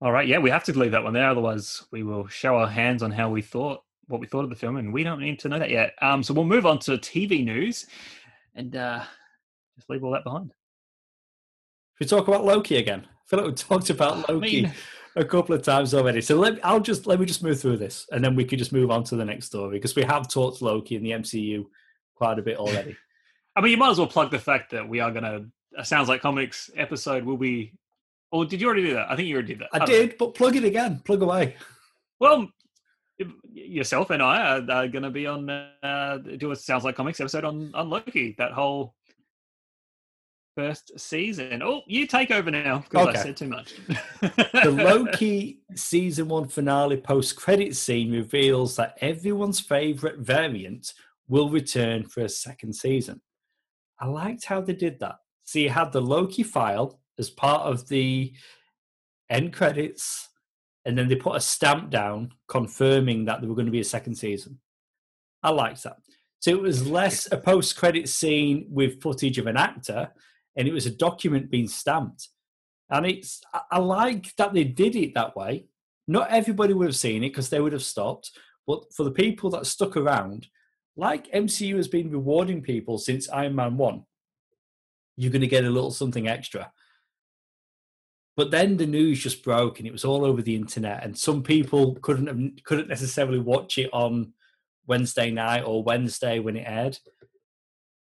All 0.01 0.11
right, 0.11 0.27
yeah, 0.27 0.39
we 0.39 0.51
have 0.51 0.65
to 0.65 0.77
leave 0.77 0.93
that 0.93 1.05
one 1.05 1.13
there. 1.13 1.29
Otherwise, 1.29 1.85
we 1.93 2.03
will 2.03 2.27
show 2.27 2.57
our 2.57 2.67
hands 2.67 3.03
on 3.03 3.13
how 3.13 3.31
we 3.31 3.43
thought, 3.43 3.83
what 4.09 4.21
we 4.21 4.27
thought 4.27 4.45
of 4.45 4.51
the 4.51 4.57
film, 4.57 4.77
and 4.77 4.93
we 4.93 5.05
don't 5.05 5.21
need 5.21 5.39
to 5.41 5.49
know 5.49 5.59
that 5.59 5.71
yet. 5.71 5.95
Um, 6.03 6.23
so 6.23 6.35
we'll 6.35 6.45
move 6.45 6.67
on 6.67 6.79
to 6.81 6.93
TV 6.93 7.45
news, 7.45 7.87
and 8.55 8.75
uh, 8.75 9.05
just 9.77 9.89
leave 9.89 10.03
all 10.03 10.13
that 10.13 10.25
behind. 10.25 10.53
Should 11.99 12.07
we 12.07 12.19
talk 12.19 12.27
about 12.27 12.45
Loki 12.45 12.77
again? 12.77 13.07
I 13.07 13.29
feel 13.29 13.39
like 13.41 13.49
we 13.49 13.55
talked 13.55 13.91
about 13.91 14.29
Loki 14.29 14.59
I 14.59 14.63
mean, 14.63 14.75
a 15.15 15.25
couple 15.25 15.55
of 15.55 15.63
times 15.63 15.95
already. 15.95 16.21
So 16.21 16.37
let 16.37 16.65
I'll 16.65 16.81
just 16.81 17.07
let 17.07 17.21
me 17.21 17.27
just 17.27 17.43
move 17.43 17.61
through 17.61 17.77
this, 17.77 18.07
and 18.11 18.25
then 18.25 18.35
we 18.35 18.45
can 18.45 18.59
just 18.59 18.73
move 18.73 18.91
on 18.91 19.05
to 19.05 19.17
the 19.17 19.25
next 19.25 19.47
story 19.47 19.77
because 19.79 19.95
we 19.95 20.03
have 20.03 20.29
talked 20.29 20.63
Loki 20.63 20.97
in 20.97 21.03
the 21.03 21.11
MCU 21.11 21.65
quite 22.15 22.39
a 22.39 22.43
bit 22.43 22.57
already. 22.57 22.97
I 23.55 23.61
mean, 23.61 23.73
you 23.73 23.77
might 23.77 23.91
as 23.91 23.99
well 23.99 24.07
plug 24.07 24.31
the 24.31 24.39
fact 24.39 24.71
that 24.71 24.89
we 24.89 25.01
are 25.01 25.11
going 25.11 25.25
to. 25.25 25.45
A 25.79 25.85
Sounds 25.85 26.07
like 26.09 26.21
comics 26.21 26.71
episode 26.77 27.25
will 27.25 27.39
be. 27.39 27.73
Or 28.31 28.45
did 28.45 28.61
you 28.61 28.67
already 28.67 28.83
do 28.85 28.95
that? 28.95 29.11
I 29.11 29.17
think 29.17 29.29
you 29.29 29.35
already 29.35 29.55
did 29.55 29.61
that. 29.61 29.69
I, 29.73 29.83
I 29.83 29.87
did, 29.87 30.11
know. 30.11 30.17
but 30.19 30.35
plug 30.35 30.57
it 30.57 30.65
again. 30.65 31.01
Plug 31.05 31.23
away. 31.23 31.57
Well, 32.21 32.49
yourself 33.53 34.11
and 34.11 34.23
I 34.23 34.59
are, 34.59 34.71
are 34.71 34.89
going 34.89 35.03
to 35.03 35.11
be 35.11 35.27
on 35.27 35.49
uh, 35.49 36.19
do 36.37 36.51
a 36.51 36.57
sounds 36.57 36.85
like 36.85 36.97
comics 36.97 37.21
episode 37.21 37.45
on 37.45 37.71
on 37.75 37.89
Loki. 37.91 38.35
That 38.39 38.53
whole 38.53 38.95
first 40.57 40.99
season. 40.99 41.63
Oh, 41.63 41.83
you 41.87 42.07
take 42.07 42.31
over 42.31 42.51
now 42.51 42.79
because 42.79 43.09
okay. 43.09 43.19
I 43.19 43.23
said 43.23 43.37
too 43.37 43.49
much. 43.49 43.75
the 44.21 44.71
Loki 44.85 45.61
season 45.75 46.29
one 46.29 46.49
finale 46.49 46.97
post 46.97 47.37
credit 47.37 47.77
scene 47.77 48.13
reveals 48.13 48.77
that 48.77 48.99
everyone's 49.01 49.61
favorite 49.61 50.19
variant 50.19 50.93
will 51.29 51.49
return 51.49 52.07
for 52.07 52.23
a 52.23 52.29
second 52.29 52.75
season. 52.75 53.21
I 54.03 54.07
liked 54.07 54.45
how 54.45 54.61
they 54.61 54.75
did 54.75 54.99
that. 55.01 55.17
So 55.45 55.61
you 55.61 55.71
had 55.71 55.93
the 55.93 56.03
Loki 56.03 56.43
file 56.43 57.01
as 57.19 57.31
part 57.31 57.63
of 57.63 57.89
the 57.89 58.33
end 59.31 59.53
credits 59.53 60.29
and 60.85 60.99
then 60.99 61.09
they 61.09 61.15
put 61.15 61.37
a 61.37 61.41
stamp 61.41 61.91
down 61.91 62.33
confirming 62.49 63.25
that 63.25 63.41
there 63.41 63.49
were 63.49 63.55
going 63.55 63.67
to 63.67 63.73
be 63.73 63.81
a 63.81 63.85
second 63.85 64.17
season. 64.17 64.59
I 65.43 65.51
liked 65.51 65.83
that. 65.85 65.99
So 66.41 66.51
it 66.51 66.61
was 66.61 66.89
less 66.89 67.31
a 67.31 67.37
post 67.37 67.77
credit 67.77 68.09
scene 68.09 68.67
with 68.69 69.01
footage 69.01 69.39
of 69.39 69.47
an 69.47 69.57
actor, 69.57 70.11
and 70.57 70.67
it 70.67 70.73
was 70.73 70.87
a 70.87 70.91
document 70.91 71.51
being 71.51 71.69
stamped. 71.69 72.29
And 72.91 73.07
it's 73.07 73.41
I 73.71 73.79
like 73.79 74.35
that 74.37 74.53
they 74.53 74.65
did 74.65 74.97
it 74.97 75.15
that 75.15 75.37
way. 75.37 75.67
Not 76.09 76.31
everybody 76.31 76.75
would 76.75 76.89
have 76.89 76.97
seen 76.97 77.23
it 77.23 77.29
because 77.29 77.49
they 77.49 77.61
would 77.61 77.73
have 77.73 77.85
stopped, 77.85 78.33
but 78.67 78.93
for 78.93 79.05
the 79.05 79.13
people 79.13 79.51
that 79.51 79.67
stuck 79.67 79.97
around, 79.97 80.49
like 80.97 81.33
MCU 81.33 81.77
has 81.77 81.89
been 81.89 82.11
rewarding 82.11 82.63
people 82.63 82.99
since 82.99 83.31
Iron 83.31 83.55
Man 83.55 83.77
1, 83.77 84.05
you're 85.17 85.33
going 85.33 85.41
to 85.41 85.47
get 85.47 85.65
a 85.65 85.71
little 85.71 85.91
something 85.91 86.29
extra. 86.29 86.73
But 88.37 88.51
then 88.51 88.77
the 88.77 88.87
news 88.87 89.21
just 89.21 89.45
broke 89.45 89.79
and 89.79 89.87
it 89.87 89.93
was 89.93 90.05
all 90.05 90.25
over 90.25 90.41
the 90.43 90.57
internet, 90.57 91.05
and 91.05 91.17
some 91.19 91.43
people 91.43 91.95
couldn't 91.97 92.27
have, 92.27 92.65
couldn't 92.65 92.89
necessarily 92.89 93.39
watch 93.39 93.79
it 93.79 93.91
on 93.93 94.33
Wednesday 94.87 95.31
night 95.31 95.63
or 95.63 95.83
Wednesday 95.83 96.39
when 96.39 96.57
it 96.57 96.65
aired. 96.67 96.99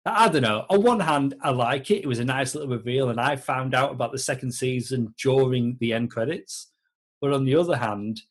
I 0.08 0.30
don't 0.30 0.44
know. 0.44 0.66
On 0.70 0.84
one 0.84 1.00
hand, 1.00 1.36
I 1.42 1.50
like 1.50 1.90
it. 1.90 2.04
It 2.04 2.08
was 2.08 2.20
a 2.20 2.26
nice 2.26 2.54
little 2.54 2.70
reveal, 2.70 3.10
and 3.10 3.20
I 3.20 3.36
found 3.36 3.74
out 3.74 3.92
about 3.92 4.12
the 4.12 4.20
second 4.20 4.52
season 4.52 5.14
during 5.20 5.78
the 5.80 5.94
end 5.94 6.12
credits. 6.12 6.72
But 7.22 7.34
on 7.34 7.46
the 7.46 7.56
other 7.56 7.78
hand, 7.78 8.22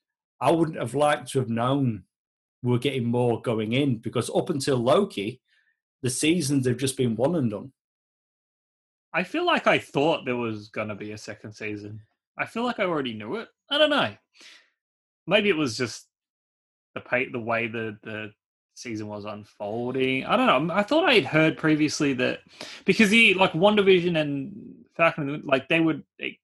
I 0.41 0.53
wouldn't 0.53 0.79
have 0.79 0.95
liked 0.95 1.33
to 1.33 1.41
have 1.41 1.49
known 1.49 2.05
we 2.65 2.73
were 2.73 2.79
getting 2.79 3.05
more 3.05 3.43
going 3.43 3.75
in 3.75 3.99
because 3.99 4.31
up 4.35 4.49
until 4.49 4.79
Loki, 4.79 5.41
the 6.03 6.09
seasons 6.09 6.67
have 6.67 6.79
just 6.79 6.97
been 6.97 7.15
one 7.15 7.35
and 7.35 7.51
done. 7.51 7.71
I 9.12 9.23
feel 9.23 9.45
like 9.45 9.67
I 9.67 9.79
thought 9.79 10.25
there 10.25 10.37
was 10.37 10.69
going 10.71 10.89
to 10.89 10.95
be 10.95 11.12
a 11.12 11.19
second 11.19 11.53
season. 11.53 12.01
I 12.39 12.47
feel 12.47 12.65
like 12.65 12.81
I 12.81 12.85
already 12.85 13.12
knew 13.12 13.37
it. 13.37 13.49
I 13.71 13.77
don't 13.77 13.91
know. 13.91 14.15
Maybe 15.27 15.51
it 15.51 15.57
was 15.57 15.77
just 15.77 16.07
the 16.95 17.01
pay, 17.01 17.29
the 17.29 17.39
way 17.39 17.67
the 17.67 17.99
the 18.03 18.33
season 18.75 19.09
was 19.09 19.27
unfolding. 19.27 20.25
I 20.25 20.37
don't 20.37 20.69
know. 20.69 20.75
I 20.75 20.83
thought 20.83 21.09
I 21.09 21.15
had 21.15 21.27
heard 21.27 21.59
previously 21.59 22.15
that 22.15 22.41
because 22.87 23.11
the 23.11 23.35
like 23.35 23.53
WandaVision 23.53 24.19
and 24.19 24.85
Falcon, 24.97 25.43
like 25.45 25.69
they 25.69 25.81
were 25.81 26.01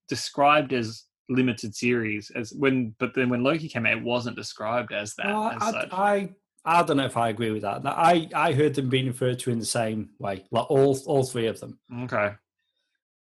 described 0.06 0.74
as 0.74 1.04
limited 1.30 1.74
series 1.74 2.30
as 2.34 2.52
when, 2.52 2.94
but 2.98 3.14
then 3.14 3.30
when 3.30 3.42
Loki 3.42 3.68
came 3.68 3.86
out, 3.86 3.98
it 3.98 4.02
wasn't 4.02 4.36
described 4.36 4.92
as 4.92 5.14
that. 5.14 5.26
As 5.26 5.74
I, 5.74 5.88
I, 5.92 6.30
I 6.64 6.82
don't 6.82 6.98
know 6.98 7.06
if 7.06 7.16
I 7.16 7.30
agree 7.30 7.50
with 7.50 7.62
that. 7.62 7.82
I 7.86 8.28
I 8.34 8.52
heard 8.52 8.74
them 8.74 8.90
being 8.90 9.06
referred 9.06 9.38
to 9.40 9.50
in 9.50 9.58
the 9.58 9.64
same 9.64 10.10
way, 10.18 10.44
like 10.50 10.70
all 10.70 10.98
all 11.06 11.24
three 11.24 11.46
of 11.46 11.60
them. 11.60 11.78
Okay. 12.02 12.32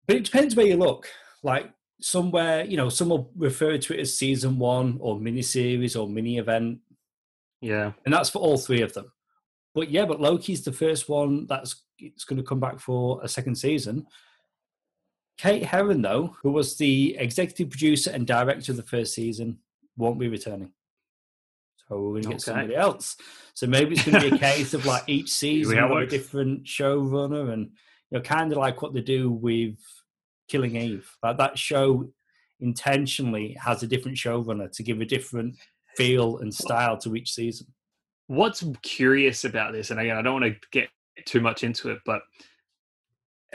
But 0.07 0.17
it 0.17 0.25
depends 0.25 0.55
where 0.55 0.67
you 0.67 0.77
look. 0.77 1.09
Like 1.43 1.73
somewhere, 2.01 2.65
you 2.65 2.77
know, 2.77 2.89
some 2.89 3.09
will 3.09 3.31
refer 3.37 3.79
to 3.79 3.95
it 3.95 4.01
as 4.01 4.17
season 4.17 4.59
one 4.59 4.99
or 5.01 5.19
mini 5.19 5.43
series 5.43 5.97
or 5.97 6.09
mini 6.09 6.39
event. 6.39 6.79
Yeah. 7.61 7.93
And 8.05 8.15
that's 8.15 8.31
for 8.31 8.39
all 8.39 8.59
three 8.59 8.83
of 8.83 8.93
them. 8.93 9.13
But 9.75 9.91
yeah, 9.91 10.07
but 10.07 10.21
Loki's 10.21 10.63
the 10.63 10.73
first 10.73 11.09
one 11.09 11.47
that's 11.47 11.85
it's 11.99 12.25
going 12.25 12.39
to 12.39 12.43
come 12.43 12.61
back 12.61 12.79
for 12.79 13.21
a 13.23 13.29
second 13.29 13.57
season. 13.57 14.07
Kate 15.39 15.65
Herron, 15.65 16.03
though, 16.03 16.37
who 16.43 16.51
was 16.51 16.77
the 16.77 17.17
executive 17.19 17.71
producer 17.71 18.11
and 18.11 18.27
director 18.27 18.73
of 18.73 18.77
the 18.77 18.83
first 18.83 19.15
season, 19.15 19.59
won't 19.97 20.19
be 20.19 20.29
returning. 20.29 20.73
So 21.89 22.01
we're 22.01 22.11
going 22.11 22.23
to 22.23 22.29
get 22.29 22.35
okay. 22.37 22.43
somebody 22.43 22.75
else. 22.75 23.17
So 23.55 23.67
maybe 23.67 23.95
it's 23.95 24.05
going 24.05 24.21
to 24.21 24.31
be 24.31 24.37
a 24.37 24.39
case 24.39 24.75
of 24.75 24.87
like 24.87 25.05
each 25.07 25.31
season 25.33 25.77
have 25.77 25.91
a 25.91 26.07
different 26.07 26.65
showrunner, 26.65 27.53
and 27.53 27.71
you 28.11 28.19
know, 28.19 28.21
kind 28.21 28.51
of 28.53 28.59
like 28.59 28.83
what 28.83 28.95
they 28.95 29.03
do 29.03 29.31
with 29.31 29.77
Killing 30.49 30.77
Eve. 30.77 31.09
Like 31.23 31.39
that 31.39 31.59
show 31.59 32.09
intentionally 32.61 33.57
has 33.61 33.83
a 33.83 33.87
different 33.87 34.17
showrunner 34.17 34.71
to 34.73 34.83
give 34.83 35.01
a 35.01 35.05
different 35.05 35.57
feel 35.97 36.39
and 36.39 36.53
style 36.53 36.97
to 36.99 37.15
each 37.15 37.33
season. 37.33 37.67
What's 38.27 38.65
curious 38.83 39.45
about 39.45 39.73
this, 39.73 39.91
and 39.91 40.01
again, 40.01 40.17
I 40.17 40.23
don't 40.23 40.41
want 40.41 40.55
to 40.55 40.69
get 40.73 40.89
too 41.25 41.41
much 41.41 41.63
into 41.63 41.91
it, 41.91 41.99
but 42.05 42.23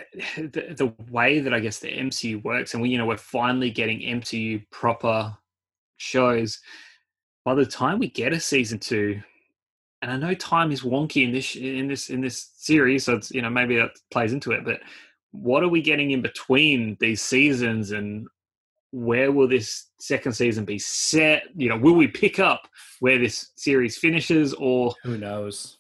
the, 0.37 0.73
the 0.75 0.93
way 1.09 1.39
that 1.39 1.53
I 1.53 1.59
guess 1.59 1.79
the 1.79 1.91
MCU 1.91 2.43
works, 2.43 2.73
and 2.73 2.81
we, 2.81 2.89
you 2.89 2.97
know, 2.97 3.05
we're 3.05 3.17
finally 3.17 3.71
getting 3.71 3.99
MCU 3.99 4.65
proper 4.71 5.35
shows. 5.97 6.59
By 7.43 7.55
the 7.55 7.65
time 7.65 7.99
we 7.99 8.09
get 8.09 8.33
a 8.33 8.39
season 8.39 8.79
two, 8.79 9.21
and 10.01 10.11
I 10.11 10.17
know 10.17 10.33
time 10.33 10.71
is 10.71 10.81
wonky 10.81 11.23
in 11.23 11.31
this 11.31 11.55
in 11.55 11.87
this 11.87 12.09
in 12.09 12.21
this 12.21 12.51
series, 12.57 13.05
so 13.05 13.15
it's 13.15 13.31
you 13.31 13.41
know 13.41 13.49
maybe 13.49 13.77
that 13.77 13.91
plays 14.11 14.33
into 14.33 14.51
it, 14.51 14.65
but 14.65 14.81
what 15.31 15.63
are 15.63 15.69
we 15.69 15.81
getting 15.81 16.11
in 16.11 16.21
between 16.21 16.97
these 16.99 17.21
seasons 17.21 17.91
and 17.91 18.27
where 18.91 19.31
will 19.31 19.47
this 19.47 19.87
second 19.99 20.33
season 20.33 20.65
be 20.65 20.77
set? 20.77 21.43
You 21.55 21.69
know, 21.69 21.77
will 21.77 21.95
we 21.95 22.07
pick 22.07 22.39
up 22.39 22.67
where 22.99 23.17
this 23.17 23.51
series 23.55 23.97
finishes 23.97 24.53
or 24.53 24.93
who 25.03 25.17
knows? 25.17 25.77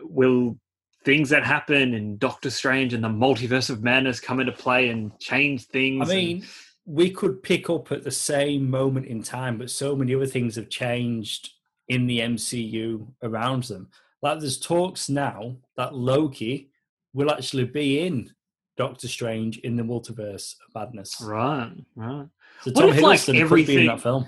Will 0.00 0.56
things 1.04 1.28
that 1.30 1.44
happen 1.44 1.94
and 1.94 2.18
Doctor 2.18 2.50
Strange 2.50 2.94
and 2.94 3.04
the 3.04 3.08
multiverse 3.08 3.70
of 3.70 3.82
madness 3.82 4.20
come 4.20 4.40
into 4.40 4.52
play 4.52 4.88
and 4.88 5.16
change 5.18 5.66
things? 5.66 6.10
I 6.10 6.14
mean, 6.14 6.36
and... 6.38 6.46
we 6.86 7.10
could 7.10 7.42
pick 7.42 7.70
up 7.70 7.92
at 7.92 8.04
the 8.04 8.10
same 8.10 8.70
moment 8.70 9.06
in 9.06 9.22
time, 9.22 9.58
but 9.58 9.70
so 9.70 9.94
many 9.94 10.14
other 10.14 10.26
things 10.26 10.56
have 10.56 10.68
changed 10.68 11.50
in 11.88 12.06
the 12.06 12.20
MCU 12.20 13.06
around 13.22 13.64
them. 13.64 13.88
Like 14.22 14.40
there's 14.40 14.58
talks 14.58 15.08
now 15.08 15.56
that 15.76 15.94
Loki 15.94 16.70
will 17.12 17.30
actually 17.30 17.64
be 17.64 18.00
in 18.00 18.30
Doctor 18.76 19.06
Strange 19.06 19.58
in 19.58 19.76
the 19.76 19.82
Multiverse 19.82 20.54
of 20.66 20.74
Madness. 20.74 21.20
Right, 21.20 21.72
right. 21.94 22.26
So 22.62 22.72
Tom 22.72 22.86
what 22.86 22.96
if, 22.96 23.02
Hiddleston 23.02 23.34
like, 23.34 23.42
everything... 23.42 23.66
could 23.66 23.66
be 23.66 23.80
in 23.82 23.86
that 23.86 24.00
film. 24.00 24.26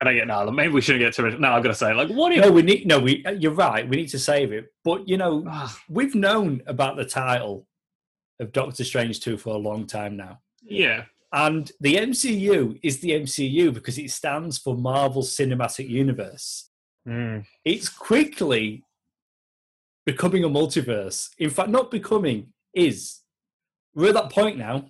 I 0.00 0.04
don't 0.04 0.14
get 0.14 0.26
no. 0.26 0.50
Maybe 0.50 0.72
we 0.72 0.80
shouldn't 0.80 1.04
get 1.04 1.14
too 1.14 1.22
much. 1.22 1.38
No, 1.38 1.52
I've 1.52 1.62
got 1.62 1.70
to 1.70 1.74
say, 1.74 1.94
like, 1.94 2.08
what 2.08 2.32
if? 2.32 2.44
No, 2.44 2.52
we 2.52 2.62
need. 2.62 2.86
No, 2.86 2.98
we. 2.98 3.24
You're 3.38 3.52
right. 3.52 3.88
We 3.88 3.96
need 3.96 4.08
to 4.08 4.18
save 4.18 4.52
it. 4.52 4.72
But 4.84 5.08
you 5.08 5.16
know, 5.16 5.46
we've 5.88 6.14
known 6.14 6.62
about 6.66 6.96
the 6.96 7.04
title 7.04 7.66
of 8.40 8.52
Doctor 8.52 8.84
Strange 8.84 9.20
two 9.20 9.38
for 9.38 9.54
a 9.54 9.58
long 9.58 9.86
time 9.86 10.16
now. 10.16 10.40
Yeah. 10.62 11.04
And 11.32 11.70
the 11.80 11.96
MCU 11.96 12.78
is 12.82 13.00
the 13.00 13.10
MCU 13.10 13.72
because 13.72 13.98
it 13.98 14.10
stands 14.10 14.58
for 14.58 14.76
Marvel 14.76 15.22
Cinematic 15.22 15.88
Universe. 15.88 16.70
Mm. 17.06 17.44
It's 17.64 17.88
quickly 17.88 18.84
becoming 20.04 20.44
a 20.44 20.48
multiverse. 20.48 21.30
In 21.38 21.50
fact, 21.50 21.70
not 21.70 21.90
becoming 21.90 22.52
is. 22.74 23.20
We're 23.94 24.08
at 24.08 24.14
that 24.14 24.30
point 24.30 24.58
now 24.58 24.86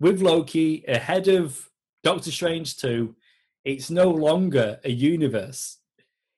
with 0.00 0.20
Loki 0.20 0.84
ahead 0.86 1.28
of 1.28 1.68
Doctor 2.04 2.30
Strange 2.30 2.76
2. 2.76 3.14
It's 3.68 3.90
no 3.90 4.08
longer 4.08 4.80
a 4.82 4.90
universe. 4.90 5.76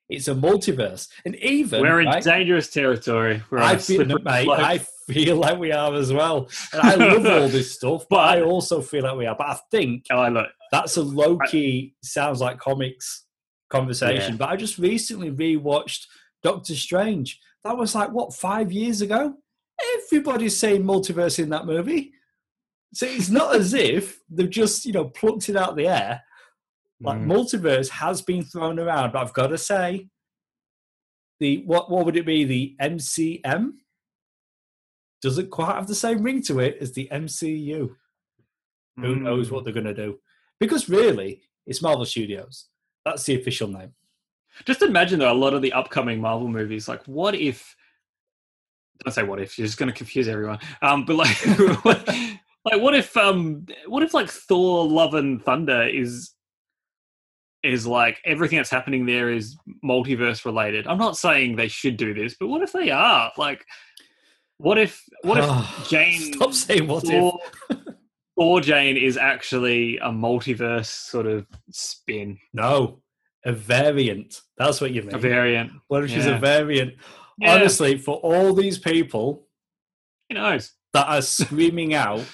It's 0.08 0.26
a 0.26 0.34
multiverse. 0.34 1.06
And 1.24 1.36
even 1.36 1.80
we're 1.80 2.00
in 2.00 2.08
right, 2.08 2.24
dangerous 2.24 2.68
territory. 2.70 3.40
I 3.52 3.76
feel, 3.76 4.04
mate, 4.04 4.48
I 4.48 4.78
feel 5.06 5.36
like 5.36 5.56
we 5.56 5.70
are 5.70 5.94
as 5.94 6.12
well. 6.12 6.48
And 6.72 6.82
I 6.82 6.96
love 6.96 7.24
all 7.42 7.48
this 7.48 7.72
stuff, 7.72 8.06
but 8.10 8.18
I 8.18 8.42
also 8.42 8.82
feel 8.82 9.04
like 9.04 9.16
we 9.16 9.26
are. 9.26 9.36
But 9.36 9.46
I 9.46 9.58
think 9.70 10.06
oh, 10.10 10.26
look, 10.28 10.48
that's 10.72 10.96
a 10.96 11.02
low 11.02 11.38
key 11.38 11.94
sounds 12.02 12.40
like 12.40 12.58
comics 12.58 13.26
conversation. 13.68 14.32
Yeah. 14.32 14.38
But 14.38 14.48
I 14.48 14.56
just 14.56 14.78
recently 14.78 15.30
rewatched 15.30 16.06
Doctor 16.42 16.74
Strange. 16.74 17.38
That 17.62 17.76
was 17.76 17.94
like 17.94 18.10
what 18.10 18.34
five 18.34 18.72
years 18.72 19.02
ago. 19.02 19.34
Everybody's 19.94 20.56
saying 20.56 20.82
multiverse 20.82 21.38
in 21.38 21.50
that 21.50 21.66
movie. 21.66 22.12
So 22.92 23.06
it's 23.06 23.30
not 23.30 23.54
as 23.54 23.72
if 23.74 24.18
they've 24.28 24.50
just, 24.50 24.84
you 24.84 24.92
know, 24.92 25.04
plucked 25.04 25.48
it 25.48 25.56
out 25.56 25.70
of 25.70 25.76
the 25.76 25.86
air. 25.86 26.22
Like 27.00 27.18
mm. 27.18 27.26
multiverse 27.26 27.88
has 27.88 28.20
been 28.20 28.44
thrown 28.44 28.78
around, 28.78 29.12
but 29.12 29.22
I've 29.22 29.32
got 29.32 29.48
to 29.48 29.58
say, 29.58 30.08
the 31.38 31.62
what 31.64 31.90
what 31.90 32.04
would 32.04 32.16
it 32.16 32.26
be? 32.26 32.44
The 32.44 32.76
MCM 32.80 33.72
doesn't 35.22 35.50
quite 35.50 35.74
have 35.74 35.86
the 35.86 35.94
same 35.94 36.22
ring 36.22 36.42
to 36.42 36.60
it 36.60 36.78
as 36.80 36.92
the 36.92 37.08
MCU. 37.10 37.94
Who 38.96 39.16
knows 39.16 39.48
Mm. 39.48 39.52
what 39.52 39.64
they're 39.64 39.72
going 39.72 39.84
to 39.86 39.94
do? 39.94 40.18
Because 40.58 40.88
really, 40.88 41.42
it's 41.66 41.80
Marvel 41.80 42.04
Studios. 42.04 42.66
That's 43.04 43.24
the 43.24 43.40
official 43.40 43.68
name. 43.68 43.94
Just 44.66 44.82
imagine 44.82 45.20
though, 45.20 45.32
a 45.32 45.34
lot 45.34 45.54
of 45.54 45.62
the 45.62 45.72
upcoming 45.72 46.20
Marvel 46.20 46.48
movies. 46.48 46.88
Like, 46.88 47.02
what 47.04 47.34
if? 47.34 47.74
Don't 49.04 49.12
say 49.12 49.22
what 49.22 49.40
if. 49.40 49.56
You're 49.56 49.66
just 49.66 49.78
going 49.78 49.90
to 49.90 49.96
confuse 49.96 50.28
everyone. 50.28 50.58
Um, 50.82 51.06
but 51.06 51.16
like, 51.16 51.46
like, 51.84 52.80
what 52.80 52.94
if? 52.94 53.16
Um, 53.16 53.64
what 53.86 54.02
if 54.02 54.12
like 54.12 54.28
Thor: 54.28 54.86
Love 54.86 55.14
and 55.14 55.42
Thunder 55.42 55.84
is 55.84 56.34
is 57.62 57.86
like 57.86 58.20
everything 58.24 58.56
that's 58.56 58.70
happening 58.70 59.06
there 59.06 59.30
is 59.30 59.56
multiverse 59.84 60.44
related. 60.44 60.86
I'm 60.86 60.98
not 60.98 61.16
saying 61.16 61.56
they 61.56 61.68
should 61.68 61.96
do 61.96 62.14
this, 62.14 62.36
but 62.38 62.48
what 62.48 62.62
if 62.62 62.72
they 62.72 62.90
are? 62.90 63.30
Like, 63.36 63.64
what 64.58 64.78
if? 64.78 65.02
What 65.22 65.38
if 65.38 65.88
Jane? 65.88 66.32
Stop 66.34 66.52
saying 66.54 66.86
what 66.86 67.04
if. 67.04 67.10
Thor, 67.10 67.38
Thor 68.38 68.60
Jane 68.60 68.96
is 68.96 69.16
actually 69.16 69.98
a 69.98 70.08
multiverse 70.08 70.86
sort 70.86 71.26
of 71.26 71.46
spin, 71.70 72.38
No, 72.52 73.02
a 73.44 73.52
variant. 73.52 74.40
That's 74.56 74.80
what 74.80 74.92
you 74.92 75.02
mean. 75.02 75.14
a 75.14 75.18
variant. 75.18 75.72
what 75.88 76.04
if 76.04 76.10
she's 76.10 76.26
yeah. 76.26 76.36
a 76.36 76.38
variant? 76.38 76.94
Yeah. 77.38 77.54
Honestly, 77.54 77.96
for 77.98 78.16
all 78.16 78.54
these 78.54 78.78
people 78.78 79.46
Who 80.28 80.34
knows? 80.36 80.72
that 80.92 81.06
are 81.08 81.22
screaming 81.22 81.94
out 81.94 82.24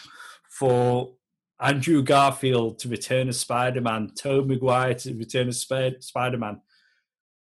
for 0.51 1.13
Andrew 1.61 2.03
Garfield 2.03 2.79
to 2.81 2.89
return 2.89 3.29
as 3.29 3.41
Spider-Man, 3.41 4.13
Tobey 4.15 4.55
Maguire 4.55 4.95
to 4.95 5.15
return 5.15 5.49
as 5.49 5.61
Sp- 5.65 6.01
Spider-Man, 6.01 6.61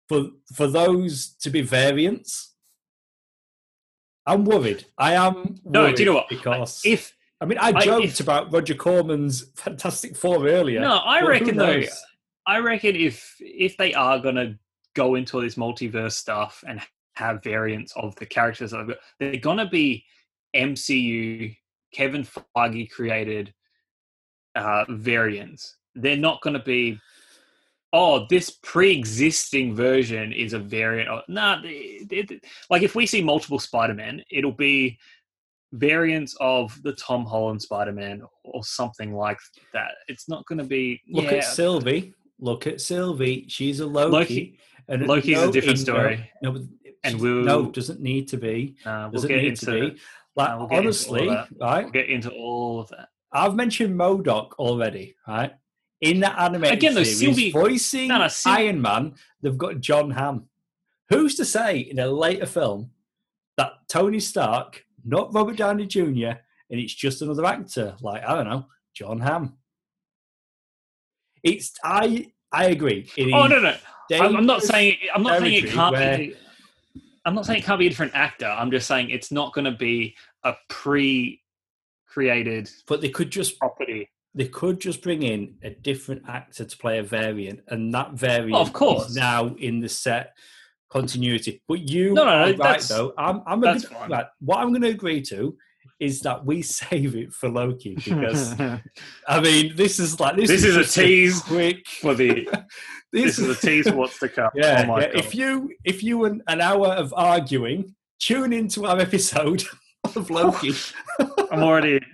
for 0.07 0.27
for 0.55 0.67
those 0.67 1.29
to 1.41 1.49
be 1.49 1.61
variants, 1.61 2.53
I'm 4.25 4.45
worried. 4.45 4.85
I 4.97 5.13
am 5.13 5.55
No, 5.65 5.91
do 5.91 6.03
you 6.03 6.09
know 6.09 6.15
what? 6.15 6.29
Because 6.29 6.81
If 6.85 7.15
I 7.41 7.45
mean, 7.45 7.57
I 7.57 7.69
I- 7.69 7.81
joked 7.83 8.05
if- 8.05 8.19
about 8.19 8.51
Roger 8.53 8.75
Corman's 8.75 9.51
Fantastic 9.55 10.15
Four 10.15 10.47
earlier. 10.47 10.81
no, 10.81 10.97
I 10.97 11.21
reckon 11.21 11.57
though. 11.57 11.83
I 12.47 12.59
reckon 12.59 12.95
if 12.95 13.35
if 13.39 13.75
they 13.77 13.93
are 13.95 14.19
gonna 14.19 14.59
go 14.93 15.15
into 15.15 15.37
all 15.37 15.41
this 15.43 15.55
multiverse 15.55 16.11
stuff 16.13 16.63
and 16.67 16.79
have 17.15 17.41
variants 17.43 17.91
of 17.95 18.15
the 18.17 18.25
characters 18.27 18.69
that 18.71 18.77
they've 18.77 18.87
got, 18.87 18.97
they're 19.19 19.37
gonna 19.37 19.67
be 19.69 20.05
MCU 20.55 21.55
Kevin 21.91 22.23
Feige 22.23 22.91
created 22.91 23.53
uh, 24.55 24.85
variants. 24.89 25.77
They're 25.95 26.17
not 26.17 26.41
gonna 26.41 26.63
be. 26.63 26.99
Oh, 27.93 28.25
this 28.29 28.49
pre-existing 28.61 29.73
version 29.73 30.33
is 30.33 30.51
a 30.51 30.59
variant. 30.59 31.07
Of, 31.09 31.21
nah, 31.29 31.61
it- 31.63 32.11
it- 32.31 32.45
like 32.69 32.83
if 32.83 32.93
we 32.93 33.05
see 33.05 33.23
multiple 33.23 33.59
Spider-Man, 33.59 34.21
it'll 34.29 34.51
be 34.51 34.97
variants 35.71 36.35
of 36.41 36.77
the 36.83 36.91
Tom 36.93 37.25
Holland 37.25 37.61
Spider-Man 37.61 38.21
or 38.43 38.63
something 38.65 39.13
like 39.13 39.37
that. 39.73 39.91
It's 40.09 40.27
not 40.27 40.45
going 40.45 40.57
to 40.59 40.65
be. 40.65 41.01
Look 41.09 41.25
yeah, 41.25 41.37
at 41.37 41.43
Sylvie. 41.45 42.13
Look 42.39 42.67
at 42.67 42.81
Sylvie. 42.81 43.45
She's 43.47 43.79
a 43.79 43.85
Loki. 43.85 44.11
Loki- 44.11 44.59
and 44.89 45.07
Loki's 45.07 45.37
a 45.41 45.45
no, 45.45 45.51
different 45.53 45.79
in- 45.79 45.85
story. 45.85 46.31
No, 46.41 46.51
but 46.51 46.61
And 47.05 47.19
we'll- 47.21 47.43
no, 47.43 47.71
doesn't 47.71 48.01
need 48.01 48.27
to 48.29 48.37
be. 48.37 48.75
Uh, 48.85 49.03
we'll 49.09 49.21
Doesn't 49.21 49.29
get 49.29 49.37
need 49.41 49.47
into 49.49 49.65
to 49.67 49.71
be. 49.91 49.99
Like 50.35 50.49
uh, 50.49 50.55
we'll 50.59 50.67
get 50.67 50.77
into 50.85 51.09
all 51.09 51.15
honestly, 51.15 51.27
right? 51.61 51.83
we'll 51.83 51.91
get 51.91 52.09
into 52.09 52.29
all 52.31 52.81
of 52.81 52.89
that. 52.89 53.07
I've 53.35 53.53
mentioned 53.53 53.99
MODOK 53.99 54.53
already, 54.53 55.15
right? 55.27 55.53
In 55.99 56.21
that 56.21 56.39
animated 56.39 56.77
Again, 56.77 56.93
though, 56.93 57.03
series, 57.03 57.19
Sylvie- 57.19 57.51
voicing 57.51 58.07
No, 58.07 58.19
no, 58.19 58.27
Syl- 58.29 58.53
Iron 58.53 58.81
Man, 58.81 59.15
they've 59.41 59.57
got 59.57 59.81
Jon 59.81 60.11
Hamm. 60.11 60.47
Who's 61.09 61.35
to 61.35 61.45
say 61.45 61.79
in 61.79 61.99
a 61.99 62.07
later 62.07 62.45
film 62.45 62.91
that 63.57 63.73
Tony 63.89 64.21
Stark, 64.21 64.85
not 65.03 65.33
Robert 65.33 65.57
Downey 65.57 65.85
Jr., 65.85 66.39
and 66.69 66.79
it's 66.79 66.93
just 66.93 67.21
another 67.21 67.45
actor 67.45 67.95
like 68.01 68.23
I 68.23 68.35
don't 68.35 68.47
know, 68.47 68.67
Jon 68.93 69.19
Hamm? 69.19 69.57
It's 71.43 71.73
I 71.83 72.31
I 72.51 72.67
agree. 72.67 73.09
Oh 73.19 73.47
no, 73.47 73.59
no, 73.59 73.75
I'm, 74.13 74.45
not 74.45 74.63
saying 74.63 74.97
I'm 75.13 75.23
not 75.23 75.41
saying 75.41 75.65
it 75.65 75.69
can't 75.69 75.95
be. 75.95 76.35
I'm 77.25 77.35
not 77.35 77.45
saying 77.45 77.59
it 77.59 77.65
can't 77.65 77.79
be 77.79 77.87
a 77.87 77.89
different 77.89 78.15
actor. 78.15 78.45
I'm 78.45 78.71
just 78.71 78.87
saying 78.87 79.09
it's 79.09 79.31
not 79.31 79.53
going 79.53 79.65
to 79.65 79.71
be 79.71 80.15
a 80.43 80.55
pre-created 82.15 82.69
but 82.87 83.01
they 83.01 83.09
could 83.09 83.29
just 83.29 83.59
property. 83.59 84.09
they 84.33 84.47
could 84.47 84.79
just 84.79 85.01
bring 85.01 85.21
in 85.23 85.55
a 85.63 85.69
different 85.69 86.23
actor 86.27 86.63
to 86.65 86.77
play 86.77 86.97
a 86.99 87.03
variant, 87.03 87.59
and 87.67 87.93
that 87.93 88.13
variant 88.13 88.55
Oh, 88.55 88.61
of 88.61 88.73
course. 88.73 89.09
is 89.09 89.15
now 89.15 89.47
in 89.59 89.79
the 89.81 89.89
set 89.89 90.33
continuity. 90.89 91.61
But 91.67 91.89
you 91.89 92.13
No, 92.13 92.23
no, 92.25 92.31
no, 92.31 92.35
are 92.37 92.45
right 92.47 92.57
that's- 92.57 92.87
though. 92.89 93.13
I'm, 93.17 93.41
I'm 93.45 93.59
that's 93.61 93.83
agree- 93.85 93.97
fine. 93.97 94.11
right, 94.11 94.25
what 94.39 94.59
I'm 94.59 94.69
going 94.69 94.81
to 94.83 94.89
agree 94.89 95.21
to 95.23 95.57
is 95.99 96.19
that 96.21 96.45
we 96.45 96.61
save 96.81 97.15
it 97.15 97.31
for 97.33 97.49
Loki 97.49 97.95
because 97.95 98.53
I 99.27 99.39
mean 99.41 99.75
this 99.75 99.99
is 99.99 100.19
like 100.19 100.35
this, 100.35 100.49
This 100.49 100.63
is 100.63 100.75
a 100.77 100.81
just 100.83 100.95
tease 100.95 101.41
quick. 101.41 101.87
for 101.87 102.13
the 102.15 102.47
this 103.13 103.39
is 103.39 103.47
a 103.49 103.55
tease 103.55 103.87
for 103.89 103.95
what's 103.95 104.19
to 104.19 104.29
come. 104.29 104.51
Yeah, 104.55 104.83
oh 104.83 104.87
my 104.87 105.01
yeah. 105.01 105.07
god! 105.13 105.19
if 105.25 105.35
you 105.35 105.71
if 105.85 106.03
you 106.03 106.25
an, 106.25 106.41
an 106.47 106.59
hour 106.61 106.87
of 106.89 107.13
arguing, 107.15 107.95
tune 108.19 108.51
into 108.53 108.85
our 108.85 108.99
episode 108.99 109.63
of 110.15 110.29
Loki. 110.29 110.73
I'm 111.51 111.63
already. 111.63 111.99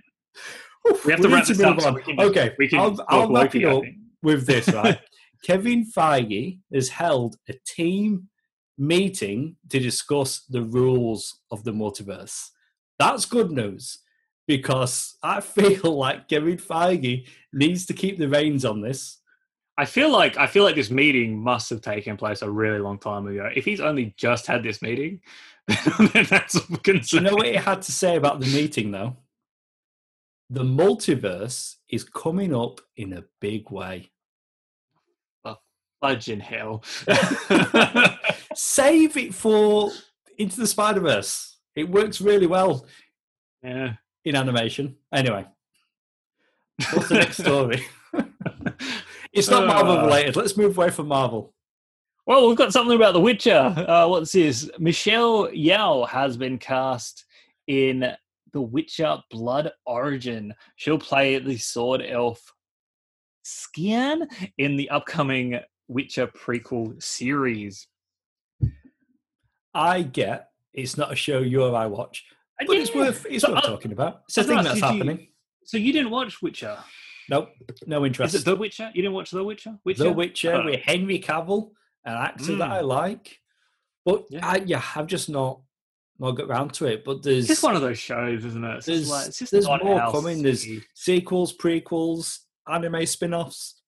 We 1.06 1.12
have 1.12 1.22
to 1.22 1.30
wrap 1.30 1.46
this 1.46 1.62
up 1.62 1.80
so 1.80 1.94
we 1.94 2.02
can 2.02 2.20
okay, 2.20 2.56
We 2.58 2.68
can 2.68 2.80
I'll, 2.80 3.06
I'll 3.08 3.32
wrap 3.32 3.54
Loki, 3.54 3.64
it 3.66 3.68
up 3.68 3.84
with 4.24 4.48
this, 4.48 4.68
right? 4.70 5.00
Kevin 5.44 5.86
Feige 5.86 6.58
has 6.74 6.89
held 6.89 7.36
a 7.48 7.54
team 7.68 8.30
meeting 8.80 9.58
to 9.70 9.80
discuss 9.80 10.44
the 10.50 10.64
rules 10.64 11.39
of 11.52 11.64
the 11.64 11.72
multiverse. 11.72 12.48
That's 12.98 13.26
good 13.26 13.52
news 13.52 14.00
because 14.48 15.18
I 15.22 15.42
feel 15.42 15.98
like 15.98 16.28
Kevin 16.28 16.58
Feige 16.58 17.28
needs 17.54 17.86
to 17.86 17.94
keep 17.94 18.18
the 18.18 18.28
reins 18.28 18.66
on 18.66 18.82
this. 18.82 19.20
I 19.78 19.86
feel 19.86 20.12
like 20.12 20.38
I 20.38 20.48
feel 20.48 20.64
like 20.64 20.76
this 20.76 20.92
meeting 20.92 21.42
must 21.42 21.70
have 21.70 21.82
taken 21.82 22.18
place 22.18 22.42
a 22.42 22.50
really 22.50 22.80
long 22.80 23.00
time 23.00 23.28
ago. 23.28 23.50
If 23.56 23.66
he's 23.66 23.82
only 23.82 24.14
just 24.18 24.46
had 24.46 24.64
this 24.64 24.82
meeting, 24.82 25.22
that's 26.30 26.55
all 26.55 26.63
we 26.69 26.78
can 26.78 26.97
Do 26.97 27.03
say. 27.03 27.17
you 27.17 27.24
know 27.24 27.36
what 27.36 27.47
he 27.47 27.53
had 27.55 27.82
to 27.84 27.91
say 27.91 28.15
about 28.15 28.39
the 28.39 28.47
meeting, 28.47 28.91
though? 28.91 29.17
The 30.49 30.63
multiverse 30.63 31.76
is 31.89 32.03
coming 32.03 32.53
up 32.55 32.82
in 32.97 33.13
a 33.13 33.24
big 33.39 33.72
way. 33.72 34.11
Fudge 36.01 36.30
in 36.30 36.39
hell. 36.39 36.84
Save 38.55 39.17
it 39.17 39.36
for 39.36 39.91
Into 40.39 40.57
the 40.59 40.65
Spider 40.65 40.99
Verse. 40.99 41.59
It 41.76 41.89
works 41.89 42.19
really 42.19 42.47
well 42.47 42.88
yeah. 43.63 43.93
in 44.26 44.36
animation. 44.36 44.95
Anyway, 45.13 45.45
what's 46.91 47.07
the 47.09 47.15
next 47.15 47.38
story? 47.43 47.86
it's 49.32 49.47
not 49.49 49.67
Marvel 49.67 49.99
Uh. 49.99 50.05
related. 50.07 50.36
Let's 50.36 50.57
move 50.57 50.76
away 50.76 50.89
from 50.89 51.07
Marvel. 51.07 51.53
Well, 52.32 52.47
we've 52.47 52.57
got 52.57 52.71
something 52.71 52.95
about 52.95 53.11
The 53.11 53.19
Witcher. 53.19 53.57
Uh, 53.75 54.07
what's 54.07 54.32
this? 54.32 54.69
Michelle 54.79 55.49
Yeoh 55.49 56.07
has 56.07 56.38
been 56.38 56.57
cast 56.57 57.25
in 57.67 58.09
The 58.53 58.61
Witcher 58.61 59.17
Blood 59.29 59.73
Origin. 59.86 60.53
She'll 60.77 60.97
play 60.97 61.39
the 61.39 61.57
sword 61.57 62.01
elf 62.07 62.53
Scían 63.45 64.27
in 64.57 64.77
the 64.77 64.89
upcoming 64.91 65.59
Witcher 65.89 66.27
prequel 66.27 67.03
series. 67.03 67.86
I 69.73 70.01
get 70.03 70.51
it's 70.71 70.95
not 70.95 71.11
a 71.11 71.15
show 71.17 71.39
you 71.39 71.63
or 71.65 71.75
I 71.75 71.88
watch, 71.88 72.23
but 72.65 72.77
it's 72.77 72.95
worth 72.95 73.25
it's 73.29 73.41
So, 73.43 73.51
worth 73.51 73.65
uh, 73.65 73.67
talking 73.67 73.91
about. 73.91 74.21
It's 74.29 74.38
a 74.38 74.39
I 74.39 74.43
was 74.43 74.47
thing 74.47 74.55
that's 74.63 74.75
did 74.75 74.79
you- 74.79 74.86
happening. 74.86 75.27
So 75.65 75.75
you 75.75 75.91
didn't 75.91 76.11
watch 76.11 76.41
Witcher? 76.41 76.77
Nope, 77.29 77.49
no 77.88 78.05
interest. 78.05 78.36
Is 78.36 78.41
it 78.43 78.45
The 78.45 78.55
Witcher? 78.55 78.89
You 78.95 79.01
didn't 79.01 79.15
watch 79.15 79.32
The 79.32 79.43
Witcher? 79.43 79.77
Witcher? 79.84 80.03
The 80.05 80.13
Witcher 80.13 80.53
Oh. 80.55 80.65
with 80.65 80.79
Henry 80.79 81.19
Cavill, 81.19 81.71
an 82.06 82.14
actor 82.14 82.56
that 82.58 82.70
Mm. 82.70 82.74
I 82.74 82.82
like. 82.82 83.39
But 84.06 84.26
Yeah. 84.30 84.45
I, 84.47 84.56
yeah, 84.66 84.84
I've 84.95 85.08
just 85.08 85.30
not 85.30 85.62
not 86.20 86.32
got 86.34 86.47
round 86.47 86.72
to 86.76 86.86
it. 86.86 87.04
But 87.04 87.24
there's 87.24 87.39
It's 87.45 87.47
just 87.47 87.64
one 87.64 87.76
of 87.76 87.82
those 87.82 87.97
shows, 87.99 88.45
isn't 88.45 88.64
it? 88.64 88.78
It's 88.78 88.86
there's, 88.86 89.10
like, 89.10 89.28
it's 89.28 89.39
just 89.39 89.52
there's 89.52 89.66
more 89.68 89.99
our 90.02 90.12
coming. 90.12 90.43
There's 90.43 90.68
sequels, 90.93 91.56
prequels, 91.58 92.39
anime 92.68 93.06
spin-offs. 93.08 93.82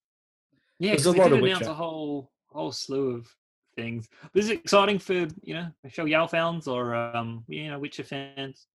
Yeah, 0.79 0.91
There's 0.91 1.05
a 1.05 1.11
lot 1.11 1.31
of 1.31 1.39
announce 1.39 1.59
Witcher. 1.59 1.71
a 1.71 1.75
whole 1.75 2.31
whole 2.47 2.71
slew 2.71 3.11
of 3.17 3.35
things. 3.75 4.07
This 4.33 4.45
is 4.45 4.51
exciting 4.51 4.97
for 4.99 5.13
you 5.43 5.53
know 5.53 5.67
Michelle 5.83 6.05
Yeoh 6.05 6.29
fans 6.29 6.67
or 6.67 6.95
um 6.95 7.43
you 7.47 7.69
know 7.69 7.77
Witcher 7.79 8.03
fans. 8.03 8.65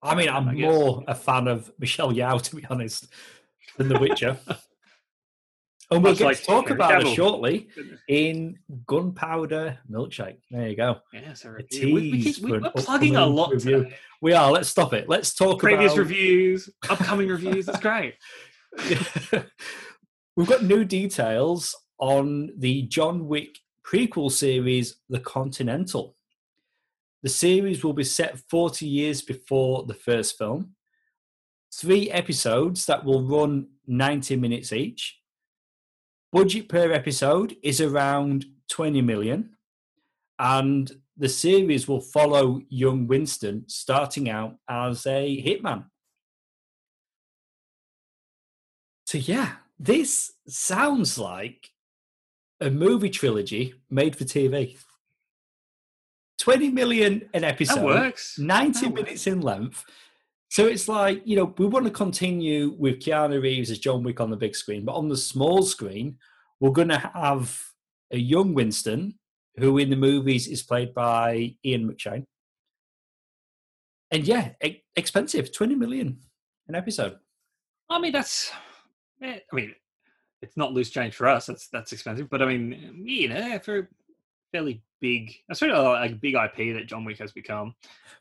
I 0.00 0.14
mean, 0.14 0.28
I'm 0.28 0.48
I 0.48 0.52
more 0.54 1.02
a 1.08 1.14
fan 1.16 1.48
of 1.48 1.72
Michelle 1.80 2.12
Yeoh, 2.12 2.40
to 2.48 2.56
be 2.56 2.64
honest, 2.70 3.08
than 3.76 3.88
The 3.88 3.98
Witcher. 3.98 4.38
and 5.90 6.02
we'll 6.02 6.12
Much 6.12 6.18
get 6.18 6.24
like 6.26 6.36
to 6.38 6.44
talk 6.44 6.70
about 6.70 6.90
Cavill. 6.90 7.12
it 7.12 7.14
shortly 7.14 7.68
in 8.08 8.58
Gunpowder 8.86 9.78
Milkshake. 9.90 10.36
There 10.50 10.68
you 10.68 10.76
go. 10.76 10.98
Yeah, 11.14 11.32
so 11.32 11.48
A 11.48 11.52
review. 11.52 11.94
We, 11.94 12.12
we, 12.12 12.22
keep, 12.22 12.38
we, 12.44 12.52
are 12.52 12.70
plugging 12.76 13.16
a 13.16 13.24
lot. 13.24 13.54
We 14.20 14.32
are. 14.34 14.50
Let's 14.50 14.68
stop 14.68 14.92
it. 14.92 15.08
Let's 15.08 15.34
talk 15.34 15.54
about 15.54 15.60
Previous 15.60 15.92
about 15.92 16.00
reviews, 16.00 16.68
upcoming 16.90 17.28
reviews. 17.28 17.68
It's 17.68 17.80
great. 17.80 18.14
We've 20.36 20.46
got 20.46 20.62
new 20.62 20.84
details 20.84 21.74
on 21.98 22.50
the 22.58 22.82
John 22.82 23.26
Wick 23.26 23.58
prequel 23.84 24.30
series, 24.30 24.96
The 25.08 25.20
Continental. 25.20 26.16
The 27.22 27.28
series 27.28 27.82
will 27.82 27.94
be 27.94 28.04
set 28.04 28.38
40 28.38 28.86
years 28.86 29.22
before 29.22 29.84
the 29.84 29.94
first 29.94 30.36
film. 30.36 30.74
Three 31.74 32.10
episodes 32.10 32.86
that 32.86 33.04
will 33.04 33.22
run 33.22 33.68
90 33.86 34.36
minutes 34.36 34.72
each. 34.72 35.18
Budget 36.32 36.68
per 36.68 36.92
episode 36.92 37.56
is 37.62 37.80
around 37.80 38.44
20 38.70 39.00
million. 39.02 39.56
And 40.38 40.90
the 41.16 41.28
series 41.28 41.88
will 41.88 42.00
follow 42.00 42.60
young 42.68 43.06
Winston 43.06 43.64
starting 43.66 44.28
out 44.28 44.56
as 44.68 45.04
a 45.06 45.42
hitman. 45.42 45.86
So, 49.06 49.18
yeah, 49.18 49.52
this 49.78 50.32
sounds 50.46 51.18
like 51.18 51.70
a 52.60 52.70
movie 52.70 53.10
trilogy 53.10 53.74
made 53.90 54.14
for 54.16 54.24
TV. 54.24 54.76
20 56.38 56.70
million 56.70 57.28
an 57.34 57.42
episode. 57.42 57.76
That 57.76 57.84
works. 57.84 58.38
90 58.38 58.80
that 58.80 58.94
minutes 58.94 59.10
works. 59.10 59.26
in 59.26 59.40
length. 59.40 59.84
So 60.48 60.66
it's 60.66 60.88
like, 60.88 61.22
you 61.24 61.36
know, 61.36 61.54
we 61.58 61.66
want 61.66 61.84
to 61.84 61.90
continue 61.90 62.74
with 62.78 63.00
Keanu 63.00 63.42
Reeves 63.42 63.70
as 63.70 63.78
John 63.78 64.02
Wick 64.02 64.20
on 64.20 64.30
the 64.30 64.36
big 64.36 64.56
screen, 64.56 64.84
but 64.84 64.94
on 64.94 65.08
the 65.08 65.16
small 65.16 65.62
screen, 65.62 66.16
we're 66.58 66.70
going 66.70 66.88
to 66.88 66.98
have 66.98 67.62
a 68.10 68.18
young 68.18 68.54
Winston, 68.54 69.18
who 69.58 69.78
in 69.78 69.90
the 69.90 69.96
movies 69.96 70.48
is 70.48 70.62
played 70.62 70.94
by 70.94 71.54
Ian 71.64 71.90
McShane. 71.90 72.24
And 74.10 74.26
yeah, 74.26 74.52
expensive, 74.96 75.52
20 75.52 75.74
million 75.74 76.18
an 76.66 76.74
episode. 76.74 77.18
I 77.90 77.98
mean, 77.98 78.12
that's, 78.12 78.50
eh, 79.22 79.40
I 79.52 79.56
mean, 79.56 79.74
it's 80.40 80.56
not 80.56 80.72
loose 80.72 80.90
change 80.90 81.14
for 81.14 81.28
us. 81.28 81.46
That's 81.46 81.68
that's 81.68 81.92
expensive, 81.92 82.30
but 82.30 82.42
I 82.42 82.46
mean, 82.46 83.02
you 83.04 83.28
know, 83.28 83.58
for 83.58 83.88
fairly 84.52 84.82
big, 85.00 85.34
especially 85.50 85.78
like 85.78 86.12
a 86.12 86.14
big 86.14 86.34
IP 86.34 86.74
that 86.74 86.86
John 86.86 87.04
Wick 87.04 87.18
has 87.18 87.32
become. 87.32 87.74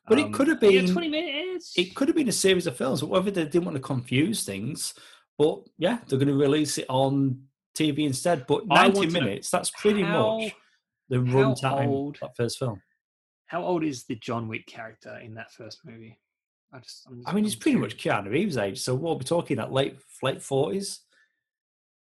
But 0.07 0.19
um, 0.19 0.25
it 0.25 0.33
could 0.33 0.47
have 0.47 0.59
been 0.59 0.87
yeah, 0.87 0.93
twenty 0.93 1.09
minutes. 1.09 1.73
It 1.77 1.95
could 1.95 2.07
have 2.07 2.15
been 2.15 2.29
a 2.29 2.33
series 2.33 2.67
of 2.67 2.77
films, 2.77 3.03
whether 3.03 3.31
they 3.31 3.45
didn't 3.45 3.65
want 3.65 3.75
to 3.75 3.81
confuse 3.81 4.43
things. 4.43 4.93
But 5.37 5.61
yeah, 5.77 5.99
they're 6.07 6.19
going 6.19 6.29
to 6.29 6.33
release 6.33 6.77
it 6.77 6.85
on 6.89 7.41
TV 7.77 8.05
instead. 8.05 8.45
But 8.47 8.67
ninety 8.67 9.07
minutes, 9.07 9.49
that's 9.49 9.69
pretty 9.71 10.01
how, 10.03 10.39
much 10.39 10.55
the 11.09 11.17
runtime 11.17 12.09
of 12.09 12.19
that 12.21 12.35
first 12.35 12.59
film. 12.59 12.81
How 13.47 13.63
old 13.63 13.83
is 13.83 14.05
the 14.05 14.15
John 14.15 14.47
Wick 14.47 14.67
character 14.67 15.17
in 15.19 15.33
that 15.35 15.51
first 15.53 15.79
movie? 15.85 16.19
I 16.73 16.79
just, 16.79 17.07
just 17.09 17.27
i 17.29 17.33
mean, 17.33 17.45
he's 17.45 17.55
pretty 17.55 17.77
much 17.77 17.97
Keanu 17.97 18.29
Reeves' 18.29 18.57
age. 18.57 18.81
So 18.81 18.93
what 18.93 19.11
are 19.11 19.17
we 19.17 19.23
talking 19.23 19.59
at 19.59 19.71
late 19.71 19.97
late 20.21 20.41
forties? 20.41 21.01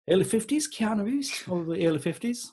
early 0.09 0.23
fifties, 0.23 0.69
Keanu 0.71 1.05
Reeves, 1.05 1.43
probably 1.43 1.85
early 1.85 1.99
fifties. 1.99 2.51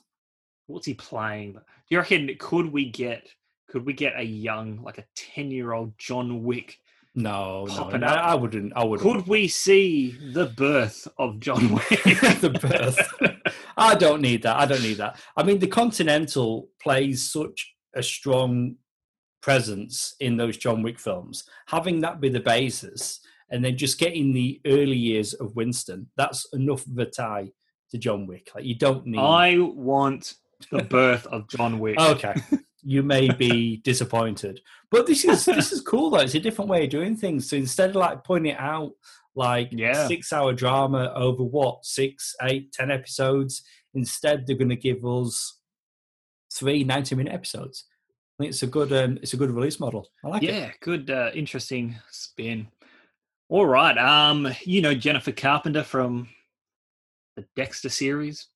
What's 0.67 0.85
he 0.85 0.93
playing? 0.93 1.53
Do 1.53 1.59
you 1.89 1.97
reckon 1.99 2.29
could 2.39 2.71
we 2.71 2.89
get 2.89 3.27
could 3.69 3.85
we 3.85 3.93
get 3.93 4.13
a 4.17 4.23
young, 4.23 4.81
like 4.83 4.97
a 4.97 5.05
ten 5.15 5.51
year 5.51 5.73
old 5.73 5.97
John 5.97 6.43
Wick? 6.43 6.79
No, 7.15 7.65
no, 7.65 7.89
no 7.89 8.07
I 8.07 8.33
wouldn't. 8.33 8.73
I 8.75 8.83
would. 8.83 8.99
Could 8.99 9.27
we 9.27 9.47
see 9.47 10.17
the 10.33 10.47
birth 10.47 11.07
of 11.17 11.39
John 11.39 11.73
Wick? 11.89 11.99
the 12.41 12.57
birth. 12.59 13.53
I 13.77 13.95
don't 13.95 14.21
need 14.21 14.43
that. 14.43 14.57
I 14.57 14.65
don't 14.65 14.81
need 14.81 14.97
that. 14.97 15.19
I 15.37 15.43
mean, 15.43 15.59
the 15.59 15.67
Continental 15.67 16.69
plays 16.81 17.31
such 17.31 17.75
a 17.95 18.01
strong 18.01 18.77
presence 19.41 20.15
in 20.19 20.37
those 20.37 20.57
John 20.57 20.81
Wick 20.81 20.99
films. 20.99 21.43
Having 21.67 22.01
that 22.01 22.19
be 22.19 22.29
the 22.29 22.39
basis 22.39 23.19
and 23.49 23.63
then 23.63 23.77
just 23.77 23.99
getting 23.99 24.33
the 24.33 24.59
early 24.65 24.97
years 24.97 25.33
of 25.33 25.55
Winston, 25.55 26.09
that's 26.17 26.47
enough 26.53 26.87
of 26.87 26.97
a 26.97 27.05
tie 27.05 27.51
to 27.91 27.97
John 27.99 28.25
Wick. 28.25 28.49
Like 28.55 28.65
you 28.65 28.75
don't 28.75 29.05
need. 29.05 29.19
I 29.19 29.57
want 29.59 30.35
the 30.71 30.83
birth 30.83 31.25
of 31.27 31.47
John 31.49 31.79
Wick. 31.79 31.99
Okay, 31.99 32.33
you 32.83 33.03
may 33.03 33.29
be 33.31 33.77
disappointed, 33.77 34.59
but 34.91 35.07
this 35.07 35.23
is 35.25 35.45
this 35.45 35.71
is 35.71 35.81
cool 35.81 36.09
though. 36.09 36.19
It's 36.19 36.35
a 36.35 36.39
different 36.39 36.69
way 36.69 36.85
of 36.85 36.89
doing 36.89 37.15
things. 37.15 37.49
So 37.49 37.55
instead 37.55 37.91
of 37.91 37.95
like 37.95 38.23
pointing 38.23 38.53
it 38.53 38.59
out 38.59 38.91
like 39.35 39.69
yeah. 39.71 40.07
six 40.07 40.31
hour 40.31 40.53
drama 40.53 41.11
over 41.15 41.43
what 41.43 41.85
six, 41.85 42.35
eight, 42.43 42.71
ten 42.71 42.91
episodes, 42.91 43.63
instead 43.93 44.45
they're 44.45 44.55
going 44.55 44.69
to 44.69 44.75
give 44.75 45.05
us 45.05 45.59
three 46.53 46.83
90 46.83 47.15
minute 47.15 47.33
episodes. 47.33 47.85
I 48.39 48.43
think 48.43 48.49
it's 48.51 48.63
a 48.63 48.67
good 48.67 48.91
um, 48.93 49.17
it's 49.21 49.33
a 49.33 49.37
good 49.37 49.51
release 49.51 49.79
model. 49.79 50.09
I 50.23 50.27
like 50.27 50.41
yeah, 50.41 50.49
it. 50.49 50.59
Yeah, 50.59 50.71
good, 50.81 51.09
uh, 51.09 51.31
interesting 51.33 51.95
spin. 52.11 52.67
All 53.49 53.65
right. 53.65 53.97
Um, 53.97 54.51
you 54.63 54.81
know 54.81 54.93
Jennifer 54.93 55.31
Carpenter 55.31 55.83
from 55.83 56.29
the 57.35 57.45
Dexter 57.55 57.89
series. 57.89 58.47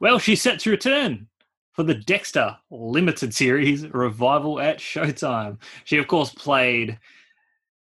Well, 0.00 0.18
she's 0.18 0.40
set 0.40 0.60
to 0.60 0.70
return 0.70 1.28
for 1.76 1.82
the 1.82 1.94
Dexter 1.94 2.56
limited 2.70 3.34
series 3.34 3.86
revival 3.86 4.58
at 4.58 4.78
Showtime. 4.78 5.58
She, 5.84 5.98
of 5.98 6.08
course, 6.08 6.32
played 6.32 6.98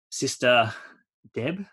Sister 0.09 0.73
Deb. 1.35 1.65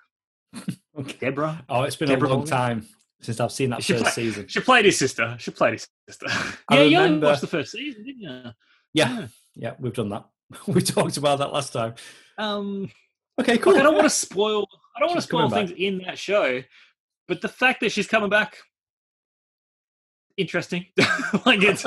Deborah. 1.19 1.65
Oh, 1.71 1.85
it's 1.85 1.97
been 1.97 2.09
Deborah 2.09 2.29
a 2.29 2.31
long 2.31 2.39
Morgan. 2.41 2.55
time 2.55 2.89
since 3.23 3.41
I've 3.41 3.51
seen 3.51 3.71
that 3.71 3.83
she 3.83 3.95
first 3.95 4.05
play, 4.05 4.13
season. 4.13 4.47
She 4.47 4.61
played 4.61 4.85
his 4.85 4.99
sister. 4.99 5.37
She 5.39 5.51
played 5.51 5.73
his 5.73 5.89
sister. 6.07 6.27
I 6.69 6.83
yeah, 6.83 6.99
remember, 6.99 7.27
you 7.27 7.31
watched 7.31 7.41
the 7.41 7.47
first 7.47 7.73
season, 7.73 8.05
didn't 8.05 8.21
you? 8.21 8.29
Yeah. 8.29 8.53
yeah, 8.93 9.27
yeah, 9.55 9.73
we've 9.79 9.95
done 9.95 10.11
that. 10.11 10.27
we 10.67 10.83
talked 10.83 11.17
about 11.17 11.39
that 11.39 11.53
last 11.53 11.73
time. 11.73 11.95
Um, 12.37 12.91
Okay, 13.41 13.57
cool. 13.57 13.77
I 13.77 13.83
don't 13.83 13.95
want 13.95 14.05
to 14.05 14.11
spoil. 14.11 14.69
I 14.95 15.01
don't 15.01 15.09
want 15.09 15.21
to 15.21 15.27
spoil 15.27 15.49
things 15.49 15.71
back. 15.71 15.81
in 15.81 16.03
that 16.05 16.19
show, 16.19 16.63
but 17.27 17.41
the 17.41 17.49
fact 17.49 17.81
that 17.81 17.91
she's 17.91 18.07
coming 18.07 18.29
back, 18.29 18.59
interesting. 20.37 20.87
like 21.47 21.63
it's. 21.63 21.85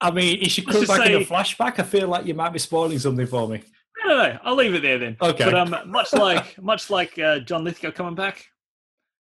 I 0.00 0.10
mean, 0.10 0.38
if 0.40 0.52
she 0.52 0.62
comes 0.62 0.88
back 0.88 1.06
say, 1.06 1.14
in 1.14 1.22
a 1.22 1.24
flashback, 1.24 1.78
I 1.78 1.82
feel 1.82 2.08
like 2.08 2.24
you 2.24 2.34
might 2.34 2.52
be 2.52 2.58
spoiling 2.58 2.98
something 2.98 3.26
for 3.26 3.46
me. 3.48 3.62
I 4.02 4.08
don't 4.08 4.18
know. 4.18 4.38
I'll 4.44 4.56
leave 4.56 4.74
it 4.74 4.82
there 4.82 4.98
then. 4.98 5.16
Okay. 5.20 5.44
But 5.44 5.54
um, 5.54 5.90
much 5.90 6.12
like 6.12 6.60
much 6.60 6.88
like 6.90 7.18
uh, 7.18 7.40
John 7.40 7.64
Lithgow 7.64 7.90
coming 7.90 8.14
back, 8.14 8.46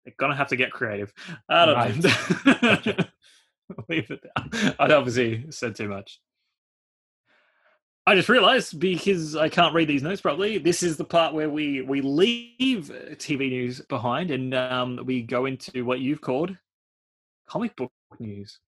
they're 0.05 0.13
gonna 0.17 0.35
have 0.35 0.49
to 0.49 0.55
get 0.55 0.71
creative. 0.71 1.11
I 1.49 1.65
don't 1.65 1.75
right. 1.75 2.85
know. 2.85 2.93
leave 3.89 4.11
it 4.11 4.21
there. 4.21 4.75
I'd 4.79 4.91
obviously 4.91 5.45
said 5.49 5.75
too 5.75 5.89
much. 5.89 6.19
I 8.05 8.15
just 8.15 8.29
realized 8.29 8.79
because 8.79 9.35
I 9.35 9.49
can't 9.49 9.73
read 9.73 9.89
these 9.89 10.01
notes 10.01 10.21
properly. 10.21 10.59
This 10.59 10.81
is 10.81 10.95
the 10.95 11.03
part 11.03 11.33
where 11.33 11.49
we 11.49 11.81
we 11.81 12.01
leave 12.01 12.91
TV 13.15 13.49
news 13.49 13.81
behind 13.81 14.31
and 14.31 14.53
um, 14.53 15.01
we 15.05 15.23
go 15.23 15.45
into 15.45 15.83
what 15.83 15.99
you've 15.99 16.21
called 16.21 16.55
comic 17.47 17.75
book 17.75 17.91
news. 18.19 18.59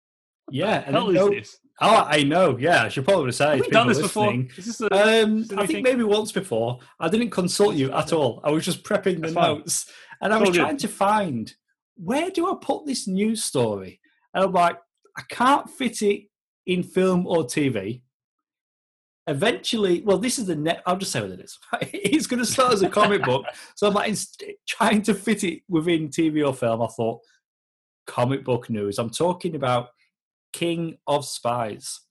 What 0.45 0.55
yeah, 0.55 0.81
hell 0.81 1.09
is 1.09 1.15
no, 1.15 1.29
this? 1.29 1.57
Oh, 1.81 2.05
I 2.07 2.23
know. 2.23 2.57
Yeah, 2.57 2.83
I 2.83 2.89
should 2.89 3.05
probably 3.05 3.31
say. 3.31 3.57
Have 3.57 3.65
we 3.65 3.69
done 3.69 3.87
this 3.87 3.99
listening. 3.99 4.47
before? 4.47 4.63
This 4.63 4.81
a, 4.81 5.23
um, 5.23 5.45
I 5.57 5.65
think 5.65 5.83
maybe 5.83 6.03
once 6.03 6.31
before. 6.31 6.79
I 6.99 7.07
didn't 7.07 7.29
consult 7.29 7.75
you 7.75 7.91
at 7.91 8.11
all. 8.11 8.41
I 8.43 8.51
was 8.51 8.65
just 8.65 8.83
prepping 8.83 9.21
the 9.21 9.31
notes, 9.31 9.89
and 10.21 10.33
I 10.33 10.37
was 10.37 10.55
trying 10.55 10.77
to 10.77 10.87
find 10.87 11.53
where 11.95 12.29
do 12.29 12.49
I 12.49 12.55
put 12.59 12.85
this 12.85 13.07
news 13.07 13.43
story. 13.43 13.99
And 14.33 14.43
I'm 14.43 14.51
like, 14.53 14.77
I 15.17 15.23
can't 15.29 15.69
fit 15.69 16.01
it 16.01 16.23
in 16.65 16.83
film 16.83 17.27
or 17.27 17.43
TV 17.43 18.01
eventually, 19.29 20.01
well, 20.01 20.17
this 20.17 20.39
is 20.39 20.47
the 20.47 20.55
net. 20.55 20.81
I'll 20.85 20.97
just 20.97 21.11
say 21.11 21.21
what 21.21 21.31
it 21.31 21.39
is. 21.39 21.57
it's 21.93 22.27
going 22.27 22.39
to 22.39 22.45
start 22.45 22.73
as 22.73 22.81
a 22.81 22.89
comic 22.89 23.23
book. 23.23 23.45
So 23.75 23.87
I'm 23.87 23.93
like 23.93 24.13
trying 24.67 25.01
to 25.03 25.13
fit 25.13 25.43
it 25.43 25.61
within 25.69 26.09
TV 26.09 26.45
or 26.45 26.53
film. 26.53 26.81
I 26.81 26.87
thought 26.87 27.21
comic 28.09 28.43
book 28.43 28.69
news. 28.71 28.97
I'm 28.97 29.11
talking 29.11 29.55
about 29.55 29.89
King 30.51 30.97
of 31.05 31.25
Spies. 31.25 32.01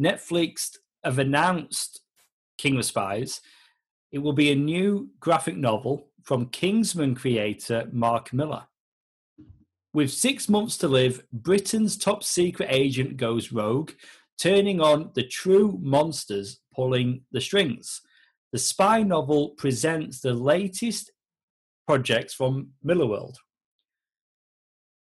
Netflix 0.00 0.76
have 1.02 1.18
announced 1.18 2.00
King 2.58 2.76
of 2.76 2.84
Spies. 2.84 3.40
It 4.12 4.18
will 4.18 4.34
be 4.34 4.52
a 4.52 4.56
new 4.56 5.08
graphic 5.18 5.56
novel 5.56 6.10
from 6.22 6.50
Kingsman 6.50 7.14
creator 7.14 7.88
Mark 7.90 8.34
Millar. 8.34 8.64
With 9.94 10.12
six 10.12 10.48
months 10.48 10.76
to 10.78 10.88
live, 10.88 11.24
Britain's 11.32 11.96
top 11.96 12.22
secret 12.22 12.68
agent 12.70 13.16
goes 13.16 13.50
rogue 13.50 13.92
turning 14.38 14.80
on 14.80 15.10
the 15.14 15.22
true 15.22 15.78
monsters 15.80 16.60
pulling 16.74 17.22
the 17.32 17.40
strings. 17.40 18.02
The 18.52 18.58
spy 18.58 19.02
novel 19.02 19.50
presents 19.50 20.20
the 20.20 20.34
latest 20.34 21.12
projects 21.86 22.34
from 22.34 22.68
Millarworld. 22.84 23.36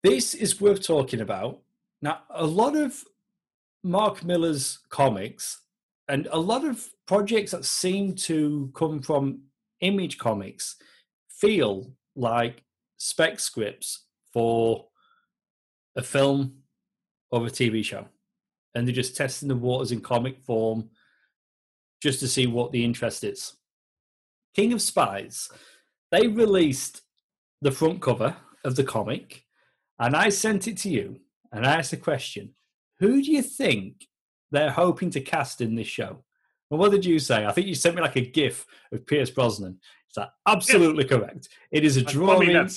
This 0.02 0.34
is 0.34 0.60
worth 0.60 0.86
talking 0.86 1.20
about. 1.20 1.60
Now, 2.00 2.20
a 2.30 2.46
lot 2.46 2.76
of 2.76 3.04
Mark 3.82 4.24
Millar's 4.24 4.78
comics 4.88 5.60
and 6.08 6.26
a 6.32 6.38
lot 6.38 6.64
of 6.64 6.88
projects 7.06 7.52
that 7.52 7.64
seem 7.64 8.14
to 8.14 8.70
come 8.74 9.00
from 9.02 9.42
Image 9.80 10.18
Comics 10.18 10.76
feel 11.28 11.92
like 12.16 12.62
spec 12.96 13.40
scripts 13.40 14.06
for 14.32 14.86
a 15.96 16.02
film 16.02 16.54
or 17.30 17.46
a 17.46 17.50
TV 17.50 17.84
show 17.84 18.06
and 18.74 18.86
they're 18.86 18.94
just 18.94 19.16
testing 19.16 19.48
the 19.48 19.54
waters 19.54 19.92
in 19.92 20.00
comic 20.00 20.40
form 20.42 20.88
just 22.02 22.20
to 22.20 22.28
see 22.28 22.46
what 22.46 22.72
the 22.72 22.84
interest 22.84 23.24
is. 23.24 23.54
King 24.54 24.72
of 24.72 24.82
Spies, 24.82 25.50
they 26.10 26.26
released 26.26 27.02
the 27.62 27.70
front 27.70 28.00
cover 28.00 28.36
of 28.64 28.76
the 28.76 28.84
comic, 28.84 29.44
and 30.00 30.16
I 30.16 30.30
sent 30.30 30.66
it 30.66 30.78
to 30.78 30.90
you, 30.90 31.20
and 31.52 31.64
I 31.64 31.76
asked 31.76 31.92
the 31.92 31.96
question: 31.96 32.54
Who 32.98 33.22
do 33.22 33.30
you 33.30 33.42
think 33.42 34.08
they're 34.50 34.70
hoping 34.70 35.10
to 35.10 35.20
cast 35.20 35.60
in 35.60 35.74
this 35.74 35.86
show. 35.86 36.22
And 36.70 36.78
what 36.78 36.90
did 36.90 37.04
you 37.04 37.18
say? 37.18 37.46
I 37.46 37.52
think 37.52 37.66
you 37.66 37.74
sent 37.74 37.96
me 37.96 38.02
like 38.02 38.16
a 38.16 38.20
GIF 38.20 38.66
of 38.92 39.06
Pierce 39.06 39.30
Brosnan. 39.30 39.78
Is 40.08 40.14
that 40.16 40.30
absolutely 40.46 41.04
yeah. 41.04 41.18
correct? 41.18 41.48
It 41.70 41.84
is 41.84 41.96
a 41.96 42.02
drawing 42.02 42.56
I 42.56 42.62
mean, 42.62 42.70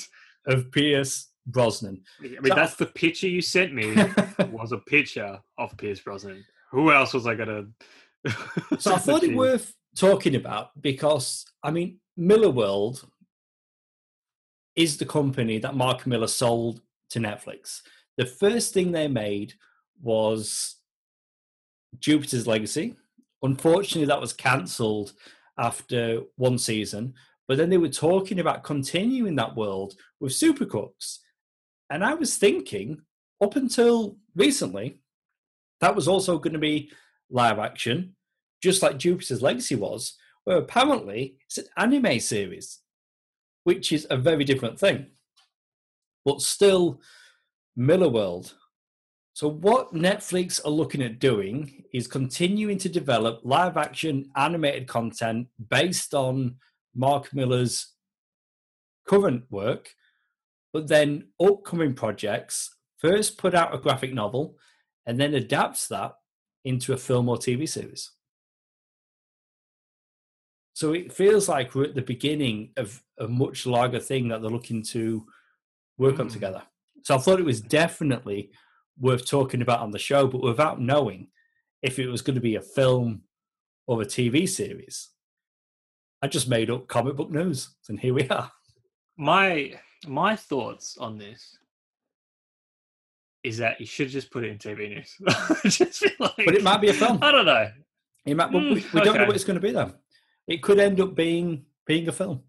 of 0.46 0.70
Pierce 0.72 1.28
Brosnan. 1.46 2.02
I 2.20 2.28
mean, 2.28 2.38
so, 2.46 2.54
that's 2.54 2.76
the 2.76 2.86
picture 2.86 3.28
you 3.28 3.42
sent 3.42 3.74
me 3.74 3.94
was 4.50 4.72
a 4.72 4.78
picture 4.78 5.38
of 5.58 5.76
Pierce 5.76 6.00
Brosnan. 6.00 6.44
Who 6.70 6.92
else 6.92 7.14
was 7.14 7.26
I 7.26 7.34
going 7.34 7.74
to? 8.26 8.80
so 8.80 8.94
I 8.94 8.98
thought 8.98 9.22
it 9.22 9.36
worth 9.36 9.74
talking 9.94 10.34
about 10.34 10.80
because 10.80 11.44
I 11.62 11.70
mean, 11.70 12.00
Millar 12.16 12.50
World 12.50 13.06
is 14.74 14.96
the 14.96 15.06
company 15.06 15.58
that 15.58 15.76
Mark 15.76 16.06
Millar 16.06 16.26
sold 16.26 16.80
to 17.10 17.18
Netflix. 17.18 17.80
The 18.16 18.26
first 18.26 18.72
thing 18.72 18.92
they 18.92 19.08
made 19.08 19.54
was 20.00 20.76
Jupiter's 21.98 22.46
Legacy. 22.46 22.96
Unfortunately, 23.42 24.06
that 24.06 24.20
was 24.20 24.32
cancelled 24.32 25.12
after 25.58 26.22
one 26.36 26.58
season. 26.58 27.14
But 27.46 27.58
then 27.58 27.70
they 27.70 27.78
were 27.78 27.88
talking 27.88 28.40
about 28.40 28.64
continuing 28.64 29.36
that 29.36 29.56
world 29.56 29.94
with 30.20 30.32
Supercrooks. 30.32 31.18
And 31.90 32.04
I 32.04 32.14
was 32.14 32.36
thinking, 32.36 33.02
up 33.42 33.56
until 33.56 34.16
recently, 34.34 35.00
that 35.80 35.94
was 35.94 36.08
also 36.08 36.38
going 36.38 36.54
to 36.54 36.58
be 36.58 36.90
live 37.30 37.58
action, 37.58 38.16
just 38.62 38.82
like 38.82 38.98
Jupiter's 38.98 39.42
Legacy 39.42 39.74
was, 39.74 40.16
where 40.44 40.56
apparently 40.56 41.36
it's 41.46 41.58
an 41.58 41.66
anime 41.76 42.20
series, 42.20 42.80
which 43.64 43.92
is 43.92 44.06
a 44.08 44.16
very 44.16 44.44
different 44.44 44.78
thing. 44.78 45.08
But 46.24 46.40
still, 46.40 47.00
Millar 47.76 48.08
World 48.08 48.54
so, 49.34 49.48
what 49.48 49.92
Netflix 49.92 50.64
are 50.64 50.70
looking 50.70 51.02
at 51.02 51.18
doing 51.18 51.82
is 51.92 52.06
continuing 52.06 52.78
to 52.78 52.88
develop 52.88 53.40
live 53.42 53.76
action 53.76 54.30
animated 54.36 54.86
content 54.86 55.48
based 55.70 56.14
on 56.14 56.54
Mark 56.94 57.34
Millar's 57.34 57.94
current 59.08 59.42
work, 59.50 59.92
but 60.72 60.86
then 60.86 61.30
upcoming 61.40 61.94
projects 61.94 62.76
first 62.98 63.36
put 63.36 63.56
out 63.56 63.74
a 63.74 63.78
graphic 63.78 64.14
novel 64.14 64.56
and 65.04 65.18
then 65.18 65.34
adapts 65.34 65.88
that 65.88 66.14
into 66.64 66.92
a 66.92 66.96
film 66.96 67.28
or 67.28 67.36
TV 67.36 67.68
series. 67.68 68.12
So 70.74 70.92
it 70.92 71.12
feels 71.12 71.48
like 71.48 71.74
we're 71.74 71.86
at 71.86 71.96
the 71.96 72.02
beginning 72.02 72.70
of 72.76 73.02
a 73.18 73.26
much 73.26 73.66
larger 73.66 73.98
thing 73.98 74.28
that 74.28 74.42
they're 74.42 74.50
looking 74.50 74.84
to 74.84 75.26
work 75.98 76.16
mm. 76.16 76.20
on 76.20 76.26
hmm. 76.26 76.32
together. 76.32 76.62
So 77.02 77.14
I 77.14 77.18
thought 77.18 77.40
it 77.40 77.44
was 77.44 77.60
definitely 77.60 78.50
worth 78.98 79.28
talking 79.28 79.62
about 79.62 79.80
on 79.80 79.90
the 79.90 79.98
show, 79.98 80.26
but 80.26 80.42
without 80.42 80.80
knowing 80.80 81.28
if 81.82 81.98
it 81.98 82.08
was 82.08 82.22
going 82.22 82.34
to 82.34 82.40
be 82.40 82.56
a 82.56 82.62
film 82.62 83.22
or 83.86 84.02
a 84.02 84.06
TV 84.06 84.48
series. 84.48 85.10
I 86.22 86.28
just 86.28 86.48
made 86.48 86.70
up 86.70 86.88
comic 86.88 87.16
book 87.16 87.30
news, 87.30 87.74
and 87.88 88.00
here 88.00 88.14
we 88.14 88.26
are. 88.28 88.50
My 89.18 89.74
my 90.06 90.34
thoughts 90.34 90.96
on 90.96 91.18
this 91.18 91.58
is 93.42 93.58
that 93.58 93.78
you 93.78 93.86
should 93.86 94.08
just 94.08 94.30
put 94.30 94.44
it 94.44 94.50
in 94.50 94.58
TV 94.58 94.88
news. 94.88 95.16
just 95.76 96.02
like, 96.18 96.32
but 96.38 96.54
it 96.54 96.62
might 96.62 96.80
be 96.80 96.88
a 96.88 96.94
film. 96.94 97.18
I 97.20 97.30
don't 97.30 97.44
know. 97.44 97.70
It 98.24 98.34
might, 98.34 98.50
mm, 98.50 98.52
we, 98.52 98.74
we 98.74 98.80
okay. 98.80 99.04
don't 99.04 99.18
know 99.18 99.26
what 99.26 99.36
it's 99.36 99.44
going 99.44 99.60
to 99.60 99.66
be 99.66 99.72
though. 99.72 99.92
It 100.46 100.62
could 100.62 100.78
end 100.78 101.00
up 101.00 101.14
being 101.14 101.66
being 101.86 102.08
a 102.08 102.12
film. 102.12 102.40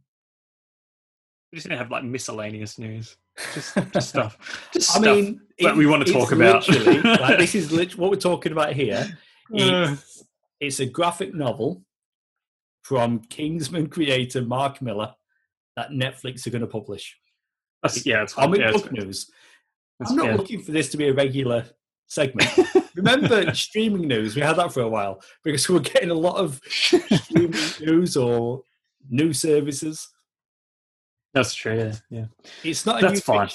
We're 1.51 1.57
just 1.57 1.67
gonna 1.67 1.77
have 1.77 1.91
like 1.91 2.03
miscellaneous 2.05 2.79
news, 2.79 3.17
just, 3.53 3.77
just 3.93 4.09
stuff. 4.09 4.69
Just 4.73 4.95
I 4.95 4.99
stuff 4.99 5.15
mean, 5.15 5.41
that 5.59 5.71
it, 5.71 5.75
we 5.75 5.85
want 5.85 6.05
to 6.05 6.13
talk 6.13 6.31
about. 6.31 6.67
like 6.69 7.37
this 7.37 7.55
is 7.55 7.71
lit- 7.71 7.97
what 7.97 8.11
we're 8.11 8.17
talking 8.17 8.51
about 8.51 8.73
here. 8.73 9.17
It's, 9.51 10.23
it's 10.59 10.79
a 10.79 10.85
graphic 10.85 11.33
novel 11.33 11.83
from 12.83 13.19
Kingsman 13.19 13.87
creator 13.87 14.41
Mark 14.41 14.81
Millar 14.81 15.15
that 15.75 15.89
Netflix 15.89 16.45
are 16.45 16.51
going 16.51 16.61
to 16.61 16.67
publish. 16.67 17.17
That's, 17.81 18.05
yeah, 18.05 18.23
it's 18.23 18.33
comic 18.33 18.61
yeah, 18.61 18.71
book 18.71 18.91
news. 18.91 19.29
I'm 20.05 20.15
not 20.15 20.25
yeah. 20.25 20.35
looking 20.35 20.61
for 20.61 20.71
this 20.71 20.89
to 20.89 20.97
be 20.97 21.07
a 21.07 21.13
regular 21.13 21.65
segment. 22.07 22.49
Remember 22.95 23.53
streaming 23.53 24.07
news? 24.07 24.35
We 24.35 24.41
had 24.41 24.57
that 24.57 24.73
for 24.73 24.81
a 24.81 24.87
while 24.87 25.21
because 25.43 25.67
we 25.67 25.75
were 25.75 25.81
getting 25.81 26.11
a 26.11 26.15
lot 26.15 26.37
of 26.37 26.61
streaming 26.67 27.53
news 27.81 28.17
or 28.17 28.63
new 29.09 29.33
services. 29.33 30.07
That's 31.35 31.53
true. 31.53 31.77
Yeah, 31.77 31.95
yeah. 32.09 32.25
It's 32.63 32.85
not. 32.85 33.01
That's 33.01 33.19
fine. 33.19 33.49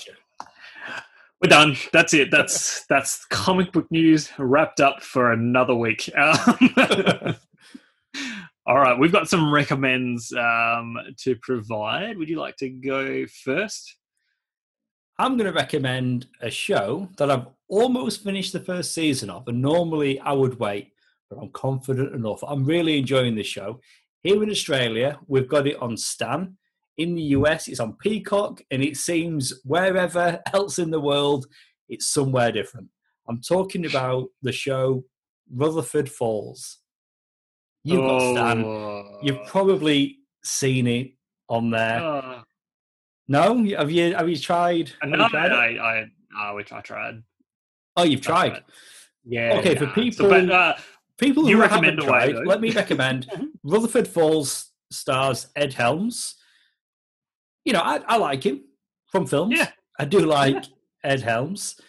We're 1.42 1.48
done. 1.48 1.76
That's 1.94 2.12
it. 2.12 2.30
That's 2.30 2.84
that's 2.84 3.24
comic 3.24 3.72
book 3.72 3.90
news 3.90 4.30
wrapped 4.38 4.80
up 4.80 5.02
for 5.02 5.32
another 5.32 5.74
week. 5.74 6.08
Um, 6.16 7.36
all 8.66 8.76
right, 8.76 8.98
we've 8.98 9.12
got 9.12 9.28
some 9.28 9.52
recommends 9.52 10.32
um, 10.32 10.96
to 11.20 11.36
provide. 11.36 12.18
Would 12.18 12.28
you 12.28 12.38
like 12.38 12.56
to 12.56 12.68
go 12.68 13.24
first? 13.44 13.96
I'm 15.18 15.36
going 15.36 15.50
to 15.50 15.56
recommend 15.56 16.26
a 16.42 16.50
show 16.50 17.08
that 17.16 17.30
I've 17.30 17.46
almost 17.68 18.24
finished 18.24 18.52
the 18.52 18.60
first 18.60 18.92
season 18.92 19.30
of, 19.30 19.48
and 19.48 19.62
normally 19.62 20.20
I 20.20 20.32
would 20.32 20.58
wait, 20.58 20.92
but 21.30 21.38
I'm 21.38 21.50
confident 21.50 22.14
enough. 22.14 22.42
I'm 22.46 22.64
really 22.64 22.98
enjoying 22.98 23.34
this 23.34 23.46
show. 23.46 23.80
Here 24.22 24.42
in 24.42 24.50
Australia, 24.50 25.18
we've 25.28 25.48
got 25.48 25.66
it 25.66 25.80
on 25.80 25.96
Stan 25.96 26.56
in 27.00 27.14
the 27.14 27.22
US, 27.38 27.66
it's 27.66 27.80
on 27.80 27.94
Peacock, 27.94 28.60
and 28.70 28.82
it 28.82 28.96
seems 28.96 29.54
wherever 29.64 30.38
else 30.52 30.78
in 30.78 30.90
the 30.90 31.00
world, 31.00 31.46
it's 31.88 32.06
somewhere 32.06 32.52
different. 32.52 32.88
I'm 33.26 33.40
talking 33.40 33.86
about 33.86 34.28
the 34.42 34.52
show 34.52 35.04
Rutherford 35.50 36.10
Falls. 36.10 36.78
You've 37.84 38.02
got 38.02 38.32
Stan. 38.32 38.58
You've 39.22 39.38
oh. 39.38 39.46
probably 39.46 40.18
seen 40.44 40.86
it 40.86 41.12
on 41.48 41.70
there. 41.70 42.04
Uh, 42.04 42.42
no, 43.28 43.64
have 43.78 43.90
you? 43.90 44.14
Have 44.14 44.28
you 44.28 44.36
tried? 44.36 44.92
No, 45.02 45.24
you 45.24 45.28
tried 45.30 45.52
I, 45.52 45.56
I, 45.56 46.06
I, 46.36 46.52
I, 46.52 46.64
I 46.70 46.80
tried. 46.82 47.22
Oh, 47.96 48.02
you've 48.04 48.20
tried. 48.20 48.62
Yeah. 49.24 49.54
Okay, 49.58 49.74
nah. 49.74 49.80
for 49.80 49.86
people, 49.94 50.26
so, 50.26 50.28
but, 50.28 50.50
uh, 50.50 50.74
people 51.16 51.46
who 51.46 51.60
haven't 51.60 52.00
tried, 52.00 52.34
let 52.44 52.60
me 52.60 52.72
recommend 52.72 53.30
Rutherford 53.64 54.06
Falls 54.06 54.70
stars 54.90 55.46
Ed 55.56 55.72
Helms 55.72 56.34
you 57.64 57.72
know, 57.72 57.80
I, 57.80 58.00
I 58.06 58.16
like 58.16 58.44
him 58.44 58.62
from 59.10 59.26
films. 59.26 59.58
Yeah. 59.58 59.70
I 59.98 60.04
do 60.04 60.20
like 60.20 60.64
Ed 61.04 61.20
Helms. 61.20 61.80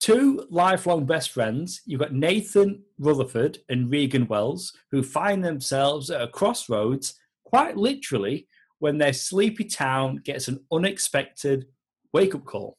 Two 0.00 0.46
lifelong 0.48 1.04
best 1.04 1.30
friends. 1.30 1.82
You've 1.84 2.00
got 2.00 2.14
Nathan 2.14 2.82
Rutherford 2.98 3.58
and 3.68 3.90
Reagan 3.90 4.26
Wells, 4.28 4.72
who 4.90 5.02
find 5.02 5.44
themselves 5.44 6.10
at 6.10 6.22
a 6.22 6.28
crossroads, 6.28 7.18
quite 7.44 7.76
literally, 7.76 8.48
when 8.78 8.96
their 8.96 9.12
sleepy 9.12 9.64
town 9.64 10.16
gets 10.24 10.48
an 10.48 10.64
unexpected 10.72 11.66
wake 12.14 12.34
up 12.34 12.46
call. 12.46 12.78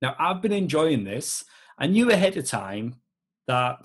Now, 0.00 0.14
I've 0.18 0.40
been 0.40 0.52
enjoying 0.52 1.02
this. 1.02 1.44
I 1.78 1.88
knew 1.88 2.10
ahead 2.10 2.36
of 2.36 2.46
time 2.46 2.96
that 3.48 3.84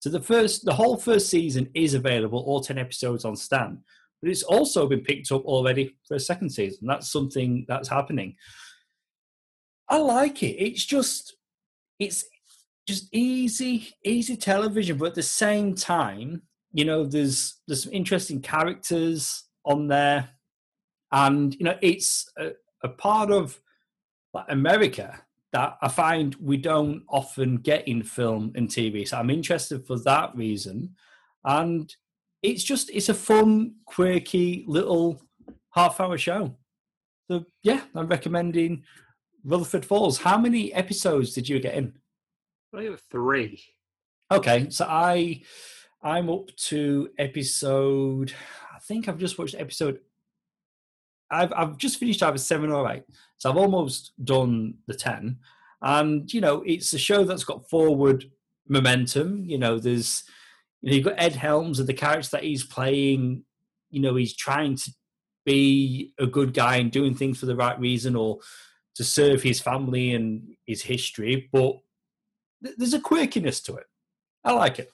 so 0.00 0.10
the 0.10 0.20
first, 0.20 0.64
the 0.64 0.74
whole 0.74 0.96
first 0.96 1.30
season 1.30 1.70
is 1.74 1.94
available, 1.94 2.40
all 2.40 2.60
ten 2.60 2.78
episodes 2.78 3.24
on 3.24 3.36
Stan 3.36 3.78
but 4.24 4.30
it's 4.30 4.42
also 4.42 4.86
been 4.86 5.02
picked 5.02 5.30
up 5.30 5.44
already 5.44 5.94
for 6.08 6.14
a 6.14 6.20
second 6.20 6.48
season. 6.48 6.86
That's 6.86 7.12
something 7.12 7.66
that's 7.68 7.90
happening. 7.90 8.36
I 9.86 9.98
like 9.98 10.42
it. 10.42 10.56
It's 10.56 10.82
just, 10.82 11.36
it's 11.98 12.24
just 12.88 13.14
easy, 13.14 13.92
easy 14.02 14.34
television, 14.38 14.96
but 14.96 15.08
at 15.08 15.14
the 15.14 15.22
same 15.22 15.74
time, 15.74 16.40
you 16.72 16.86
know, 16.86 17.04
there's 17.04 17.60
there's 17.68 17.84
some 17.84 17.92
interesting 17.92 18.40
characters 18.40 19.44
on 19.66 19.88
there, 19.88 20.30
and 21.12 21.54
you 21.56 21.64
know, 21.66 21.76
it's 21.82 22.26
a, 22.38 22.52
a 22.82 22.88
part 22.88 23.30
of 23.30 23.60
like 24.32 24.46
America 24.48 25.20
that 25.52 25.76
I 25.82 25.88
find 25.88 26.34
we 26.36 26.56
don't 26.56 27.02
often 27.10 27.58
get 27.58 27.86
in 27.86 28.02
film 28.02 28.52
and 28.54 28.68
TV. 28.68 29.06
So 29.06 29.18
I'm 29.18 29.28
interested 29.28 29.86
for 29.86 29.98
that 30.00 30.34
reason, 30.34 30.94
and 31.44 31.94
it's 32.44 32.62
just 32.62 32.90
it's 32.92 33.08
a 33.08 33.14
fun, 33.14 33.74
quirky 33.86 34.64
little 34.68 35.20
half 35.70 35.98
hour 35.98 36.18
show. 36.18 36.54
So 37.28 37.46
yeah, 37.62 37.80
I'm 37.94 38.06
recommending 38.06 38.84
Rutherford 39.44 39.86
Falls. 39.86 40.18
How 40.18 40.36
many 40.36 40.72
episodes 40.74 41.32
did 41.32 41.48
you 41.48 41.58
get 41.58 41.74
in? 41.74 41.94
I 42.76 42.82
have 42.82 43.00
three. 43.10 43.64
Okay, 44.30 44.68
so 44.68 44.86
I 44.88 45.42
I'm 46.02 46.28
up 46.28 46.54
to 46.68 47.08
episode. 47.18 48.34
I 48.74 48.78
think 48.78 49.08
I've 49.08 49.18
just 49.18 49.38
watched 49.38 49.54
episode. 49.58 50.00
I've 51.30 51.52
I've 51.54 51.78
just 51.78 51.98
finished 51.98 52.22
either 52.22 52.36
seven 52.36 52.70
or 52.70 52.92
eight, 52.92 53.04
so 53.38 53.50
I've 53.50 53.56
almost 53.56 54.12
done 54.22 54.74
the 54.86 54.94
ten. 54.94 55.38
And 55.80 56.32
you 56.32 56.42
know, 56.42 56.62
it's 56.66 56.92
a 56.92 56.98
show 56.98 57.24
that's 57.24 57.44
got 57.44 57.70
forward 57.70 58.30
momentum. 58.68 59.44
You 59.46 59.56
know, 59.56 59.78
there's 59.78 60.24
you 60.84 60.90
know, 60.90 60.96
you've 60.96 61.04
got 61.06 61.14
Ed 61.16 61.34
Helms 61.34 61.78
and 61.78 61.88
the 61.88 61.94
character 61.94 62.28
that 62.32 62.44
he's 62.44 62.62
playing. 62.62 63.44
You 63.90 64.02
know, 64.02 64.16
he's 64.16 64.36
trying 64.36 64.76
to 64.76 64.90
be 65.46 66.12
a 66.18 66.26
good 66.26 66.52
guy 66.52 66.76
and 66.76 66.92
doing 66.92 67.14
things 67.14 67.38
for 67.38 67.46
the 67.46 67.56
right 67.56 67.78
reason 67.80 68.14
or 68.14 68.40
to 68.96 69.02
serve 69.02 69.42
his 69.42 69.60
family 69.60 70.12
and 70.12 70.56
his 70.66 70.82
history, 70.82 71.48
but 71.50 71.78
there's 72.60 72.92
a 72.92 73.00
quirkiness 73.00 73.64
to 73.64 73.76
it. 73.76 73.86
I 74.44 74.52
like 74.52 74.78
it. 74.78 74.90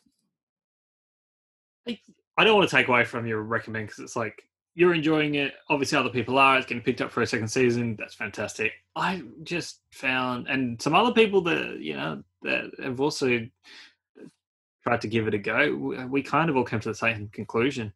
I 2.39 2.45
don't 2.45 2.57
want 2.57 2.71
to 2.71 2.77
take 2.77 2.87
away 2.87 3.05
from 3.05 3.27
your 3.27 3.43
recommend 3.43 3.89
because 3.89 3.99
it's 3.99 4.15
like 4.15 4.45
you're 4.77 4.95
enjoying 4.95 5.35
it. 5.35 5.55
Obviously, 5.69 5.99
other 5.99 6.09
people 6.09 6.39
are. 6.39 6.57
It's 6.57 6.67
getting 6.67 6.85
picked 6.85 7.01
up 7.01 7.11
for 7.11 7.23
a 7.23 7.27
second 7.27 7.49
season. 7.49 7.97
That's 7.99 8.15
fantastic. 8.15 8.73
I 8.95 9.23
just 9.43 9.81
found, 9.91 10.47
and 10.47 10.81
some 10.81 10.95
other 10.95 11.13
people 11.13 11.41
that 11.43 11.81
you 11.81 11.95
know 11.95 12.23
that 12.43 12.71
have 12.81 13.01
also 13.01 13.41
tried 14.83 15.01
to 15.03 15.09
give 15.09 15.27
it 15.29 15.35
a 15.35 15.39
go. 15.39 15.95
Uh, 15.95 16.07
we 16.07 16.23
kind 16.23 16.51
of 16.51 16.57
all 16.57 16.65
came 16.65 16.81
to 16.81 16.89
the 16.89 16.95
same 16.95 17.29
conclusion. 17.29 17.93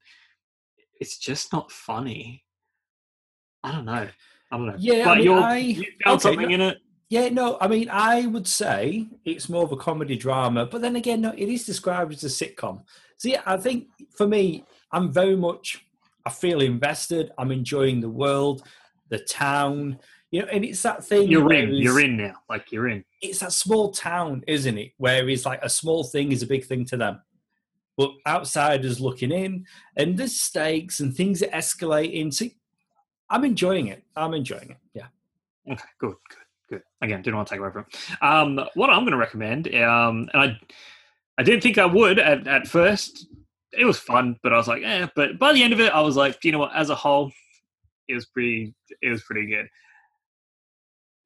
It's 1.01 1.18
just 1.18 1.53
not 1.53 1.72
funny. 1.72 2.45
I 3.62 3.72
don't 3.72 3.85
know. 3.85 4.09
I 4.51 4.57
don't 4.57 4.66
know. 4.66 4.76
Yeah, 4.78 5.05
but 5.05 5.11
I 5.11 5.14
mean, 5.16 5.24
you're, 5.24 5.41
I, 5.41 5.57
you 5.57 5.85
found 6.05 6.16
okay, 6.16 6.22
something 6.22 6.49
no, 6.49 6.55
in 6.55 6.61
it. 6.61 6.78
Yeah, 7.09 7.28
no, 7.28 7.59
I 7.61 7.68
mean, 7.68 7.89
I 7.91 8.26
would 8.26 8.47
say 8.47 9.07
it's 9.24 9.49
more 9.49 9.64
of 9.64 9.72
a 9.72 9.76
comedy 9.76 10.16
drama, 10.16 10.66
but 10.66 10.80
then 10.80 10.97
again, 10.97 11.20
no, 11.20 11.30
it 11.30 11.49
is 11.49 11.64
described 11.64 12.12
as 12.12 12.24
a 12.24 12.28
sitcom. 12.28 12.82
So 13.18 13.28
yeah, 13.28 13.43
I 13.47 13.57
think 13.57 13.89
for 14.16 14.26
me, 14.26 14.64
I'm 14.91 15.12
very 15.12 15.37
much 15.37 15.85
I 16.26 16.30
feel 16.30 16.61
invested. 16.61 17.30
I'm 17.37 17.53
enjoying 17.53 18.01
the 18.01 18.09
world, 18.09 18.66
the 19.11 19.18
town. 19.18 19.99
You 20.35 20.41
know, 20.43 20.49
and 20.51 20.64
it's 20.64 20.82
that 20.82 21.05
thing. 21.05 21.30
You're 21.30 21.53
in. 21.53 21.72
You're 21.74 22.01
in 22.01 22.16
now. 22.16 22.35
Like 22.49 22.72
you're 22.72 22.89
in. 22.89 23.05
It's 23.22 23.39
that 23.39 23.53
small 23.53 23.93
town, 23.93 24.43
isn't 24.49 24.76
it? 24.76 24.91
Where 24.97 25.28
it's 25.28 25.47
like 25.47 25.62
a 25.62 25.68
small 25.68 26.03
thing 26.03 26.32
is 26.32 26.43
a 26.43 26.47
big 26.49 26.64
thing 26.64 26.85
to 26.87 26.97
them, 26.97 27.22
but 27.97 28.11
outsiders 28.26 29.01
looking 29.01 29.30
in, 29.30 29.64
and 29.97 30.18
there's 30.18 30.41
stakes 30.41 30.99
and 30.99 31.14
things 31.14 31.41
are 31.41 31.51
escalating. 31.51 32.35
So 32.35 32.47
I'm 33.30 33.45
enjoying 33.45 33.87
it. 33.87 34.03
I'm 34.16 34.35
enjoying 34.35 34.70
it. 34.70 34.78
Yeah. 34.93 35.07
Okay. 35.70 35.85
Good. 36.01 36.16
Good. 36.28 36.39
Good. 36.68 36.82
Again, 37.01 37.22
didn't 37.22 37.37
want 37.37 37.47
to 37.47 37.55
take 37.55 37.61
away 37.61 37.70
from. 37.70 37.87
Um, 38.20 38.66
what 38.74 38.91
I'm 38.91 39.03
going 39.03 39.12
to 39.12 39.16
recommend, 39.16 39.72
um, 39.76 40.28
and 40.35 40.43
I, 40.43 40.59
I 41.39 41.45
didn't 41.45 41.61
think 41.61 41.78
I 41.78 41.87
would 41.87 42.18
at, 42.18 42.49
at 42.49 42.66
first 42.66 43.28
it 43.70 43.85
was 43.85 44.01
fun, 44.01 44.37
but 44.43 44.53
I 44.53 44.57
was 44.57 44.66
like, 44.66 44.82
eh. 44.82 45.07
But 45.14 45.39
by 45.39 45.53
the 45.53 45.62
end 45.62 45.72
of 45.72 45.78
it, 45.78 45.93
I 45.93 46.01
was 46.01 46.16
like, 46.16 46.43
you 46.43 46.51
know 46.51 46.59
what? 46.59 46.74
As 46.74 46.91
a 46.91 46.97
whole, 46.97 47.30
it 48.09 48.14
was 48.14 48.26
pretty. 48.26 48.74
It 49.01 49.11
was 49.11 49.22
pretty 49.22 49.47
good. 49.47 49.68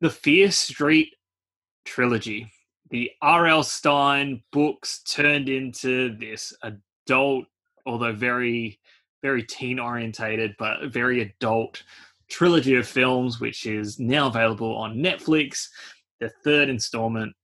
The 0.01 0.11
Fear 0.11 0.51
Street 0.51 1.15
trilogy, 1.85 2.53
the 2.91 3.11
R.L. 3.21 3.63
Stine 3.63 4.43
books 4.53 5.03
turned 5.03 5.49
into 5.49 6.17
this 6.17 6.53
adult, 6.63 7.47
although 7.85 8.13
very, 8.13 8.79
very 9.23 9.43
teen 9.43 9.81
orientated, 9.81 10.55
but 10.59 10.93
very 10.93 11.23
adult 11.23 11.83
trilogy 12.31 12.77
of 12.77 12.87
films, 12.87 13.41
which 13.41 13.67
is 13.67 13.99
now 13.99 14.29
available 14.29 14.77
on 14.77 14.99
Netflix. 14.99 15.67
The 16.21 16.31
third 16.45 16.69
installment 16.69 17.35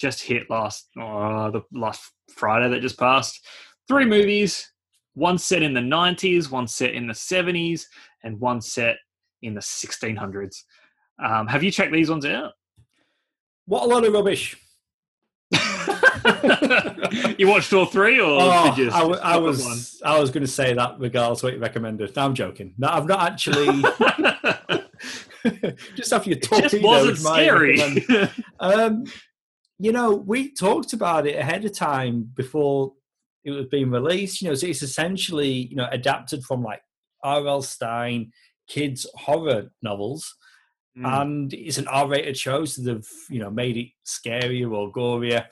just 0.00 0.22
hit 0.22 0.48
last 0.48 0.88
oh, 0.98 1.50
the 1.50 1.62
last 1.72 2.10
Friday 2.34 2.70
that 2.70 2.80
just 2.80 2.98
passed 2.98 3.46
three 3.86 4.06
movies 4.06 4.72
one 5.14 5.38
set 5.38 5.62
in 5.62 5.74
the 5.74 5.80
90s, 5.80 6.50
one 6.50 6.66
set 6.66 6.94
in 6.94 7.06
the 7.06 7.12
70s, 7.12 7.82
and 8.22 8.38
one 8.40 8.60
set 8.60 8.96
in 9.42 9.54
the 9.54 9.60
1600s. 9.60 10.62
Um, 11.22 11.46
have 11.46 11.62
you 11.62 11.70
checked 11.70 11.92
these 11.92 12.10
ones 12.10 12.24
out? 12.24 12.52
What 13.66 13.84
a 13.84 13.86
lot 13.86 14.04
of 14.04 14.12
rubbish. 14.12 14.56
you 17.38 17.48
watched 17.48 17.72
all 17.72 17.86
three, 17.86 18.20
or 18.20 18.38
oh, 18.40 18.74
did 18.74 18.86
you 18.86 18.90
I, 18.90 19.02
I 19.34 19.36
was 19.36 19.64
one? 19.64 19.78
I 20.04 20.18
was 20.18 20.30
going 20.30 20.44
to 20.44 20.50
say 20.50 20.74
that 20.74 20.96
regardless 20.98 21.42
what 21.42 21.54
you 21.54 21.58
recommended. 21.58 22.14
No, 22.14 22.22
I'm 22.22 22.34
joking. 22.34 22.74
No, 22.78 22.88
I've 22.88 23.06
not 23.06 23.20
actually. 23.20 23.66
just 25.96 26.12
after 26.12 26.30
you 26.30 26.36
talked, 26.36 26.66
it 26.66 26.70
just 26.70 26.84
wasn't 26.84 27.18
scary. 27.18 27.80
um, 28.60 29.04
you 29.78 29.92
know, 29.92 30.14
we 30.14 30.52
talked 30.52 30.92
about 30.92 31.26
it 31.26 31.36
ahead 31.36 31.64
of 31.64 31.74
time 31.74 32.30
before 32.34 32.92
it 33.44 33.50
was 33.50 33.66
being 33.66 33.90
released. 33.90 34.42
You 34.42 34.48
know, 34.48 34.54
so 34.54 34.66
it's 34.66 34.82
essentially 34.82 35.48
you 35.48 35.76
know 35.76 35.88
adapted 35.90 36.44
from 36.44 36.62
like 36.62 36.82
R.L. 37.24 37.62
Stine 37.62 38.32
kids 38.68 39.06
horror 39.14 39.70
novels, 39.82 40.36
mm. 40.96 41.22
and 41.22 41.52
it's 41.52 41.78
an 41.78 41.88
R-rated 41.88 42.36
show, 42.36 42.64
so 42.64 42.82
they've 42.82 43.08
you 43.28 43.40
know 43.40 43.50
made 43.50 43.76
it 43.76 43.88
scarier 44.06 44.70
or 44.72 44.92
gorier. 44.92 45.46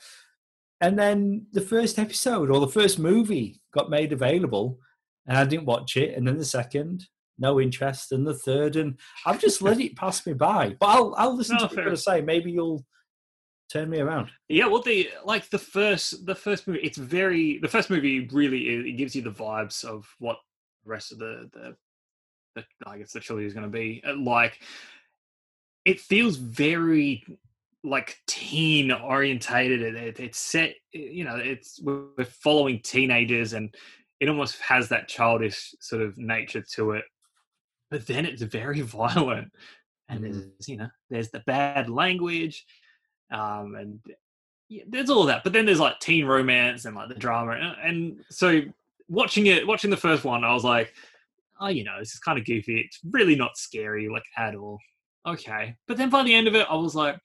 And 0.81 0.97
then 0.97 1.47
the 1.51 1.61
first 1.61 1.99
episode 1.99 2.49
or 2.49 2.59
the 2.59 2.67
first 2.67 2.99
movie 2.99 3.61
got 3.73 3.89
made 3.89 4.13
available, 4.13 4.79
and 5.27 5.37
I 5.37 5.45
didn't 5.45 5.65
watch 5.65 5.97
it. 5.97 6.15
And 6.15 6.27
then 6.27 6.37
the 6.37 6.45
second, 6.45 7.05
no 7.37 7.59
interest, 7.59 8.11
and 8.11 8.25
the 8.25 8.33
third, 8.33 8.75
and 8.75 8.97
I've 9.25 9.41
just 9.41 9.61
let 9.61 9.79
it 9.79 9.95
pass 9.95 10.25
me 10.25 10.33
by. 10.33 10.75
But 10.79 10.87
I'll 10.87 11.13
I'll 11.17 11.35
listen 11.35 11.55
no, 11.55 11.59
to 11.59 11.65
what 11.65 11.75
you're 11.75 11.85
going 11.85 11.95
to 11.95 12.01
say. 12.01 12.21
Maybe 12.21 12.51
you'll 12.51 12.85
turn 13.71 13.89
me 13.89 13.99
around. 13.99 14.29
Yeah, 14.47 14.67
well, 14.67 14.81
the 14.81 15.09
like 15.25 15.49
the 15.49 15.59
first 15.59 16.25
the 16.25 16.35
first 16.35 16.67
movie, 16.67 16.81
it's 16.81 16.97
very 16.97 17.59
the 17.59 17.67
first 17.67 17.89
movie 17.89 18.27
really 18.31 18.89
it 18.89 18.97
gives 18.97 19.15
you 19.15 19.21
the 19.21 19.31
vibes 19.31 19.83
of 19.83 20.07
what 20.19 20.37
the 20.83 20.89
rest 20.89 21.11
of 21.11 21.19
the 21.19 21.49
the, 21.53 21.75
the 22.55 22.65
I 22.85 22.97
guess 22.97 23.11
the 23.11 23.19
trilogy 23.19 23.47
is 23.47 23.53
going 23.53 23.65
to 23.65 23.69
be 23.69 24.01
uh, 24.07 24.15
like. 24.17 24.59
It 25.85 25.99
feels 25.99 26.37
very 26.37 27.25
like 27.83 28.17
teen 28.27 28.91
orientated. 28.91 29.81
It, 29.81 29.95
it, 29.95 30.19
it's 30.19 30.39
set, 30.39 30.75
you 30.91 31.23
know, 31.23 31.37
it's 31.37 31.79
we're 31.81 32.25
following 32.25 32.81
teenagers, 32.81 33.53
and 33.53 33.73
it 34.19 34.29
almost 34.29 34.59
has 34.61 34.89
that 34.89 35.07
childish 35.07 35.73
sort 35.79 36.01
of 36.01 36.17
nature 36.17 36.63
to 36.75 36.91
it. 36.91 37.05
But 37.89 38.05
then 38.05 38.25
it's 38.25 38.41
very 38.41 38.81
violent, 38.81 39.51
and 40.07 40.19
mm. 40.21 40.31
there's 40.31 40.67
you 40.67 40.77
know, 40.77 40.89
there's 41.09 41.29
the 41.29 41.43
bad 41.45 41.89
language 41.89 42.65
um, 43.31 43.75
and 43.75 43.99
yeah, 44.67 44.83
there's 44.87 45.09
all 45.09 45.25
that. 45.25 45.43
But 45.43 45.53
then 45.53 45.65
there's 45.65 45.79
like 45.79 45.99
teen 45.99 46.25
romance 46.25 46.85
and 46.85 46.95
like 46.95 47.09
the 47.09 47.15
drama, 47.15 47.51
and, 47.51 47.75
and 47.83 48.25
so 48.29 48.61
watching 49.07 49.47
it, 49.47 49.65
watching 49.65 49.89
the 49.89 49.97
first 49.97 50.23
one, 50.23 50.43
I 50.43 50.53
was 50.53 50.63
like, 50.63 50.93
oh, 51.59 51.67
you 51.67 51.83
know, 51.83 51.99
this 51.99 52.13
is 52.13 52.19
kind 52.19 52.37
of 52.37 52.45
goofy. 52.45 52.81
It's 52.81 52.99
really 53.09 53.35
not 53.35 53.57
scary, 53.57 54.09
like 54.09 54.23
at 54.37 54.55
all. 54.55 54.79
Okay, 55.29 55.75
but 55.87 55.97
then 55.97 56.09
by 56.09 56.23
the 56.23 56.33
end 56.33 56.47
of 56.47 56.55
it, 56.55 56.65
I 56.69 56.75
was 56.75 56.95
like, 56.95 57.19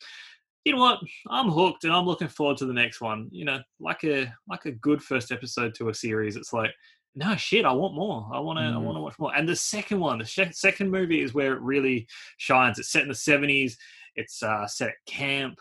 you 0.64 0.72
know 0.72 0.78
what? 0.78 0.98
I'm 1.28 1.50
hooked, 1.50 1.84
and 1.84 1.92
I'm 1.92 2.06
looking 2.06 2.28
forward 2.28 2.58
to 2.58 2.66
the 2.66 2.72
next 2.72 3.00
one. 3.00 3.28
You 3.30 3.44
know, 3.44 3.60
like 3.80 4.04
a 4.04 4.32
like 4.48 4.66
a 4.66 4.72
good 4.72 5.02
first 5.02 5.32
episode 5.32 5.74
to 5.76 5.88
a 5.88 5.94
series. 5.94 6.36
It's 6.36 6.52
like, 6.52 6.70
no 7.14 7.36
shit, 7.36 7.64
I 7.64 7.72
want 7.72 7.94
more. 7.94 8.28
I 8.32 8.40
want 8.40 8.58
to, 8.58 8.64
mm. 8.64 8.74
I 8.74 8.78
want 8.78 8.96
to 8.96 9.00
watch 9.00 9.18
more. 9.18 9.34
And 9.34 9.48
the 9.48 9.56
second 9.56 10.00
one, 10.00 10.18
the 10.18 10.24
sh- 10.24 10.52
second 10.52 10.90
movie, 10.90 11.22
is 11.22 11.34
where 11.34 11.54
it 11.54 11.60
really 11.60 12.06
shines. 12.36 12.78
It's 12.78 12.92
set 12.92 13.02
in 13.02 13.08
the 13.08 13.14
'70s. 13.14 13.74
It's 14.16 14.42
uh, 14.42 14.66
set 14.66 14.90
at 14.90 14.94
camp 15.06 15.58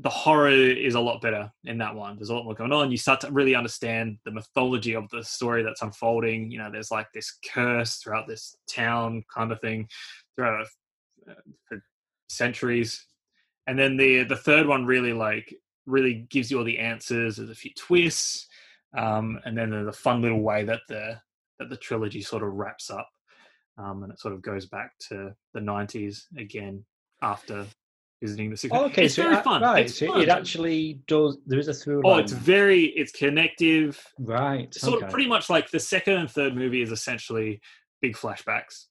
the 0.00 0.10
horror 0.10 0.50
is 0.50 0.94
a 0.94 1.00
lot 1.00 1.22
better 1.22 1.50
in 1.64 1.78
that 1.78 1.94
one. 1.94 2.16
There's 2.16 2.28
a 2.28 2.34
lot 2.34 2.44
more 2.44 2.54
going 2.54 2.72
on. 2.72 2.90
You 2.90 2.98
start 2.98 3.20
to 3.22 3.30
really 3.30 3.54
understand 3.54 4.18
the 4.24 4.30
mythology 4.30 4.94
of 4.94 5.08
the 5.08 5.24
story 5.24 5.62
that's 5.62 5.80
unfolding. 5.80 6.50
You 6.50 6.58
know, 6.58 6.70
there's 6.70 6.90
like 6.90 7.06
this 7.14 7.38
curse 7.52 7.96
throughout 7.96 8.28
this 8.28 8.56
town 8.68 9.24
kind 9.34 9.52
of 9.52 9.60
thing 9.60 9.88
throughout 10.34 10.66
uh, 11.28 11.34
for 11.66 11.82
centuries. 12.28 13.06
And 13.66 13.78
then 13.78 13.96
the 13.96 14.24
the 14.24 14.36
third 14.36 14.66
one 14.66 14.84
really 14.84 15.14
like 15.14 15.54
really 15.86 16.26
gives 16.28 16.50
you 16.50 16.58
all 16.58 16.64
the 16.64 16.78
answers. 16.78 17.36
There's 17.36 17.50
a 17.50 17.54
few 17.54 17.72
twists, 17.76 18.46
um, 18.96 19.40
and 19.44 19.56
then 19.56 19.70
the 19.86 19.92
fun 19.92 20.20
little 20.20 20.42
way 20.42 20.64
that 20.64 20.80
the 20.88 21.18
that 21.58 21.70
the 21.70 21.76
trilogy 21.76 22.20
sort 22.20 22.42
of 22.42 22.52
wraps 22.52 22.90
up, 22.90 23.08
um, 23.78 24.02
and 24.02 24.12
it 24.12 24.20
sort 24.20 24.34
of 24.34 24.42
goes 24.42 24.66
back 24.66 24.92
to 25.08 25.34
the 25.54 25.60
90s 25.60 26.24
again 26.36 26.84
after 27.22 27.66
visiting 28.26 28.50
the 28.50 28.68
Oh, 28.72 28.84
okay, 28.86 29.06
it's 29.06 29.14
so 29.14 29.22
very 29.22 29.36
it, 29.36 29.44
fun. 29.44 29.62
Right, 29.62 29.84
it's 29.84 29.98
so 29.98 30.08
fun. 30.08 30.20
it 30.20 30.28
actually 30.28 31.00
does. 31.06 31.38
There 31.46 31.58
is 31.58 31.68
a 31.68 31.74
through. 31.74 32.02
Oh, 32.04 32.18
it's 32.18 32.32
very. 32.32 32.84
It's 32.84 33.12
connective. 33.12 34.02
Right. 34.18 34.72
Sort 34.74 34.96
okay. 34.96 35.06
of 35.06 35.12
pretty 35.12 35.28
much 35.28 35.48
like 35.48 35.70
the 35.70 35.80
second 35.80 36.14
and 36.14 36.30
third 36.30 36.54
movie 36.54 36.82
is 36.82 36.90
essentially 36.90 37.60
big 38.02 38.16
flashbacks. 38.16 38.86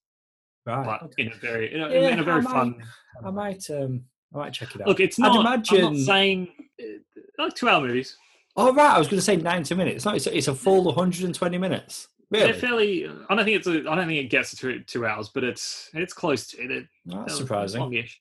Right. 0.65 0.85
But 0.85 1.03
okay. 1.03 1.23
in 1.23 1.31
a 1.31 1.35
very 1.35 1.73
in 1.73 1.81
a, 1.81 1.89
yeah, 1.89 2.09
in 2.09 2.19
a 2.19 2.23
very 2.23 2.41
I 2.41 2.43
fun. 2.43 2.83
Might, 3.21 3.27
I 3.27 3.31
might 3.31 3.69
um 3.69 4.05
I 4.33 4.37
might 4.39 4.53
check 4.53 4.75
it 4.75 4.81
out. 4.81 4.87
Look, 4.87 4.99
it's 4.99 5.19
not. 5.19 5.37
I'd 5.37 5.39
imagine, 5.39 5.85
I'm 5.85 5.93
not 5.93 6.05
saying 6.05 6.47
uh, 6.81 7.43
like 7.43 7.53
two 7.53 7.69
hour 7.69 7.81
movies. 7.81 8.17
Oh 8.55 8.73
right, 8.73 8.95
I 8.95 8.99
was 8.99 9.07
going 9.07 9.19
to 9.19 9.25
say 9.25 9.35
ninety 9.35 9.75
minutes. 9.75 10.05
No, 10.05 10.13
it's 10.13 10.27
a, 10.27 10.35
it's 10.35 10.47
a 10.47 10.55
full 10.55 10.83
120 10.85 11.57
minutes. 11.57 12.07
Really? 12.31 12.51
They're 12.51 12.59
fairly. 12.59 13.07
I 13.29 13.35
don't 13.35 13.45
think 13.45 13.57
it's. 13.57 13.67
A, 13.67 13.79
I 13.89 13.95
don't 13.95 14.07
think 14.07 14.25
it 14.25 14.29
gets 14.29 14.49
to 14.51 14.55
two, 14.55 14.79
two 14.81 15.05
hours, 15.05 15.29
but 15.33 15.43
it's 15.43 15.89
it's 15.93 16.13
close 16.13 16.47
to 16.47 16.61
it. 16.61 16.87
That's 17.05 17.37
surprising. 17.37 17.81
Longish 17.81 18.19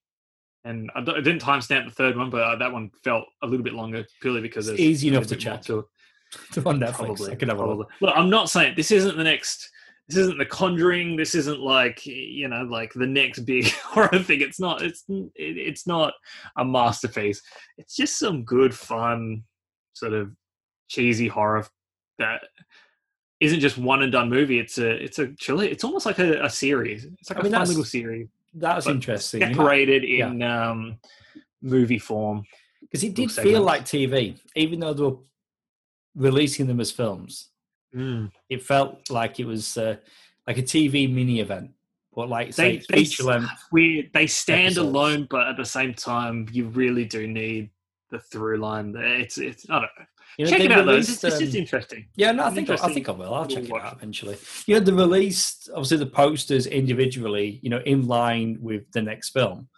and 0.64 0.90
I, 0.94 1.02
didn't 1.02 1.42
timestamp 1.42 1.84
the 1.84 1.90
third 1.90 2.16
one, 2.16 2.30
but 2.30 2.42
uh, 2.42 2.56
that 2.56 2.72
one 2.72 2.90
felt 3.02 3.26
a 3.42 3.46
little 3.46 3.64
bit 3.64 3.74
longer 3.74 4.06
purely 4.20 4.40
because 4.40 4.68
it's 4.68 4.80
easy 4.80 5.08
enough 5.08 5.26
to 5.26 5.36
chat 5.36 5.62
To, 5.64 5.86
to 6.52 6.66
on 6.66 6.80
Netflix, 6.80 6.94
probably, 6.94 7.32
I 7.32 7.34
could 7.34 7.48
have 7.48 7.58
probably. 7.58 7.86
Look, 8.00 8.14
I'm 8.16 8.30
not 8.30 8.48
saying 8.48 8.74
this 8.76 8.90
isn't 8.90 9.16
the 9.16 9.24
next. 9.24 9.70
This 10.08 10.18
isn't 10.18 10.38
The 10.38 10.46
Conjuring. 10.46 11.16
This 11.16 11.34
isn't 11.34 11.60
like 11.60 12.04
you 12.06 12.48
know, 12.48 12.62
like 12.62 12.92
the 12.94 13.06
next 13.06 13.40
big 13.40 13.66
horror 13.84 14.18
thing. 14.18 14.40
It's 14.40 14.60
not. 14.60 14.82
It's 14.82 15.04
it's 15.34 15.86
not 15.86 16.14
a 16.56 16.64
masterpiece. 16.64 17.42
It's 17.76 17.94
just 17.94 18.18
some 18.18 18.44
good 18.44 18.74
fun, 18.74 19.44
sort 19.92 20.14
of 20.14 20.32
cheesy 20.88 21.28
horror 21.28 21.66
that 22.18 22.42
isn't 23.40 23.60
just 23.60 23.76
one 23.76 24.02
and 24.02 24.12
done 24.12 24.30
movie. 24.30 24.58
It's 24.58 24.78
a 24.78 24.90
it's 24.90 25.18
a 25.18 25.28
chilly. 25.34 25.70
It's 25.70 25.84
almost 25.84 26.06
like 26.06 26.18
a, 26.18 26.42
a 26.42 26.50
series. 26.50 27.04
It's 27.04 27.28
like 27.28 27.38
I 27.38 27.40
a 27.40 27.44
mean, 27.44 27.52
fun 27.52 27.68
little 27.68 27.84
series 27.84 28.28
that's 28.54 28.86
interesting. 28.86 29.40
Separated 29.40 30.04
in 30.04 30.40
yeah. 30.40 30.70
um, 30.70 30.98
movie 31.62 31.98
form. 31.98 32.44
because 32.80 33.02
it 33.04 33.14
did 33.14 33.30
feel 33.30 33.62
like 33.62 33.84
TV, 33.84 34.38
even 34.54 34.80
though 34.80 34.92
they 34.92 35.02
were 35.02 35.16
releasing 36.14 36.66
them 36.66 36.80
as 36.80 36.90
films. 36.90 37.48
Mm. 37.94 38.30
It 38.48 38.62
felt 38.62 39.10
like 39.10 39.38
it 39.40 39.46
was 39.46 39.76
uh, 39.76 39.96
like 40.46 40.58
a 40.58 40.62
TV 40.62 41.12
mini 41.12 41.40
event, 41.40 41.70
but 42.14 42.28
like 42.28 42.54
They, 42.54 42.78
they, 42.88 43.04
feature 43.04 43.24
length. 43.24 43.50
we, 43.72 44.10
they 44.12 44.26
stand 44.26 44.66
episodes. 44.66 44.86
alone, 44.88 45.26
but 45.30 45.48
at 45.48 45.56
the 45.56 45.64
same 45.64 45.94
time, 45.94 46.48
you 46.52 46.66
really 46.66 47.04
do 47.04 47.26
need 47.26 47.70
the 48.10 48.18
through 48.18 48.58
line. 48.58 48.92
there. 48.92 49.20
It's, 49.20 49.38
it's 49.38 49.68
I 49.70 49.74
don't 49.74 49.82
know. 49.82 50.04
You 50.38 50.44
know, 50.44 50.50
Check 50.50 50.60
it 50.60 50.72
out, 50.72 50.86
though. 50.86 50.96
It's, 50.96 51.10
it's 51.10 51.38
just 51.38 51.54
um, 51.54 51.56
interesting. 51.56 52.06
Yeah, 52.16 52.32
no, 52.32 52.44
I 52.44 52.50
think 52.50 52.68
I 52.70 52.76
think 52.76 53.08
I 53.08 53.12
will. 53.12 53.32
I'll 53.32 53.46
check 53.46 53.64
We'll 53.64 53.76
it 53.76 53.82
out 53.82 53.94
eventually. 53.94 54.36
You 54.66 54.74
know, 54.74 54.80
they 54.80 54.92
released 54.92 55.68
obviously 55.70 55.98
the 55.98 56.06
posters 56.06 56.66
individually, 56.66 57.60
you 57.62 57.70
know, 57.70 57.80
in 57.86 58.06
line 58.06 58.58
with 58.60 58.90
the 58.92 59.02
next 59.02 59.30
film. 59.30 59.68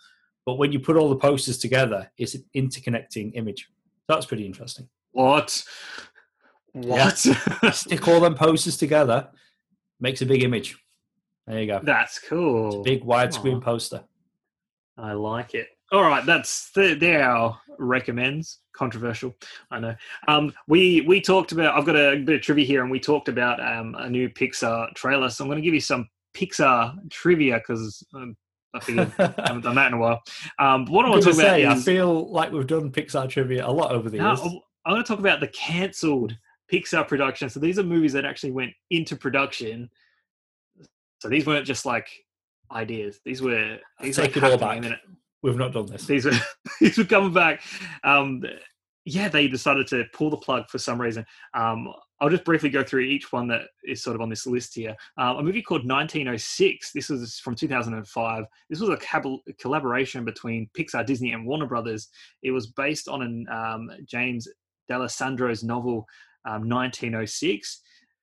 But 0.46 0.54
when 0.54 0.72
you 0.72 0.78
put 0.78 0.96
all 0.96 1.08
the 1.08 1.16
posters 1.16 1.58
together, 1.58 2.10
it's 2.16 2.34
an 2.34 2.44
interconnecting 2.54 3.32
image. 3.34 3.68
That's 4.08 4.26
pretty 4.26 4.46
interesting. 4.46 4.88
What? 5.12 5.64
What? 6.72 7.18
Stick 7.72 8.06
all 8.06 8.20
them 8.20 8.34
posters 8.34 8.76
together, 8.76 9.28
makes 10.00 10.22
a 10.22 10.26
big 10.26 10.42
image. 10.42 10.78
There 11.46 11.60
you 11.60 11.66
go. 11.66 11.80
That's 11.82 12.18
cool. 12.18 12.82
Big 12.82 13.04
widescreen 13.04 13.62
poster. 13.62 14.04
I 14.96 15.12
like 15.12 15.54
it. 15.54 15.68
All 15.92 16.02
right, 16.02 16.24
that's 16.26 16.70
the, 16.70 16.94
they're 16.94 17.22
our 17.22 17.60
recommends. 17.78 18.60
Controversial, 18.72 19.34
I 19.70 19.80
know. 19.80 19.94
Um, 20.28 20.52
we 20.68 21.02
we 21.02 21.20
talked 21.20 21.52
about. 21.52 21.76
I've 21.76 21.86
got 21.86 21.96
a 21.96 22.16
bit 22.16 22.36
of 22.36 22.42
trivia 22.42 22.64
here, 22.64 22.82
and 22.82 22.90
we 22.90 23.00
talked 23.00 23.28
about 23.28 23.60
um, 23.60 23.94
a 23.96 24.08
new 24.08 24.28
Pixar 24.28 24.94
trailer. 24.94 25.30
So 25.30 25.44
I'm 25.44 25.48
going 25.48 25.58
to 25.60 25.64
give 25.64 25.74
you 25.74 25.80
some 25.80 26.08
Pixar 26.34 27.10
trivia 27.10 27.56
because 27.56 28.04
um, 28.14 28.36
I 28.74 28.80
figured 28.80 29.12
I 29.18 29.32
haven't 29.46 29.62
done 29.62 29.74
that 29.76 29.88
in 29.88 29.94
a 29.94 29.98
while. 29.98 30.22
Um, 30.58 30.86
what 30.86 31.06
I 31.06 31.08
want 31.08 31.22
to 31.22 31.30
talk 31.30 31.38
about 31.38 31.56
say, 31.56 31.66
I 31.66 31.74
feel 31.76 32.30
like 32.30 32.52
we've 32.52 32.66
done 32.66 32.90
Pixar 32.92 33.28
trivia 33.28 33.66
a 33.66 33.70
lot 33.70 33.92
over 33.92 34.10
the 34.10 34.18
no, 34.18 34.28
years. 34.28 34.40
I 34.84 34.92
want 34.92 35.04
to 35.04 35.10
talk 35.10 35.18
about 35.18 35.40
the 35.40 35.48
cancelled 35.48 36.36
Pixar 36.72 37.08
production. 37.08 37.48
So 37.48 37.60
these 37.60 37.78
are 37.78 37.82
movies 37.82 38.12
that 38.12 38.24
actually 38.24 38.52
went 38.52 38.72
into 38.90 39.16
production. 39.16 39.90
So 41.20 41.28
these 41.28 41.46
weren't 41.46 41.66
just 41.66 41.86
like 41.86 42.08
ideas. 42.70 43.20
These 43.24 43.42
were 43.42 43.78
these 44.00 44.16
take 44.16 44.34
were 44.34 44.44
it 44.44 44.52
all 44.52 44.58
happening 44.58 44.90
back. 44.90 45.00
We've 45.46 45.56
not 45.56 45.72
done 45.72 45.86
this. 45.86 46.06
These 46.06 46.24
were 46.24 46.32
these 46.80 46.98
were 46.98 47.04
coming 47.04 47.32
back. 47.32 47.62
Um, 48.02 48.42
yeah, 49.04 49.28
they 49.28 49.46
decided 49.46 49.86
to 49.88 50.04
pull 50.12 50.28
the 50.28 50.36
plug 50.36 50.68
for 50.68 50.78
some 50.78 51.00
reason. 51.00 51.24
Um, 51.54 51.86
I'll 52.20 52.30
just 52.30 52.44
briefly 52.44 52.68
go 52.68 52.82
through 52.82 53.02
each 53.02 53.30
one 53.30 53.46
that 53.48 53.62
is 53.84 54.02
sort 54.02 54.16
of 54.16 54.22
on 54.22 54.28
this 54.28 54.44
list 54.44 54.74
here. 54.74 54.96
Um, 55.16 55.36
a 55.36 55.42
movie 55.44 55.62
called 55.62 55.86
1906. 55.86 56.90
This 56.92 57.10
was 57.10 57.38
from 57.38 57.54
2005. 57.54 58.44
This 58.68 58.80
was 58.80 58.90
a 58.90 58.96
cab- 58.96 59.22
collaboration 59.60 60.24
between 60.24 60.68
Pixar, 60.76 61.06
Disney, 61.06 61.30
and 61.30 61.46
Warner 61.46 61.66
Brothers. 61.66 62.08
It 62.42 62.50
was 62.50 62.66
based 62.66 63.06
on 63.06 63.22
an 63.22 63.46
um, 63.48 63.88
James 64.04 64.48
D'Alessandro's 64.88 65.62
novel 65.62 66.08
um, 66.44 66.68
1906, 66.68 67.82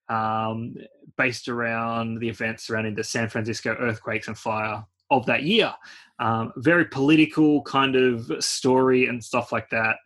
um, 0.09 0.75
based 1.17 1.47
around 1.47 2.19
the 2.19 2.27
events 2.27 2.67
surrounding 2.67 2.95
the 2.95 3.03
San 3.05 3.29
Francisco 3.29 3.77
earthquakes 3.79 4.27
and 4.27 4.37
fire 4.37 4.83
of 5.17 5.25
that 5.27 5.43
year. 5.43 5.73
Um, 6.19 6.51
very 6.57 6.85
political 6.85 7.61
kind 7.63 7.95
of 7.95 8.31
story 8.43 9.07
and 9.07 9.23
stuff 9.23 9.51
like 9.51 9.69
that. 9.71 9.97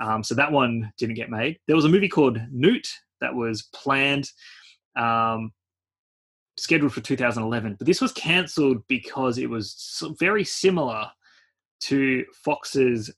Um, 0.00 0.22
so 0.22 0.34
that 0.34 0.52
one 0.52 0.92
didn't 0.98 1.14
get 1.14 1.30
made. 1.30 1.58
There 1.66 1.76
was 1.76 1.84
a 1.84 1.88
movie 1.88 2.08
called 2.08 2.38
Newt 2.50 2.86
that 3.20 3.34
was 3.34 3.62
planned, 3.74 4.30
um, 4.96 5.52
scheduled 6.58 6.92
for 6.92 7.00
2011, 7.00 7.76
but 7.78 7.86
this 7.86 8.00
was 8.00 8.12
cancelled 8.12 8.82
because 8.88 9.38
it 9.38 9.48
was 9.48 10.02
very 10.18 10.44
similar 10.44 11.06
to 11.80 12.24
Fox's 12.44 13.10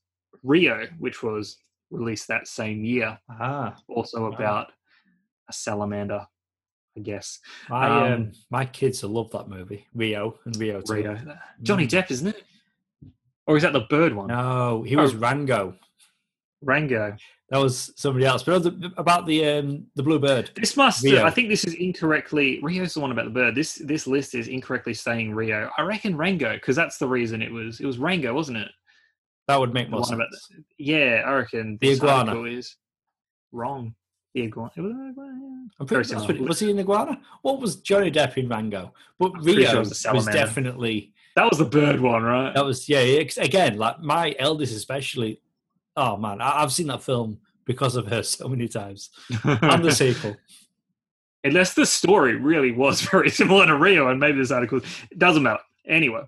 Rio, 0.42 0.86
which 0.98 1.22
was 1.22 1.56
released 1.90 2.28
that 2.28 2.46
same 2.46 2.84
year, 2.84 3.18
Ah, 3.28 3.76
also 3.88 4.22
Wow. 4.28 4.36
about 4.36 4.72
a 5.48 5.52
salamander, 5.52 6.26
I 6.98 7.02
guess. 7.02 7.38
my 7.68 7.86
Um, 8.06 8.12
um, 8.12 8.32
my 8.50 8.64
kids 8.66 9.02
will 9.02 9.10
love 9.10 9.30
that 9.30 9.48
movie, 9.48 9.86
Rio 9.94 10.38
and 10.44 10.56
Rio. 10.56 10.80
too. 10.80 10.92
Rio. 10.94 11.18
Johnny 11.62 11.86
Mm. 11.86 11.90
Depp, 11.90 12.10
isn't 12.10 12.26
it? 12.28 12.42
Or 13.46 13.56
is 13.56 13.62
that 13.62 13.72
the 13.72 13.86
bird 13.88 14.14
one? 14.14 14.26
No, 14.28 14.82
he 14.82 14.96
was 14.96 15.14
Oh. 15.14 15.18
Rango. 15.18 15.74
Rango. 16.62 17.16
That 17.50 17.58
was 17.58 17.92
somebody 17.96 18.26
else. 18.26 18.42
But 18.42 18.66
about 18.98 19.24
the 19.24 19.46
um, 19.48 19.86
the 19.94 20.02
blue 20.02 20.18
bird. 20.18 20.50
This 20.54 20.76
must. 20.76 21.02
Rio. 21.02 21.24
I 21.24 21.30
think 21.30 21.48
this 21.48 21.64
is 21.64 21.72
incorrectly. 21.74 22.58
Rio's 22.62 22.92
the 22.94 23.00
one 23.00 23.10
about 23.10 23.24
the 23.24 23.30
bird. 23.30 23.54
This 23.54 23.76
this 23.76 24.06
list 24.06 24.34
is 24.34 24.48
incorrectly 24.48 24.92
saying 24.92 25.34
Rio. 25.34 25.70
I 25.78 25.82
reckon 25.82 26.14
Rango 26.16 26.52
because 26.54 26.76
that's 26.76 26.98
the 26.98 27.08
reason 27.08 27.40
it 27.40 27.50
was. 27.50 27.80
It 27.80 27.86
was 27.86 27.96
Rango, 27.98 28.34
wasn't 28.34 28.58
it? 28.58 28.68
That 29.46 29.58
would 29.58 29.72
make 29.72 29.88
more 29.88 30.04
sense. 30.04 30.16
about 30.16 30.28
Yeah, 30.76 31.22
I 31.24 31.32
reckon 31.36 31.78
The 31.80 31.88
this 31.88 31.98
iguana. 32.02 32.42
is 32.42 32.76
wrong. 33.52 33.94
The 34.40 34.46
iguana. 34.46 34.70
Was 34.76 34.92
an 34.92 35.08
iguana, 35.10 35.38
yeah. 35.42 35.68
I'm 35.80 35.86
pretty, 35.86 36.08
similar. 36.08 36.26
what- 36.26 36.40
was 36.48 36.58
he 36.60 36.70
in 36.70 36.78
Iguana? 36.78 37.20
What 37.42 37.60
was 37.60 37.76
Johnny 37.76 38.10
Depp 38.10 38.36
in 38.36 38.48
Rango? 38.48 38.92
But 39.18 39.32
Rio 39.42 39.68
sure 39.70 39.78
was 39.80 40.06
was, 40.12 40.26
definitely 40.26 41.12
That 41.36 41.48
was 41.48 41.58
the 41.58 41.64
bird 41.64 42.00
one, 42.00 42.22
right? 42.22 42.52
that 42.54 42.64
was 42.64 42.88
yeah. 42.88 42.98
Again, 43.38 43.76
like 43.78 44.00
my 44.00 44.34
eldest 44.38 44.74
especially. 44.74 45.40
Oh 45.96 46.16
man, 46.16 46.40
I, 46.40 46.62
I've 46.62 46.72
seen 46.72 46.86
that 46.88 47.02
film 47.02 47.38
because 47.64 47.96
of 47.96 48.06
her 48.06 48.22
so 48.36 48.48
many 48.48 48.68
times. 48.68 49.10
And 49.44 49.84
the 49.84 49.92
sequel. 49.92 50.36
Unless 51.44 51.74
the 51.74 51.86
story 51.86 52.34
really 52.34 52.72
was 52.72 53.00
very 53.10 53.30
similar 53.30 53.66
to 53.66 53.76
Rio, 53.76 54.08
and 54.08 54.18
maybe 54.18 54.38
this 54.38 54.50
article 54.50 54.78
it 55.10 55.18
doesn't 55.18 55.42
matter. 55.42 55.62
Anyway, 55.86 56.22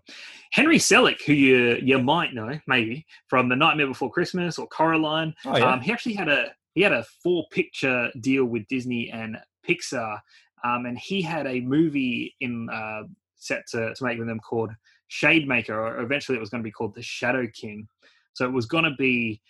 Henry 0.53 0.79
Selick, 0.79 1.23
who 1.27 1.33
you 1.33 1.79
you 1.83 1.99
might 1.99 2.33
know 2.35 2.59
maybe 2.67 3.05
from 3.29 3.49
The 3.49 3.57
Nightmare 3.57 3.89
Before 3.89 4.11
Christmas 4.11 4.59
or 4.59 4.67
Coraline, 4.69 5.35
Oh 5.45 5.57
yeah. 5.57 5.73
um, 5.73 5.81
he 5.81 5.93
actually 5.93 6.15
had 6.15 6.29
a 6.29 6.53
he 6.75 6.83
had 6.83 6.93
a 6.93 7.05
four 7.23 7.45
picture 7.51 8.11
deal 8.21 8.45
with 8.45 8.67
Disney 8.69 9.11
and 9.11 9.37
Pixar, 9.69 10.21
um, 10.65 10.87
and 10.87 10.99
he 10.99 11.23
had 11.23 11.47
a 11.47 11.61
movie 11.61 12.35
in 12.41 12.69
uh, 12.71 13.03
set 13.37 13.67
to, 13.69 13.95
to 13.95 14.05
make 14.05 14.19
with 14.19 14.29
them 14.29 14.41
called 14.41 14.71
Shade 15.09 15.49
Maker, 15.49 15.79
or 15.79 16.01
eventually 16.01 16.37
it 16.37 16.41
was 16.41 16.51
going 16.51 16.63
to 16.63 16.67
be 16.67 16.71
called 16.73 16.95
The 16.95 17.03
Shadow 17.03 17.47
King. 17.53 17.89
So 18.35 18.45
it 18.45 18.53
was 18.53 18.67
going 18.67 18.85
to 18.85 18.95
be 18.99 19.41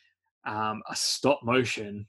um, 0.47 0.83
a 0.89 0.97
stop 0.97 1.41
motion 1.43 2.07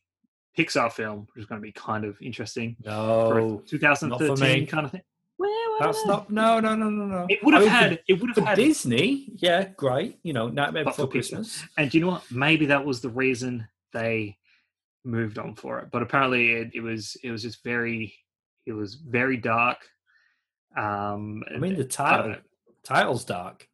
Pixar 0.57 0.91
film, 0.91 1.27
which 1.33 1.43
is 1.43 1.45
going 1.47 1.59
to 1.61 1.65
be 1.65 1.71
kind 1.71 2.05
of 2.05 2.17
interesting 2.21 2.75
for 2.83 3.39
a 3.39 3.41
no, 3.41 3.63
2013 3.67 4.67
kind 4.67 4.85
of 4.85 4.91
thing. 4.91 5.01
Well, 5.37 5.77
that's 5.79 6.05
not. 6.05 6.29
No, 6.29 6.59
no, 6.59 6.75
no, 6.75 6.89
no, 6.89 7.05
no. 7.05 7.25
It 7.27 7.43
would 7.43 7.55
have 7.55 7.63
I 7.63 7.65
mean, 7.65 7.73
for- 7.73 7.77
had. 7.77 7.99
It 8.07 8.13
would 8.21 8.29
have 8.29 8.35
for 8.37 8.45
had. 8.45 8.55
Disney. 8.55 9.29
Yeah, 9.37 9.69
great. 9.75 10.19
You 10.23 10.33
know, 10.33 10.49
Nightmare 10.49 10.83
Before 10.83 11.07
Pixar. 11.07 11.11
Christmas. 11.11 11.63
And 11.77 11.89
do 11.89 11.97
you 11.97 12.05
know 12.05 12.11
what? 12.11 12.31
Maybe 12.31 12.67
that 12.67 12.85
was 12.85 13.01
the 13.01 13.09
reason 13.09 13.67
they 13.91 14.37
moved 15.03 15.39
on 15.39 15.55
for 15.55 15.79
it. 15.79 15.89
But 15.91 16.01
apparently, 16.01 16.51
it, 16.51 16.71
it 16.73 16.81
was 16.81 17.17
it 17.23 17.31
was 17.31 17.41
just 17.41 17.63
very 17.63 18.13
it 18.65 18.73
was 18.73 18.95
very 18.95 19.37
dark. 19.37 19.77
Um, 20.77 21.43
I 21.53 21.57
mean, 21.57 21.75
the 21.75 21.83
title 21.83 22.35
title's 22.83 23.25
dark. 23.25 23.67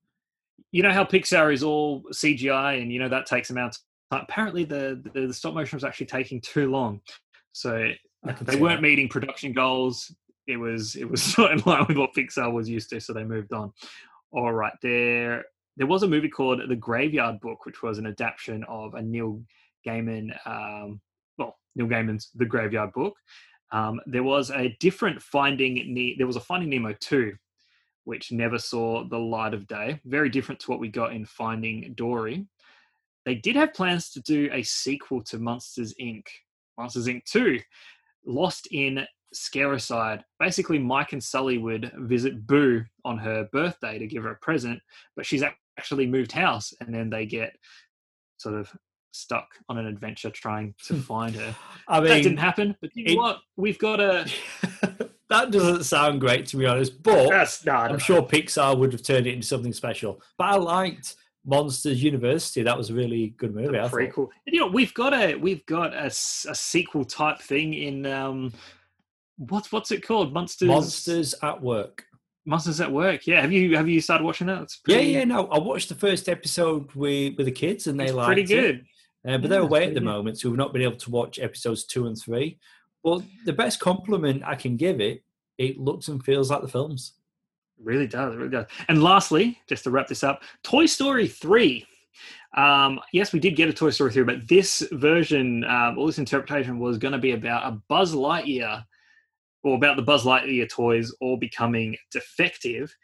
you 0.72 0.84
know 0.84 0.92
how 0.92 1.04
Pixar 1.04 1.54
is 1.54 1.64
all 1.64 2.04
CGI, 2.12 2.82
and 2.82 2.92
you 2.92 3.00
know 3.00 3.10
that 3.10 3.26
takes 3.26 3.48
them 3.48 3.58
out. 3.58 3.78
Apparently, 4.12 4.64
the, 4.64 5.02
the 5.14 5.28
the 5.28 5.34
stop 5.34 5.54
motion 5.54 5.76
was 5.76 5.84
actually 5.84 6.06
taking 6.08 6.42
too 6.42 6.72
long, 6.72 7.02
so 7.52 7.90
they 8.42 8.56
weren't 8.56 8.78
that. 8.78 8.82
meeting 8.82 9.10
production 9.10 9.54
goals. 9.54 10.14
It 10.48 10.58
was 10.58 10.96
it 10.96 11.10
was 11.10 11.38
not 11.38 11.52
in 11.52 11.62
line 11.66 11.86
with 11.88 11.98
what 11.98 12.14
Pixar 12.16 12.52
was 12.52 12.70
used 12.70 12.90
to, 12.92 13.00
so 13.00 13.14
they 13.14 13.24
moved 13.24 13.54
on. 13.54 13.72
All 14.32 14.54
right, 14.54 14.74
there 14.82 15.46
there 15.78 15.88
was 15.88 16.04
a 16.04 16.08
movie 16.08 16.30
called 16.30 16.62
The 16.68 16.76
Graveyard 16.76 17.40
Book, 17.40 17.66
which 17.66 17.84
was 17.84 17.98
an 18.00 18.08
adaptation 18.08 18.64
of 18.68 18.96
a 18.96 19.02
Neil 19.02 19.42
Gaiman, 19.86 20.36
um, 20.46 21.00
Neil 21.78 21.88
Gaiman's 21.88 22.32
The 22.36 22.46
Graveyard 22.46 22.92
Book. 22.92 23.16
Um, 23.72 24.02
there 24.06 24.24
was 24.24 24.50
a 24.50 24.76
different 24.80 25.22
Finding 25.22 25.76
Ne- 25.94 26.16
there 26.18 26.28
was 26.28 26.36
a 26.36 26.42
Finding 26.42 26.70
Nemo 26.70 26.94
two, 27.00 27.34
which 28.06 28.32
never 28.32 28.58
saw 28.58 29.08
the 29.08 29.18
light 29.18 29.54
of 29.54 29.68
day. 29.68 30.00
Very 30.06 30.30
different 30.30 30.60
to 30.62 30.72
what 30.72 30.80
we 30.80 30.90
got 30.90 31.14
in 31.14 31.26
Finding 31.26 31.94
Dory. 31.96 32.46
They 33.26 33.36
did 33.36 33.56
have 33.58 33.74
plans 33.74 34.10
to 34.12 34.22
do 34.22 34.50
a 34.52 34.64
sequel 34.64 35.22
to 35.26 35.38
Monsters 35.38 35.94
Inc. 36.02 36.26
Monsters 36.78 37.08
Inc. 37.08 37.26
two, 37.26 37.60
Lost 38.26 38.68
in 38.72 39.06
Scaradise. 39.34 40.22
Basically, 40.40 40.80
Mike 40.80 41.12
and 41.12 41.24
Sully 41.24 41.58
would 41.58 41.92
visit 41.98 42.48
Boo 42.48 42.84
on 43.04 43.18
her 43.18 43.50
birthday 43.52 44.00
to 44.00 44.08
give 44.08 44.24
her 44.24 44.32
a 44.32 44.38
present, 44.38 44.80
but 45.16 45.26
she's 45.26 45.44
actually 45.78 46.08
moved 46.08 46.32
house, 46.32 46.74
and 46.80 46.94
then 46.96 47.10
they 47.10 47.26
get 47.26 47.54
sort 48.38 48.56
of 48.56 48.72
stuck 49.18 49.48
on 49.70 49.78
an 49.78 49.86
adventure 49.88 50.30
trying 50.30 50.74
to 50.86 50.96
find 50.96 51.36
her. 51.36 51.56
I 51.88 52.00
mean, 52.00 52.10
that 52.10 52.24
didn't 52.24 52.38
happen, 52.38 52.76
but 52.82 52.92
you 52.96 53.06
know 53.06 53.12
it- 53.12 53.18
what? 53.18 53.40
We've 53.56 53.80
got 53.80 54.00
a. 54.00 54.30
that 55.30 55.52
doesn't 55.52 55.84
sound 55.84 56.22
great 56.22 56.46
to 56.48 56.58
be 56.58 56.66
honest. 56.66 57.02
But 57.04 57.30
That's 57.30 57.66
not. 57.66 57.92
I'm 57.92 58.00
sure 58.00 58.22
Pixar 58.22 58.78
would 58.78 58.94
have 58.94 59.04
turned 59.04 59.28
it 59.28 59.34
into 59.34 59.48
something 59.48 59.74
special. 59.74 60.22
But 60.38 60.46
I 60.46 60.56
liked 60.56 61.16
Monsters 61.46 62.02
University. 62.04 62.64
That 62.64 62.78
was 62.78 62.90
a 62.90 62.94
really 62.94 63.30
good 63.38 63.54
movie. 63.56 63.80
I 63.80 63.88
Pretty 63.88 64.12
cool. 64.12 64.32
And, 64.46 64.54
you 64.54 64.60
know, 64.62 64.68
we've 64.68 64.94
got 64.94 65.14
a 65.14 65.36
we've 65.36 65.66
got 65.66 65.94
a, 65.94 66.06
s- 66.06 66.46
a 66.50 66.56
sequel 66.56 67.06
type 67.06 67.40
thing 67.40 67.74
in 67.74 68.06
um, 68.06 68.54
what's 69.38 69.72
what's 69.72 69.92
it 69.92 70.06
called? 70.06 70.34
Monsters. 70.34 70.68
Monsters 70.68 71.36
at 71.42 71.62
Work. 71.62 72.04
Monsters 72.46 72.80
at 72.80 72.92
Work. 72.92 73.28
Yeah. 73.28 73.42
Have 73.42 73.52
you 73.52 73.76
have 73.76 73.90
you 73.90 74.00
started 74.02 74.24
watching 74.24 74.48
that? 74.48 74.62
It's 74.62 74.80
Yeah, 74.88 74.96
pretty, 74.98 75.12
yeah. 75.12 75.24
No, 75.26 75.48
I 75.48 75.60
watched 75.60 75.90
the 75.90 75.96
first 75.96 76.30
episode 76.30 76.92
with 76.94 77.36
with 77.38 77.46
the 77.46 77.52
kids, 77.52 77.88
and 77.88 78.00
they 78.00 78.06
It's 78.06 78.14
liked 78.14 78.28
pretty 78.28 78.54
it. 78.56 78.82
Uh, 79.28 79.38
but 79.38 79.44
yeah, 79.44 79.48
they're 79.50 79.62
away 79.62 79.86
at 79.86 79.94
the 79.94 80.02
moment, 80.02 80.40
so 80.40 80.48
we've 80.48 80.58
not 80.58 80.72
been 80.72 80.82
able 80.82 80.96
to 80.96 81.12
watch 81.12 81.38
episodes 81.38 81.84
two 81.84 82.08
and 82.08 82.18
three. 82.18 82.58
But 83.04 83.24
the 83.46 83.54
best 83.54 83.80
compliment 83.80 84.44
I 84.46 84.56
can 84.56 84.78
give 84.78 85.02
it, 85.02 85.24
it 85.58 85.78
looks 85.78 86.08
and 86.08 86.24
feels 86.24 86.50
like 86.50 86.62
the 86.62 86.68
films. 86.68 87.14
really 87.82 88.08
does, 88.08 88.36
really 88.36 88.50
does. 88.50 88.68
And 88.88 89.04
lastly, 89.04 89.60
just 89.68 89.84
to 89.84 89.92
wrap 89.92 90.08
this 90.08 90.24
up, 90.24 90.44
Toy 90.64 90.86
Story 90.86 91.28
3. 91.28 91.86
Um, 92.56 93.00
yes, 93.12 93.34
we 93.34 93.40
did 93.40 93.56
get 93.56 93.70
a 93.70 93.74
Toy 93.74 93.90
Story 93.90 94.12
3, 94.12 94.24
but 94.24 94.48
this 94.48 94.88
version, 94.94 95.64
um, 95.66 95.98
all 95.98 96.08
this 96.08 96.20
interpretation 96.20 96.80
was 96.80 96.98
going 96.98 97.12
to 97.12 97.18
be 97.18 97.32
about 97.32 97.72
a 97.72 97.78
Buzz 97.90 98.16
Lightyear, 98.16 98.84
or 99.64 99.76
about 99.76 99.98
the 99.98 100.04
Buzz 100.04 100.24
Lightyear 100.24 100.70
toys 100.70 101.14
all 101.20 101.38
becoming 101.38 101.98
defective, 102.12 102.96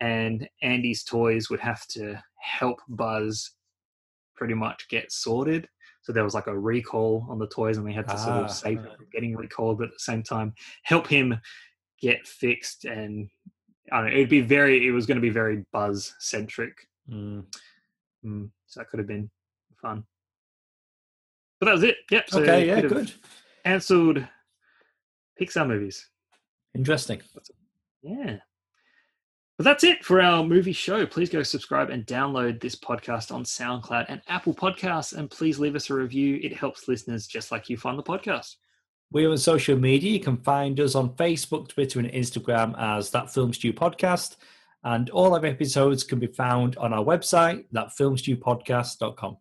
and 0.00 0.48
Andy's 0.62 1.02
toys 1.02 1.50
would 1.50 1.60
have 1.60 1.86
to 1.88 2.22
help 2.40 2.80
Buzz 2.88 3.50
pretty 4.42 4.54
much 4.54 4.88
get 4.88 5.12
sorted. 5.12 5.68
So 6.00 6.12
there 6.12 6.24
was 6.24 6.34
like 6.34 6.48
a 6.48 6.58
recall 6.58 7.24
on 7.30 7.38
the 7.38 7.46
toys, 7.46 7.76
and 7.76 7.86
we 7.86 7.92
had 7.92 8.08
to 8.08 8.14
ah, 8.14 8.16
sort 8.16 8.36
of 8.38 8.44
ah, 8.46 8.48
save 8.48 8.78
him 8.78 8.88
from 8.96 9.06
getting 9.12 9.36
recalled, 9.36 9.78
but 9.78 9.86
at 9.86 9.92
the 9.92 10.00
same 10.00 10.24
time 10.24 10.52
help 10.82 11.06
him 11.06 11.38
get 12.00 12.26
fixed. 12.26 12.84
And 12.84 13.28
I 13.92 13.98
don't 13.98 14.06
know, 14.06 14.12
it'd 14.16 14.28
be 14.28 14.40
very, 14.40 14.84
it 14.84 14.90
was 14.90 15.06
going 15.06 15.14
to 15.14 15.22
be 15.22 15.30
very 15.30 15.64
Buzz 15.72 16.12
centric. 16.18 16.76
Mm. 17.08 17.44
Mm, 18.26 18.50
so 18.66 18.80
that 18.80 18.88
could 18.88 18.98
have 18.98 19.06
been 19.06 19.30
fun. 19.80 20.02
But 21.60 21.66
that 21.66 21.74
was 21.74 21.84
it. 21.84 21.98
Yep. 22.10 22.30
So 22.30 22.42
okay. 22.42 22.66
Yeah. 22.66 22.80
Good. 22.80 23.12
Cancelled 23.64 24.26
Pixar 25.40 25.68
movies. 25.68 26.08
Interesting. 26.74 27.22
Yeah. 28.02 28.38
But 29.62 29.74
that's 29.74 29.84
it 29.84 30.04
for 30.04 30.20
our 30.20 30.42
movie 30.42 30.72
show. 30.72 31.06
Please 31.06 31.30
go 31.30 31.44
subscribe 31.44 31.88
and 31.88 32.04
download 32.04 32.60
this 32.60 32.74
podcast 32.74 33.30
on 33.30 33.44
SoundCloud 33.44 34.06
and 34.08 34.20
Apple 34.26 34.52
Podcasts. 34.52 35.16
And 35.16 35.30
please 35.30 35.60
leave 35.60 35.76
us 35.76 35.88
a 35.88 35.94
review. 35.94 36.40
It 36.42 36.52
helps 36.52 36.88
listeners 36.88 37.28
just 37.28 37.52
like 37.52 37.70
you 37.70 37.76
find 37.76 37.96
the 37.96 38.02
podcast. 38.02 38.56
We're 39.12 39.30
on 39.30 39.38
social 39.38 39.78
media. 39.78 40.10
You 40.10 40.18
can 40.18 40.38
find 40.38 40.80
us 40.80 40.96
on 40.96 41.10
Facebook, 41.10 41.68
Twitter, 41.68 42.00
and 42.00 42.10
Instagram 42.10 42.74
as 42.76 43.10
That 43.10 43.32
Film 43.32 43.52
Stew 43.52 43.72
Podcast. 43.72 44.34
And 44.82 45.08
all 45.10 45.32
our 45.32 45.46
episodes 45.46 46.02
can 46.02 46.18
be 46.18 46.26
found 46.26 46.76
on 46.78 46.92
our 46.92 47.04
website, 47.04 47.64
thatfilmstewpodcast.com. 47.72 49.36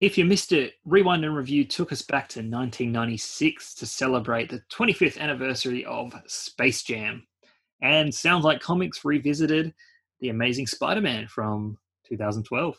If 0.00 0.16
you 0.16 0.24
missed 0.24 0.52
it, 0.52 0.72
Rewind 0.86 1.22
and 1.22 1.36
Review 1.36 1.66
took 1.66 1.92
us 1.92 2.00
back 2.00 2.30
to 2.30 2.38
1996 2.38 3.74
to 3.74 3.84
celebrate 3.84 4.48
the 4.48 4.62
25th 4.72 5.18
anniversary 5.18 5.84
of 5.84 6.14
Space 6.26 6.82
Jam 6.82 7.26
and 7.82 8.14
Sounds 8.14 8.44
Like 8.44 8.60
Comics 8.60 9.04
revisited 9.04 9.74
The 10.20 10.30
Amazing 10.30 10.66
Spider 10.66 11.00
Man 11.00 11.26
from 11.28 11.78
2012. 12.08 12.76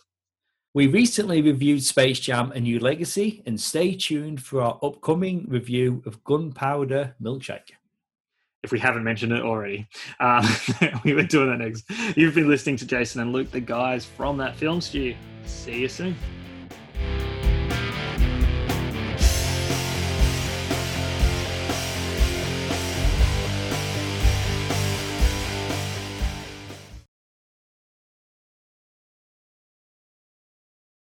We 0.74 0.88
recently 0.88 1.42
reviewed 1.42 1.82
Space 1.82 2.20
Jam 2.20 2.52
A 2.52 2.60
New 2.60 2.80
Legacy, 2.80 3.42
and 3.46 3.60
stay 3.60 3.96
tuned 3.96 4.44
for 4.44 4.62
our 4.62 4.78
upcoming 4.84 5.46
review 5.50 6.04
of 6.06 6.24
Gunpowder 6.24 7.16
Milkshake. 7.22 7.72
If 8.64 8.72
we 8.72 8.80
haven't 8.80 9.04
mentioned 9.04 9.32
it 9.32 9.42
already, 9.42 9.88
um, 10.20 10.46
we 11.04 11.14
were 11.14 11.24
doing 11.24 11.50
that 11.50 11.60
next. 11.60 11.86
You've 12.16 12.36
been 12.36 12.48
listening 12.48 12.76
to 12.78 12.86
Jason 12.86 13.22
and 13.22 13.32
Luke, 13.32 13.50
the 13.50 13.60
guys 13.60 14.06
from 14.06 14.38
that 14.38 14.56
film 14.56 14.82
stew. 14.82 15.16
See 15.46 15.80
you 15.80 15.88
soon. 15.88 16.16